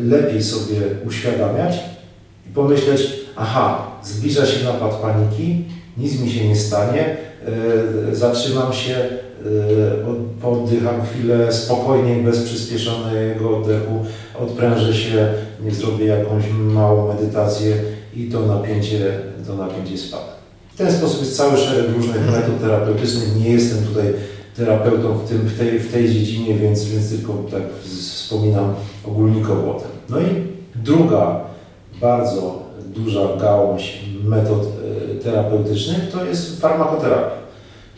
lepiej 0.04 0.44
sobie 0.44 0.82
uświadamiać 1.08 1.80
i 2.50 2.54
pomyśleć, 2.54 3.02
aha, 3.36 3.88
zbliża 4.04 4.46
się 4.46 4.66
napad 4.66 4.96
paniki, 4.96 5.66
nic 5.98 6.22
mi 6.22 6.32
się 6.32 6.48
nie 6.48 6.56
stanie, 6.56 7.18
zatrzymam 8.12 8.74
się, 8.74 8.96
yy, 9.46 9.52
poddycham 10.42 11.06
chwilę 11.06 11.54
spokojniej, 11.54 12.24
bez 12.24 12.44
przyspieszonego 12.44 13.58
oddechu, 13.58 14.06
odprężę 14.40 14.94
się, 14.94 15.28
nie 15.64 15.72
zrobię 15.72 16.06
jakąś 16.06 16.44
małą 16.52 17.14
medytację 17.14 17.76
i 18.16 18.30
to 18.30 18.40
napięcie, 18.40 19.20
to 19.48 19.56
napięcie 19.56 19.98
spada. 19.98 20.40
W 20.74 20.78
ten 20.78 20.92
sposób 20.92 21.20
jest 21.20 21.38
cały 21.38 21.58
szereg 21.58 21.86
różnych 21.96 22.32
metod 22.32 22.62
terapeutycznych. 22.62 23.36
Nie 23.36 23.50
jestem 23.50 23.86
tutaj 23.86 24.14
terapeutą 24.58 25.18
w, 25.18 25.30
tym, 25.30 25.38
w, 25.38 25.58
tej, 25.58 25.80
w 25.80 25.92
tej 25.92 26.14
dziedzinie, 26.14 26.56
więc, 26.56 26.86
więc 26.86 27.10
tylko 27.10 27.34
tak 27.52 27.62
wspominam 27.84 28.74
ogólnikowo 29.08 29.76
o 29.76 29.80
tym. 29.80 29.90
No 30.10 30.20
i 30.20 30.48
druga 30.76 31.42
bardzo 32.02 32.69
duża 33.00 33.38
gałąź 33.42 34.00
metod 34.24 34.62
e, 34.62 35.16
terapeutycznych 35.16 36.12
to 36.12 36.26
jest 36.26 36.62
farmakoterapia, 36.62 37.36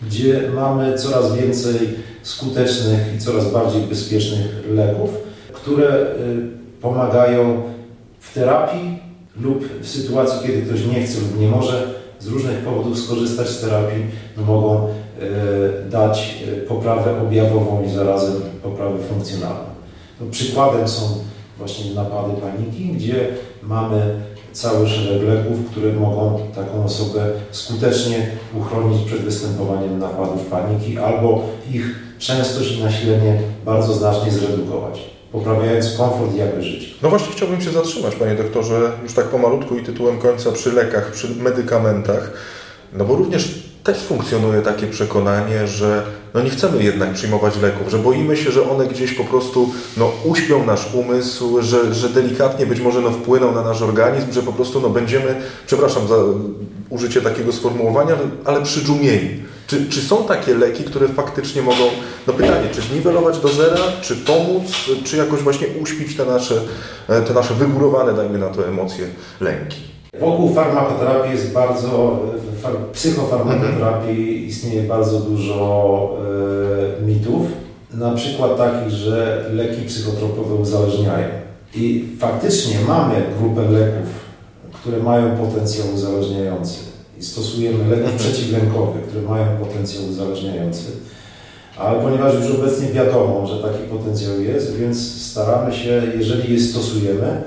gdzie 0.03 0.41
mamy 0.55 0.97
coraz 0.97 1.35
więcej 1.35 1.77
skutecznych 2.23 3.15
i 3.15 3.19
coraz 3.19 3.51
bardziej 3.51 3.81
bezpiecznych 3.81 4.63
leków, 4.71 5.09
które 5.53 5.87
e, 5.89 6.15
pomagają 6.81 7.61
w 8.19 8.33
terapii 8.33 8.99
lub 9.41 9.81
w 9.81 9.87
sytuacji, 9.87 10.47
kiedy 10.47 10.61
ktoś 10.61 10.85
nie 10.85 11.03
chce 11.03 11.19
lub 11.19 11.39
nie 11.39 11.47
może 11.47 11.93
z 12.19 12.27
różnych 12.27 12.57
powodów 12.57 12.99
skorzystać 12.99 13.49
z 13.49 13.61
terapii, 13.61 14.05
no 14.37 14.43
mogą 14.43 14.87
e, 14.87 14.89
dać 15.89 16.43
poprawę 16.67 17.21
objawową 17.21 17.83
i 17.87 17.89
zarazem 17.89 18.41
poprawę 18.63 18.97
funkcjonalną. 19.09 19.71
No, 20.21 20.27
przykładem 20.31 20.87
są 20.87 21.01
właśnie 21.57 21.93
napady 21.93 22.33
paniki, 22.41 22.85
gdzie 22.85 23.27
mamy 23.63 24.15
cały 24.53 24.87
szereg 24.89 25.23
leków, 25.23 25.57
które 25.71 25.93
mogą 25.93 26.39
taką 26.55 26.85
osobę 26.85 27.25
skutecznie 27.51 28.27
uchronić 28.59 29.01
przed 29.05 29.19
występowaniem 29.21 29.99
napadów 29.99 30.45
paniki 30.45 30.97
albo 30.97 31.43
ich 31.71 31.95
częstość 32.19 32.71
i 32.71 32.83
nasilenie 32.83 33.41
bardzo 33.65 33.93
znacznie 33.93 34.31
zredukować, 34.31 34.99
poprawiając 35.31 35.97
komfort 35.97 36.35
i 36.35 36.37
jakość 36.37 36.67
życia. 36.67 36.87
No 37.01 37.09
właśnie 37.09 37.31
chciałbym 37.31 37.61
się 37.61 37.71
zatrzymać, 37.71 38.15
panie 38.15 38.35
doktorze, 38.35 38.91
już 39.03 39.13
tak 39.13 39.25
pomalutku 39.25 39.77
i 39.77 39.83
tytułem 39.83 40.19
końca 40.19 40.51
przy 40.51 40.71
lekach, 40.71 41.11
przy 41.11 41.35
medykamentach, 41.35 42.33
no 42.93 43.05
bo 43.05 43.15
również 43.15 43.61
też 43.83 43.97
funkcjonuje 43.97 44.61
takie 44.61 44.87
przekonanie, 44.87 45.67
że 45.67 46.03
no 46.34 46.41
nie 46.41 46.50
chcemy 46.50 46.84
jednak 46.84 47.13
przyjmować 47.13 47.62
leków, 47.62 47.89
że 47.91 47.98
boimy 47.98 48.38
się, 48.38 48.52
że 48.52 48.70
one 48.70 48.88
gdzieś 48.88 49.13
po 49.13 49.24
prostu 49.24 49.70
no, 49.98 50.12
uśpią 50.26 50.65
nasz 50.65 50.94
umysł, 50.94 51.62
że, 51.62 51.94
że 51.94 52.10
delikatnie 52.10 52.65
być 52.65 52.80
może 52.80 53.02
no, 53.02 53.12
wpłyną 53.12 53.52
na 53.52 53.62
nasz 53.62 53.82
organizm, 53.82 54.32
że 54.32 54.44
po 54.44 54.54
prostu 54.54 54.82
no, 54.82 54.89
będziemy, 54.89 55.36
przepraszam 55.67 56.08
za 56.08 56.15
użycie 56.89 57.22
takiego 57.22 57.52
sformułowania, 57.52 58.15
ale 58.46 58.62
przydżumieni. 58.62 59.30
Czy, 59.67 59.90
czy 59.90 60.02
są 60.02 60.23
takie 60.23 60.56
leki, 60.56 60.84
które 60.84 61.08
faktycznie 61.08 61.62
mogą, 61.62 61.84
no 62.27 62.34
pytanie, 62.34 62.69
czy 62.71 62.82
zniwelować 62.82 63.40
do 63.40 63.48
zera, 63.48 63.84
czy 64.02 64.15
pomóc, 64.15 64.71
czy 65.04 65.17
jakoś 65.17 65.42
właśnie 65.42 65.67
uśpić 65.82 66.17
te 66.17 66.25
nasze, 66.25 66.62
te 67.27 67.34
nasze 67.34 67.54
wygórowane, 67.54 68.13
dajmy 68.13 68.38
na 68.38 68.50
to, 68.50 68.67
emocje, 68.67 69.08
lęki? 69.42 70.00
Wokół 70.19 70.53
farmakoterapii 70.53 71.31
jest 71.31 71.51
bardzo, 71.51 72.19
psychofarmakoterapii 72.93 74.45
istnieje 74.47 74.83
bardzo 74.83 75.19
dużo 75.19 76.09
e, 76.99 77.05
mitów, 77.05 77.47
na 77.93 78.12
przykład 78.12 78.57
takich, 78.57 78.89
że 78.89 79.45
leki 79.53 79.81
psychotropowe 79.81 80.55
uzależniają. 80.55 81.27
I 81.75 82.05
faktycznie 82.19 82.75
mamy 82.87 83.13
grupę 83.39 83.62
leków, 83.62 84.09
które 84.73 84.97
mają 84.97 85.37
potencjał 85.37 85.87
uzależniający. 85.95 86.79
I 87.19 87.23
stosujemy 87.23 87.95
leków 87.95 88.13
przeciwlękowe, 88.15 88.99
które 89.07 89.21
mają 89.21 89.57
potencjał 89.57 90.03
uzależniający, 90.09 90.91
ale 91.77 91.99
ponieważ 91.99 92.33
już 92.33 92.55
obecnie 92.55 92.87
wiadomo, 92.87 93.47
że 93.47 93.63
taki 93.63 93.83
potencjał 93.83 94.41
jest, 94.41 94.75
więc 94.75 95.21
staramy 95.21 95.73
się, 95.73 96.01
jeżeli 96.17 96.53
je 96.53 96.59
stosujemy, 96.59 97.41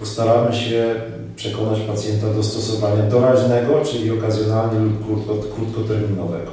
to 0.00 0.06
staramy 0.06 0.56
się 0.56 0.94
przekonać 1.36 1.80
pacjenta 1.80 2.26
do 2.34 2.42
stosowania 2.42 3.02
doraźnego, 3.02 3.84
czyli 3.84 4.10
okazjonalnie 4.10 4.80
lub 4.80 5.06
krótko, 5.06 5.34
krótkoterminowego. 5.54 6.50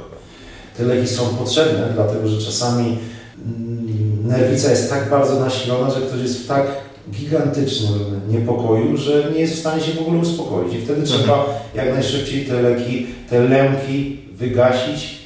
Te 0.76 0.84
leki 0.84 1.08
są 1.08 1.22
potrzebne, 1.24 1.88
dlatego 1.94 2.28
że 2.28 2.46
czasami 2.46 2.98
mm, 3.46 4.28
nerwica 4.28 4.70
jest 4.70 4.90
tak 4.90 5.10
bardzo 5.10 5.40
nasilona, 5.40 5.90
że 5.90 6.00
ktoś 6.00 6.20
jest 6.20 6.38
w 6.38 6.46
tak 6.46 6.66
gigantycznym 7.10 8.20
niepokoju, 8.28 8.96
że 8.96 9.30
nie 9.34 9.40
jest 9.40 9.54
w 9.54 9.58
stanie 9.58 9.82
się 9.82 9.92
w 9.92 10.00
ogóle 10.00 10.18
uspokoić. 10.18 10.74
I 10.74 10.80
wtedy 10.80 11.02
trzeba 11.02 11.38
mhm. 11.38 11.58
jak 11.74 11.94
najszybciej 11.94 12.46
te 12.46 12.62
leki, 12.62 13.06
te 13.30 13.40
lęki 13.40 14.20
wygasić 14.32 15.18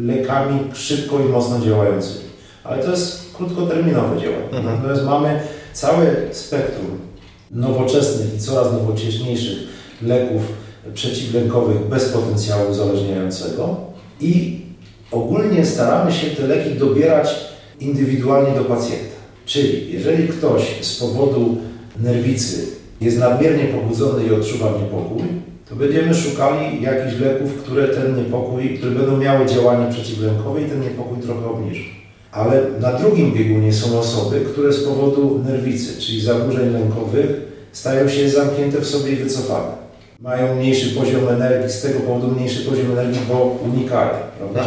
lekami 0.00 0.60
szybko 0.74 1.20
i 1.20 1.28
mocno 1.28 1.60
działającymi. 1.60 2.24
Ale 2.64 2.82
to 2.82 2.90
jest 2.90 3.34
krótkoterminowe 3.36 4.20
działanie. 4.20 4.44
Mhm. 4.52 4.64
Natomiast 4.76 5.04
mamy 5.04 5.40
całe 5.72 6.06
spektrum 6.32 7.09
nowoczesnych 7.50 8.34
i 8.34 8.38
coraz 8.38 8.72
nowocześniejszych 8.72 9.58
leków 10.02 10.42
przeciwlękowych 10.94 11.88
bez 11.88 12.08
potencjału 12.08 12.70
uzależniającego 12.70 13.76
i 14.20 14.60
ogólnie 15.12 15.66
staramy 15.66 16.12
się 16.12 16.26
te 16.30 16.46
leki 16.46 16.78
dobierać 16.78 17.28
indywidualnie 17.80 18.58
do 18.58 18.64
pacjenta. 18.64 19.20
Czyli 19.46 19.92
jeżeli 19.92 20.28
ktoś 20.28 20.62
z 20.80 21.00
powodu 21.00 21.56
nerwicy 22.00 22.66
jest 23.00 23.18
nadmiernie 23.18 23.64
pobudzony 23.64 24.26
i 24.26 24.34
odczuwa 24.34 24.70
niepokój, 24.82 25.22
to 25.68 25.76
będziemy 25.76 26.14
szukali 26.14 26.82
jakichś 26.82 27.20
leków, 27.20 27.54
które 27.62 27.88
ten 27.88 28.16
niepokój, 28.16 28.78
które 28.78 28.92
będą 28.92 29.16
miały 29.16 29.46
działanie 29.46 29.92
przeciwlękowe 29.92 30.62
i 30.62 30.64
ten 30.64 30.80
niepokój 30.80 31.18
trochę 31.18 31.46
obniżą. 31.46 31.99
Ale 32.32 32.62
na 32.80 32.92
drugim 32.92 33.32
biegunie 33.32 33.72
są 33.72 33.98
osoby, 33.98 34.40
które 34.40 34.72
z 34.72 34.84
powodu 34.84 35.42
nerwicy, 35.44 36.00
czyli 36.00 36.20
zaburzeń 36.20 36.72
lękowych, 36.72 37.30
stają 37.72 38.08
się 38.08 38.30
zamknięte 38.30 38.80
w 38.80 38.86
sobie 38.86 39.12
i 39.12 39.16
wycofane. 39.16 39.80
Mają 40.20 40.54
mniejszy 40.54 40.94
poziom 40.94 41.28
energii, 41.28 41.70
z 41.70 41.82
tego 41.82 42.00
powodu 42.00 42.28
mniejszy 42.28 42.70
poziom 42.70 42.90
energii, 42.90 43.20
bo 43.28 43.56
unikają. 43.64 44.10
Prawda? 44.38 44.64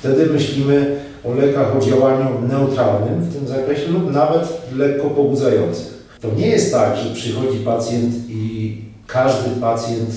Wtedy 0.00 0.26
myślimy 0.26 0.96
o 1.24 1.34
lekach 1.34 1.76
o 1.76 1.80
działaniu 1.80 2.26
neutralnym 2.48 3.20
w 3.20 3.34
tym 3.34 3.48
zakresie 3.48 3.88
lub 3.88 4.12
nawet 4.12 4.42
lekko 4.76 5.10
pobudzających. 5.10 5.96
To 6.20 6.28
nie 6.36 6.46
jest 6.46 6.72
tak, 6.72 6.96
że 6.96 7.14
przychodzi 7.14 7.58
pacjent 7.58 8.14
i 8.28 8.76
każdy 9.06 9.50
pacjent 9.60 10.10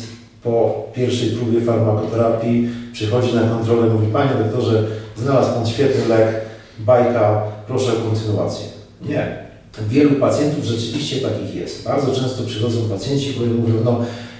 po 0.43 0.83
pierwszej 0.93 1.29
próbie 1.29 1.61
farmakoterapii 1.61 2.69
przychodzi 2.93 3.35
na 3.35 3.41
kontrolę 3.41 3.87
i 3.87 3.89
mówi 3.89 4.07
Panie 4.13 4.31
doktorze, 4.43 4.83
znalazł 5.17 5.53
Pan 5.53 5.67
świetny 5.67 6.07
lek, 6.07 6.48
bajka, 6.79 7.41
proszę 7.67 7.91
o 7.91 8.09
kontynuację. 8.09 8.65
Nie. 9.01 9.49
Wielu 9.89 10.15
pacjentów 10.15 10.63
rzeczywiście 10.63 11.27
takich 11.27 11.55
jest. 11.55 11.83
Bardzo 11.83 12.15
często 12.15 12.43
przychodzą 12.43 12.89
pacjenci, 12.89 13.33
którzy 13.33 13.49
mówią, 13.49 13.73
no 13.85 13.99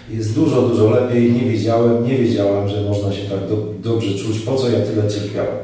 jest 0.09 0.35
dużo, 0.35 0.61
dużo 0.61 0.89
lepiej, 0.89 1.31
nie 1.31 1.51
wiedziałem, 1.51 2.07
nie 2.07 2.17
wiedziałam, 2.17 2.69
że 2.69 2.81
można 2.81 3.13
się 3.13 3.21
tak 3.21 3.49
do, 3.49 3.57
dobrze 3.83 4.13
czuć, 4.13 4.39
po 4.39 4.55
co 4.55 4.69
ja 4.69 4.79
tyle 4.79 5.09
cierpiałem. 5.09 5.57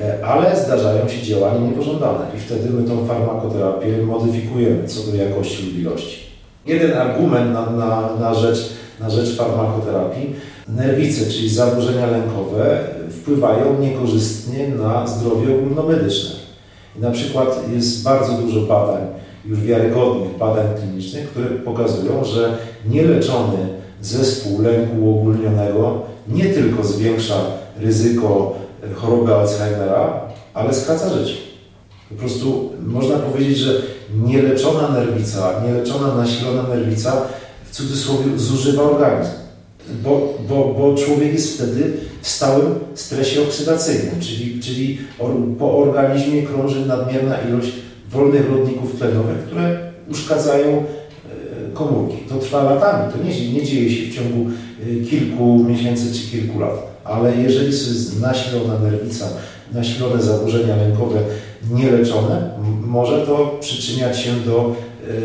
E, 0.00 0.26
ale 0.26 0.56
zdarzają 0.56 1.08
się 1.08 1.22
działania 1.22 1.68
niepożądane 1.68 2.26
i 2.36 2.40
wtedy 2.40 2.70
my 2.70 2.88
tą 2.88 3.06
farmakoterapię 3.06 4.02
modyfikujemy 4.06 4.88
co 4.88 5.10
do 5.10 5.16
jakości 5.16 5.66
lub 5.66 5.78
ilości. 5.78 6.18
Jeden 6.66 6.92
argument 6.92 7.52
na, 7.52 7.70
na, 7.70 8.16
na, 8.20 8.34
rzecz, 8.34 8.68
na 9.02 9.10
rzecz 9.10 9.36
farmakoterapii, 9.36 10.34
nerwice, 10.68 11.30
czyli 11.30 11.48
zaburzenia 11.48 12.06
lękowe, 12.06 12.78
wpływają 13.10 13.80
niekorzystnie 13.80 14.68
na 14.68 15.06
zdrowie 15.06 15.54
ogólnomedyczne. 15.54 16.30
I 16.96 17.00
na 17.00 17.10
przykład 17.10 17.62
jest 17.74 18.02
bardzo 18.02 18.32
dużo 18.32 18.60
badań, 18.60 19.02
już 19.44 19.60
wiarygodnych 19.60 20.38
badań 20.38 20.66
klinicznych, 20.80 21.30
które 21.30 21.46
pokazują, 21.46 22.24
że 22.24 22.58
nieleczony 22.88 23.58
zespół 24.00 24.62
lęku 24.62 25.04
uogólnionego 25.04 26.00
nie 26.28 26.44
tylko 26.44 26.84
zwiększa 26.84 27.34
ryzyko 27.80 28.54
choroby 28.94 29.34
Alzheimera, 29.34 30.20
ale 30.54 30.74
skraca 30.74 31.08
życie. 31.18 31.34
Po 32.08 32.14
prostu 32.14 32.70
można 32.86 33.16
powiedzieć, 33.16 33.58
że 33.58 33.82
nieleczona 34.24 34.88
nerwica, 34.88 35.52
nieleczona 35.66 36.14
nasilona 36.14 36.62
nerwica 36.62 37.22
w 37.72 37.76
cudzysłowie 37.76 38.38
zużywa 38.38 38.82
organizm. 38.82 39.30
Bo, 40.02 40.34
bo, 40.48 40.74
bo 40.78 40.94
człowiek 40.94 41.32
jest 41.32 41.54
wtedy 41.54 41.92
w 42.22 42.28
stałym 42.28 42.74
stresie 42.94 43.42
oksydacyjnym, 43.42 44.20
czyli, 44.20 44.60
czyli 44.60 44.98
po 45.58 45.78
organizmie 45.78 46.42
krąży 46.42 46.86
nadmierna 46.86 47.36
ilość 47.48 47.72
wolnych 48.10 48.50
rodników 48.50 48.96
tlenowych, 48.98 49.38
które 49.46 49.92
uszkadzają 50.10 50.68
e, 50.68 50.82
komórki. 51.74 52.16
To 52.28 52.38
trwa 52.38 52.62
latami, 52.62 53.12
to 53.12 53.24
nie, 53.24 53.52
nie 53.52 53.66
dzieje 53.66 53.90
się 53.90 54.10
w 54.10 54.14
ciągu 54.14 54.50
e, 54.50 55.04
kilku 55.04 55.64
miesięcy 55.68 56.14
czy 56.14 56.30
kilku 56.30 56.60
lat 56.60 56.92
ale 57.04 57.36
jeżeli 57.36 57.66
jest 57.66 58.20
nasilona 58.20 58.78
nerwica, 58.78 59.28
nasilone 59.72 60.22
zaburzenia 60.22 60.76
lękowe 60.76 61.20
nieleczone, 61.70 62.50
może 62.86 63.26
to 63.26 63.58
przyczyniać 63.60 64.18
się 64.18 64.30
do 64.46 64.74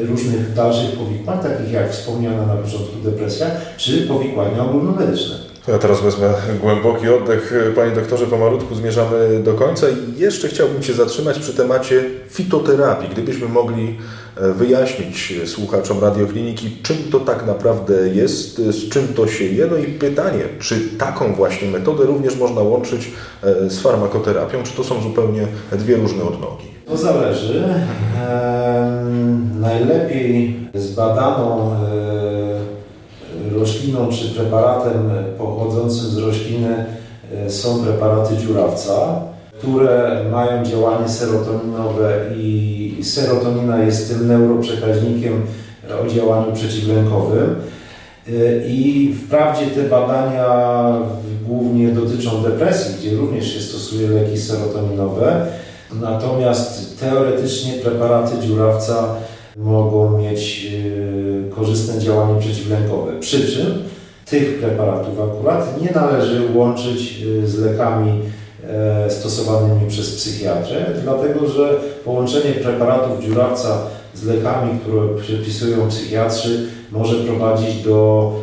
różnych 0.09 0.53
dalszych 0.53 0.91
powikłań, 0.91 1.39
takich 1.39 1.71
jak 1.71 1.91
wspomniana 1.91 2.45
na 2.45 2.55
początku 2.55 2.95
depresja, 3.03 3.47
czy 3.77 4.07
powikłania 4.07 4.65
ogólnomedyczne. 4.65 5.35
Ja 5.67 5.77
teraz 5.77 6.01
wezmę 6.01 6.33
głęboki 6.61 7.09
oddech. 7.09 7.53
Panie 7.75 7.91
doktorze, 7.91 8.27
pomalutku 8.27 8.75
zmierzamy 8.75 9.39
do 9.43 9.53
końca 9.53 9.87
i 9.89 10.19
jeszcze 10.19 10.47
chciałbym 10.47 10.83
się 10.83 10.93
zatrzymać 10.93 11.39
przy 11.39 11.53
temacie 11.53 12.03
fitoterapii. 12.29 13.09
Gdybyśmy 13.09 13.47
mogli 13.47 13.97
e, 14.37 14.53
wyjaśnić 14.53 15.33
słuchaczom 15.45 15.99
radiokliniki, 15.99 16.77
czym 16.83 16.97
to 17.11 17.19
tak 17.19 17.45
naprawdę 17.45 18.07
jest, 18.07 18.57
z 18.57 18.89
czym 18.89 19.07
to 19.07 19.27
się 19.27 19.43
je. 19.43 19.67
No 19.71 19.77
i 19.77 19.85
pytanie, 19.85 20.43
czy 20.59 20.79
taką 20.97 21.35
właśnie 21.35 21.71
metodę 21.71 22.05
również 22.05 22.35
można 22.35 22.61
łączyć 22.61 23.11
e, 23.43 23.69
z 23.69 23.79
farmakoterapią, 23.79 24.63
czy 24.63 24.73
to 24.73 24.83
są 24.83 25.01
zupełnie 25.01 25.47
dwie 25.71 25.95
różne 25.95 26.23
odnogi? 26.23 26.76
To 26.87 26.97
zależy. 26.97 27.63
Najlepiej 29.59 30.59
zbadaną 30.75 31.71
e, 31.71 33.55
rośliną 33.59 34.07
czy 34.11 34.29
preparatem 34.29 35.09
pochodzącym 35.37 36.09
z 36.09 36.17
rośliny 36.17 36.85
e, 37.45 37.49
są 37.49 37.83
preparaty 37.83 38.37
dziurawca, 38.37 39.21
które 39.59 40.23
mają 40.31 40.65
działanie 40.65 41.09
serotoninowe 41.09 42.19
i 42.37 42.99
serotonina 43.03 43.83
jest 43.83 44.09
tym 44.09 44.27
neuroprzekaźnikiem 44.27 45.41
o 46.05 46.07
działaniu 46.09 46.53
przeciwlękowym. 46.53 47.55
E, 48.29 48.67
I 48.67 49.13
wprawdzie 49.25 49.65
te 49.65 49.83
badania 49.83 50.83
głównie 51.47 51.87
dotyczą 51.87 52.43
depresji, 52.43 52.95
gdzie 52.99 53.17
również 53.17 53.53
się 53.53 53.61
stosuje 53.61 54.07
leki 54.07 54.37
serotoninowe, 54.37 55.47
natomiast 55.93 56.99
teoretycznie 56.99 57.73
preparaty 57.73 58.47
dziurawca 58.47 59.15
mogą 59.57 60.17
mieć 60.17 60.67
e, 61.47 61.55
korzystne 61.55 61.99
działanie 62.01 62.39
przeciwlękowe. 62.39 63.19
Przy 63.19 63.51
czym 63.51 63.83
tych 64.25 64.59
preparatów 64.59 65.19
akurat 65.19 65.81
nie 65.81 65.91
należy 65.91 66.41
łączyć 66.55 67.23
e, 67.43 67.47
z 67.47 67.59
lekami 67.59 68.21
e, 68.63 69.11
stosowanymi 69.11 69.89
przez 69.89 70.15
psychiatrę, 70.15 70.85
dlatego 71.03 71.47
że 71.47 71.79
połączenie 72.05 72.51
preparatów 72.51 73.23
dziurawca 73.23 73.77
z 74.13 74.23
lekami, 74.23 74.79
które 74.79 75.15
przepisują 75.21 75.87
psychiatrzy, 75.89 76.67
może 76.91 77.15
prowadzić 77.15 77.83
do 77.83 78.33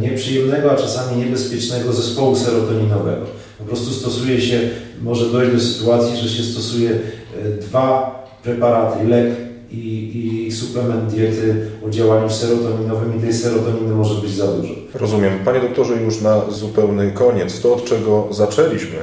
nieprzyjemnego, 0.00 0.72
a 0.72 0.76
czasami 0.76 1.24
niebezpiecznego 1.24 1.92
zespołu 1.92 2.36
serotoninowego. 2.36 3.26
Po 3.58 3.64
prostu 3.64 3.90
stosuje 3.90 4.40
się, 4.40 4.60
może 5.02 5.26
dojść 5.26 5.52
do 5.52 5.60
sytuacji, 5.60 6.16
że 6.16 6.28
się 6.28 6.42
stosuje 6.42 6.90
dwa 7.60 8.16
preparaty, 8.42 9.08
lek 9.08 9.26
i, 9.70 10.46
i 10.46 10.52
suplement 10.52 11.12
diety 11.12 11.70
o 11.86 11.90
działaniu 11.90 12.30
serotoninowym 12.30 13.18
i 13.18 13.20
tej 13.20 13.32
serotoniny 13.32 13.94
może 13.94 14.20
być 14.20 14.30
za 14.30 14.46
dużo. 14.46 14.74
Rozumiem. 14.94 15.32
Panie 15.44 15.60
doktorze, 15.60 15.94
już 15.94 16.20
na 16.20 16.50
zupełny 16.50 17.12
koniec, 17.12 17.60
to 17.60 17.74
od 17.74 17.84
czego 17.84 18.28
zaczęliśmy, 18.30 18.98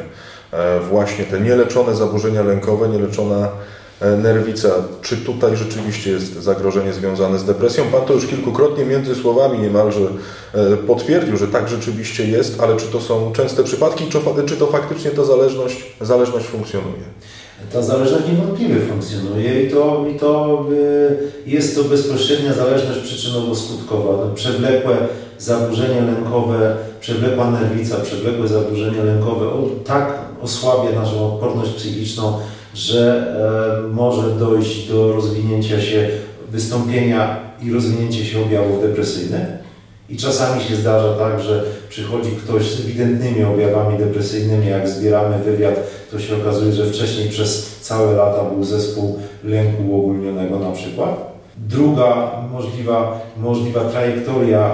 e, 0.52 0.80
właśnie 0.80 1.26
te 1.26 1.40
nieleczone 1.40 1.96
zaburzenia 1.96 2.44
lękowe, 2.44 2.90
nieleczona 2.90 3.38
e, 3.38 3.50
nerwica. 4.18 4.70
Czy 5.02 5.18
tutaj 5.18 5.58
rzeczywiście 5.58 6.12
jest 6.12 6.34
zagrożenie 6.34 6.94
związane 6.94 7.40
z 7.40 7.44
depresją? 7.44 7.84
Pan 7.92 8.06
to 8.06 8.14
już 8.14 8.28
kilkukrotnie 8.28 8.86
między 8.86 9.16
słowami 9.16 9.60
niemalże 9.60 10.08
e, 10.54 10.78
potwierdził, 10.78 11.38
że 11.38 11.48
tak 11.48 11.70
rzeczywiście 11.70 12.28
jest, 12.28 12.60
ale 12.60 12.78
czy 12.78 12.86
to 12.86 13.02
są 13.02 13.32
częste 13.34 13.64
przypadki, 13.64 14.06
czy 14.46 14.58
to 14.58 14.68
faktycznie 14.68 15.12
ta 15.12 15.24
zależność, 15.24 15.96
zależność 16.02 16.46
funkcjonuje? 16.46 17.04
ta 17.72 17.82
zależność 17.82 18.28
niewątpliwie 18.28 18.80
funkcjonuje 18.80 19.64
i 19.64 19.72
to, 19.72 20.06
i 20.16 20.20
to 20.20 20.64
y, 20.72 21.50
jest 21.50 21.76
to 21.76 21.84
bezpośrednia 21.84 22.54
zależność 22.54 23.00
przyczynowo-skutkowa. 23.00 24.18
No, 24.18 24.36
przewlekłe 24.36 24.98
zaburzenia 25.38 26.04
lękowe, 26.06 26.76
przewlekła 27.00 27.52
nerwica, 27.52 27.96
przewlekłe 27.98 28.48
zaburzenia 28.48 29.04
lękowe 29.04 29.46
o 29.46 29.70
tak 29.86 30.20
osłabia 30.42 31.00
naszą 31.00 31.34
odporność 31.34 31.72
psychiczną, 31.72 32.40
że 32.74 33.26
e, 33.86 33.88
może 33.88 34.30
dojść 34.30 34.90
do 34.90 35.14
rozwinięcia 35.14 35.82
się, 35.82 36.08
wystąpienia 36.52 37.38
i 37.62 37.72
rozwinięcia 37.72 38.24
się 38.26 38.42
objawów 38.42 38.82
depresyjnych. 38.82 39.64
I 40.10 40.18
czasami 40.18 40.64
się 40.64 40.76
zdarza 40.76 41.14
tak, 41.14 41.40
że 41.42 41.64
przychodzi 41.90 42.32
ktoś 42.32 42.72
z 42.72 42.80
ewidentnymi 42.80 43.44
objawami 43.44 43.98
depresyjnymi, 43.98 44.68
jak 44.68 44.90
zbieramy 44.90 45.38
wywiad, 45.44 45.76
to 46.12 46.20
się 46.20 46.36
okazuje, 46.36 46.74
że 46.74 46.86
wcześniej 46.86 47.30
przez 47.30 47.80
całe 47.82 48.14
lata 48.14 48.44
był 48.44 48.64
zespół 48.64 49.20
lęku 49.44 49.84
uogólnionego 49.92 50.60
na 50.60 50.72
przykład. 50.72 51.34
Druga 51.58 52.32
możliwa, 52.52 53.22
możliwa 53.38 53.82
trajektoria 53.82 54.72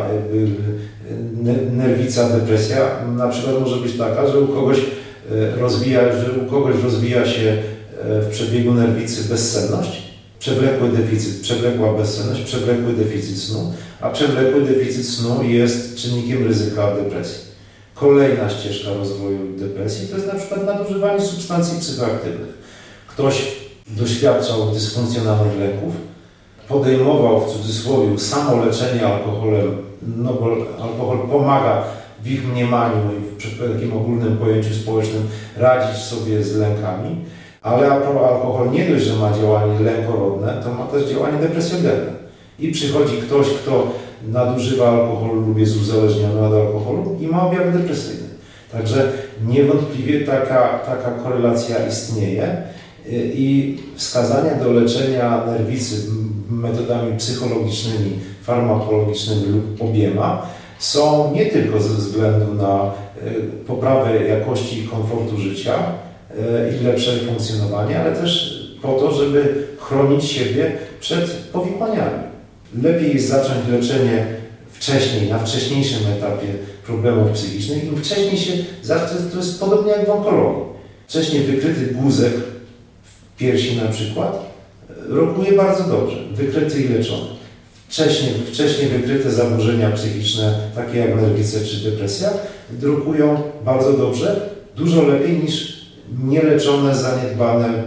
nerwica, 1.71 2.29
depresja 2.29 2.77
na 3.17 3.27
przykład 3.27 3.59
może 3.59 3.75
być 3.75 3.97
taka, 3.97 4.27
że 4.27 4.39
u 4.39 4.47
kogoś 4.47 4.77
e, 4.77 5.59
rozwija, 5.59 6.01
że 6.01 6.31
u 6.41 6.49
kogoś 6.49 6.83
rozwija 6.83 7.25
się 7.25 7.49
e, 7.49 7.78
w 8.03 8.27
przebiegu 8.31 8.73
nerwicy 8.73 9.29
bezsenność, 9.29 10.01
przewlekły 10.39 10.89
deficyt, 10.89 11.41
przewlekła 11.41 11.93
bezsenność, 11.93 12.41
przewlekły 12.41 12.93
deficyt 12.93 13.37
snu, 13.37 13.73
a 14.01 14.09
przewlekły 14.09 14.61
deficyt 14.61 15.05
snu 15.05 15.43
jest 15.43 15.95
czynnikiem 15.95 16.47
ryzyka 16.47 16.95
depresji. 16.95 17.49
Kolejna 17.95 18.49
ścieżka 18.49 18.93
rozwoju 18.93 19.39
depresji 19.57 20.07
to 20.07 20.15
jest 20.15 20.27
na 20.27 20.39
przykład 20.39 20.65
nadużywanie 20.65 21.21
substancji 21.21 21.79
psychoaktywnych. 21.79 22.57
Ktoś 23.07 23.41
doświadczał 23.87 24.71
dysfunkcjonalnych 24.71 25.59
leków, 25.59 25.93
podejmował 26.67 27.41
w 27.41 27.53
cudzysłowie 27.53 28.19
samo 28.19 28.65
leczenie 28.65 29.07
alkoholem, 29.07 29.77
no 30.17 30.33
bo 30.33 30.55
alkohol 30.83 31.17
pomaga 31.31 31.83
w 32.23 32.31
ich 32.31 32.47
mniemaniu 32.47 32.95
i 32.95 33.41
w 33.41 33.73
takim 33.73 33.97
ogólnym 33.97 34.37
pojęciu 34.37 34.73
społecznym 34.73 35.27
radzić 35.57 36.03
sobie 36.03 36.43
z 36.43 36.55
lękami, 36.55 37.15
ale 37.61 37.91
alkohol 37.91 38.71
nie 38.71 38.89
dość, 38.89 39.05
że 39.05 39.15
ma 39.15 39.31
działanie 39.33 39.79
lękorodne, 39.79 40.61
to 40.63 40.73
ma 40.73 40.85
też 40.85 41.09
działanie 41.09 41.37
depresjogenne. 41.37 42.19
I 42.59 42.71
przychodzi 42.71 43.17
ktoś, 43.17 43.47
kto 43.47 43.87
nadużywa 44.27 44.89
alkoholu 44.89 45.41
lub 45.41 45.57
jest 45.57 45.81
uzależniony 45.81 46.47
od 46.47 46.53
alkoholu 46.53 47.17
i 47.21 47.27
ma 47.27 47.47
objawy 47.47 47.79
depresyjne. 47.79 48.29
Także 48.71 49.11
niewątpliwie 49.47 50.25
taka, 50.25 50.79
taka 50.85 51.11
korelacja 51.11 51.87
istnieje 51.87 52.63
i 53.33 53.77
wskazania 53.95 54.55
do 54.55 54.71
leczenia 54.71 55.45
nerwicy 55.45 55.95
metodami 56.49 57.17
psychologicznymi, 57.17 58.19
farmakologicznymi 58.43 59.45
lub 59.45 59.81
obiema 59.81 60.41
są 60.79 61.31
nie 61.33 61.45
tylko 61.45 61.81
ze 61.81 61.89
względu 61.89 62.53
na 62.53 62.91
poprawę 63.67 64.27
jakości 64.27 64.79
i 64.79 64.87
komfortu 64.87 65.37
życia 65.37 65.73
e, 66.31 66.75
i 66.75 66.83
lepsze 66.83 67.17
funkcjonowanie, 67.17 67.99
ale 67.99 68.15
też 68.15 68.59
po 68.81 68.93
to, 68.93 69.11
żeby 69.11 69.67
chronić 69.79 70.25
siebie 70.25 70.77
przed 70.99 71.29
powikłaniami. 71.31 72.23
Lepiej 72.83 73.13
jest 73.13 73.27
zacząć 73.27 73.67
leczenie 73.71 74.25
wcześniej, 74.71 75.29
na 75.29 75.39
wcześniejszym 75.39 75.99
etapie 76.17 76.47
problemów 76.85 77.31
psychicznych. 77.31 77.83
Im 77.83 77.97
wcześniej 77.97 78.37
się 78.37 78.53
zacznie, 78.83 79.17
to 79.31 79.37
jest 79.37 79.59
podobnie 79.59 79.91
jak 79.91 80.07
w 80.07 80.09
onkologii. 80.09 80.63
Wcześniej 81.07 81.43
wykryty 81.43 81.85
guzek 81.85 82.33
w 83.03 83.37
piersi 83.37 83.75
na 83.75 83.91
przykład 83.91 84.49
rokuje 85.09 85.51
bardzo 85.51 85.83
dobrze, 85.83 86.17
wykryty 86.33 86.81
i 86.81 86.87
leczony. 86.87 87.27
Wcześniej, 87.87 88.33
wcześniej 88.51 88.89
wykryte 88.89 89.31
zaburzenia 89.31 89.91
psychiczne, 89.91 90.59
takie 90.75 90.99
jak 90.99 91.15
nerwice 91.15 91.65
czy 91.65 91.91
depresja, 91.91 92.29
drukują 92.69 93.41
bardzo 93.65 93.93
dobrze, 93.93 94.49
dużo 94.75 95.03
lepiej 95.03 95.37
niż 95.37 95.78
nieleczone, 96.23 96.95
zaniedbane, 96.95 97.83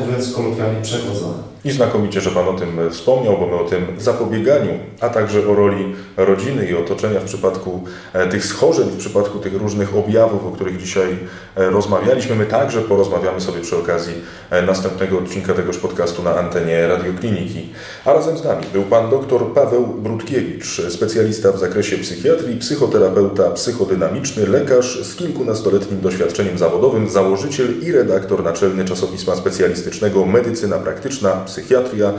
mówiąc 0.00 0.32
kolokwialnie, 0.32 0.82
przechodzone. 0.82 1.45
I 1.66 1.72
znakomicie, 1.72 2.20
że 2.20 2.30
Pan 2.30 2.48
o 2.48 2.52
tym 2.52 2.90
wspomniał, 2.90 3.38
bo 3.38 3.46
my 3.46 3.54
o 3.54 3.64
tym 3.64 3.86
zapobieganiu, 3.98 4.72
a 5.00 5.08
także 5.08 5.48
o 5.48 5.54
roli 5.54 5.94
rodziny 6.16 6.66
i 6.66 6.74
otoczenia 6.74 7.20
w 7.20 7.24
przypadku 7.24 7.84
e, 8.12 8.28
tych 8.28 8.44
schorzeń, 8.44 8.88
w 8.88 8.96
przypadku 8.96 9.38
tych 9.38 9.54
różnych 9.54 9.96
objawów, 9.96 10.46
o 10.46 10.50
których 10.50 10.78
dzisiaj 10.78 11.18
e, 11.56 11.70
rozmawialiśmy. 11.70 12.36
My 12.36 12.46
także 12.46 12.82
porozmawiamy 12.82 13.40
sobie 13.40 13.60
przy 13.60 13.76
okazji 13.76 14.14
e, 14.50 14.62
następnego 14.62 15.18
odcinka 15.18 15.54
tegoż 15.54 15.78
podcastu 15.78 16.22
na 16.22 16.36
antenie 16.36 16.86
Radiokliniki. 16.86 17.68
A 18.04 18.12
razem 18.12 18.38
z 18.38 18.44
nami 18.44 18.66
był 18.72 18.82
Pan 18.82 19.10
dr 19.10 19.52
Paweł 19.54 19.86
Brudkiewicz, 19.86 20.82
specjalista 20.88 21.52
w 21.52 21.58
zakresie 21.58 21.98
psychiatrii, 21.98 22.58
psychoterapeuta 22.58 23.50
psychodynamiczny, 23.50 24.46
lekarz 24.46 25.06
z 25.06 25.16
kilkunastoletnim 25.16 26.00
doświadczeniem 26.00 26.58
zawodowym, 26.58 27.08
założyciel 27.08 27.80
i 27.82 27.92
redaktor 27.92 28.44
naczelny 28.44 28.84
czasopisma 28.84 29.36
specjalistycznego 29.36 30.26
Medycyna 30.26 30.78
Praktyczna 30.78 31.30
psychiatria. 31.56 32.12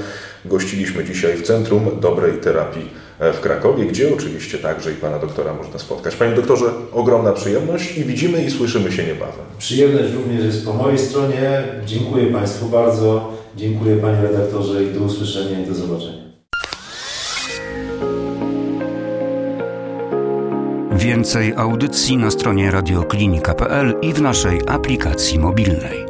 Gościliśmy 0.45 1.03
dzisiaj 1.03 1.37
w 1.37 1.41
Centrum 1.41 1.89
Dobrej 2.01 2.33
Terapii 2.33 2.89
w 3.19 3.39
Krakowie, 3.39 3.85
gdzie 3.85 4.13
oczywiście 4.13 4.57
także 4.57 4.91
i 4.91 4.95
pana 4.95 5.19
doktora 5.19 5.53
można 5.53 5.79
spotkać. 5.79 6.15
Panie 6.15 6.35
doktorze, 6.35 6.65
ogromna 6.93 7.33
przyjemność 7.33 7.97
i 7.97 8.03
widzimy 8.03 8.43
i 8.43 8.51
słyszymy 8.51 8.91
się 8.91 9.03
niebawem. 9.03 9.45
Przyjemność 9.57 10.13
również 10.13 10.45
jest 10.45 10.65
po 10.65 10.73
mojej 10.73 10.99
stronie. 10.99 11.63
Dziękuję 11.85 12.33
Państwu 12.33 12.69
bardzo. 12.69 13.33
Dziękuję 13.55 13.97
Panie 13.97 14.21
redaktorze 14.21 14.83
i 14.83 14.93
do 14.93 14.99
usłyszenia 14.99 15.59
i 15.59 15.65
do 15.65 15.73
zobaczenia. 15.73 16.27
Więcej 20.91 21.53
audycji 21.55 22.17
na 22.17 22.31
stronie 22.31 22.71
radioklinika.pl 22.71 23.93
i 24.01 24.13
w 24.13 24.21
naszej 24.21 24.61
aplikacji 24.67 25.39
mobilnej. 25.39 26.06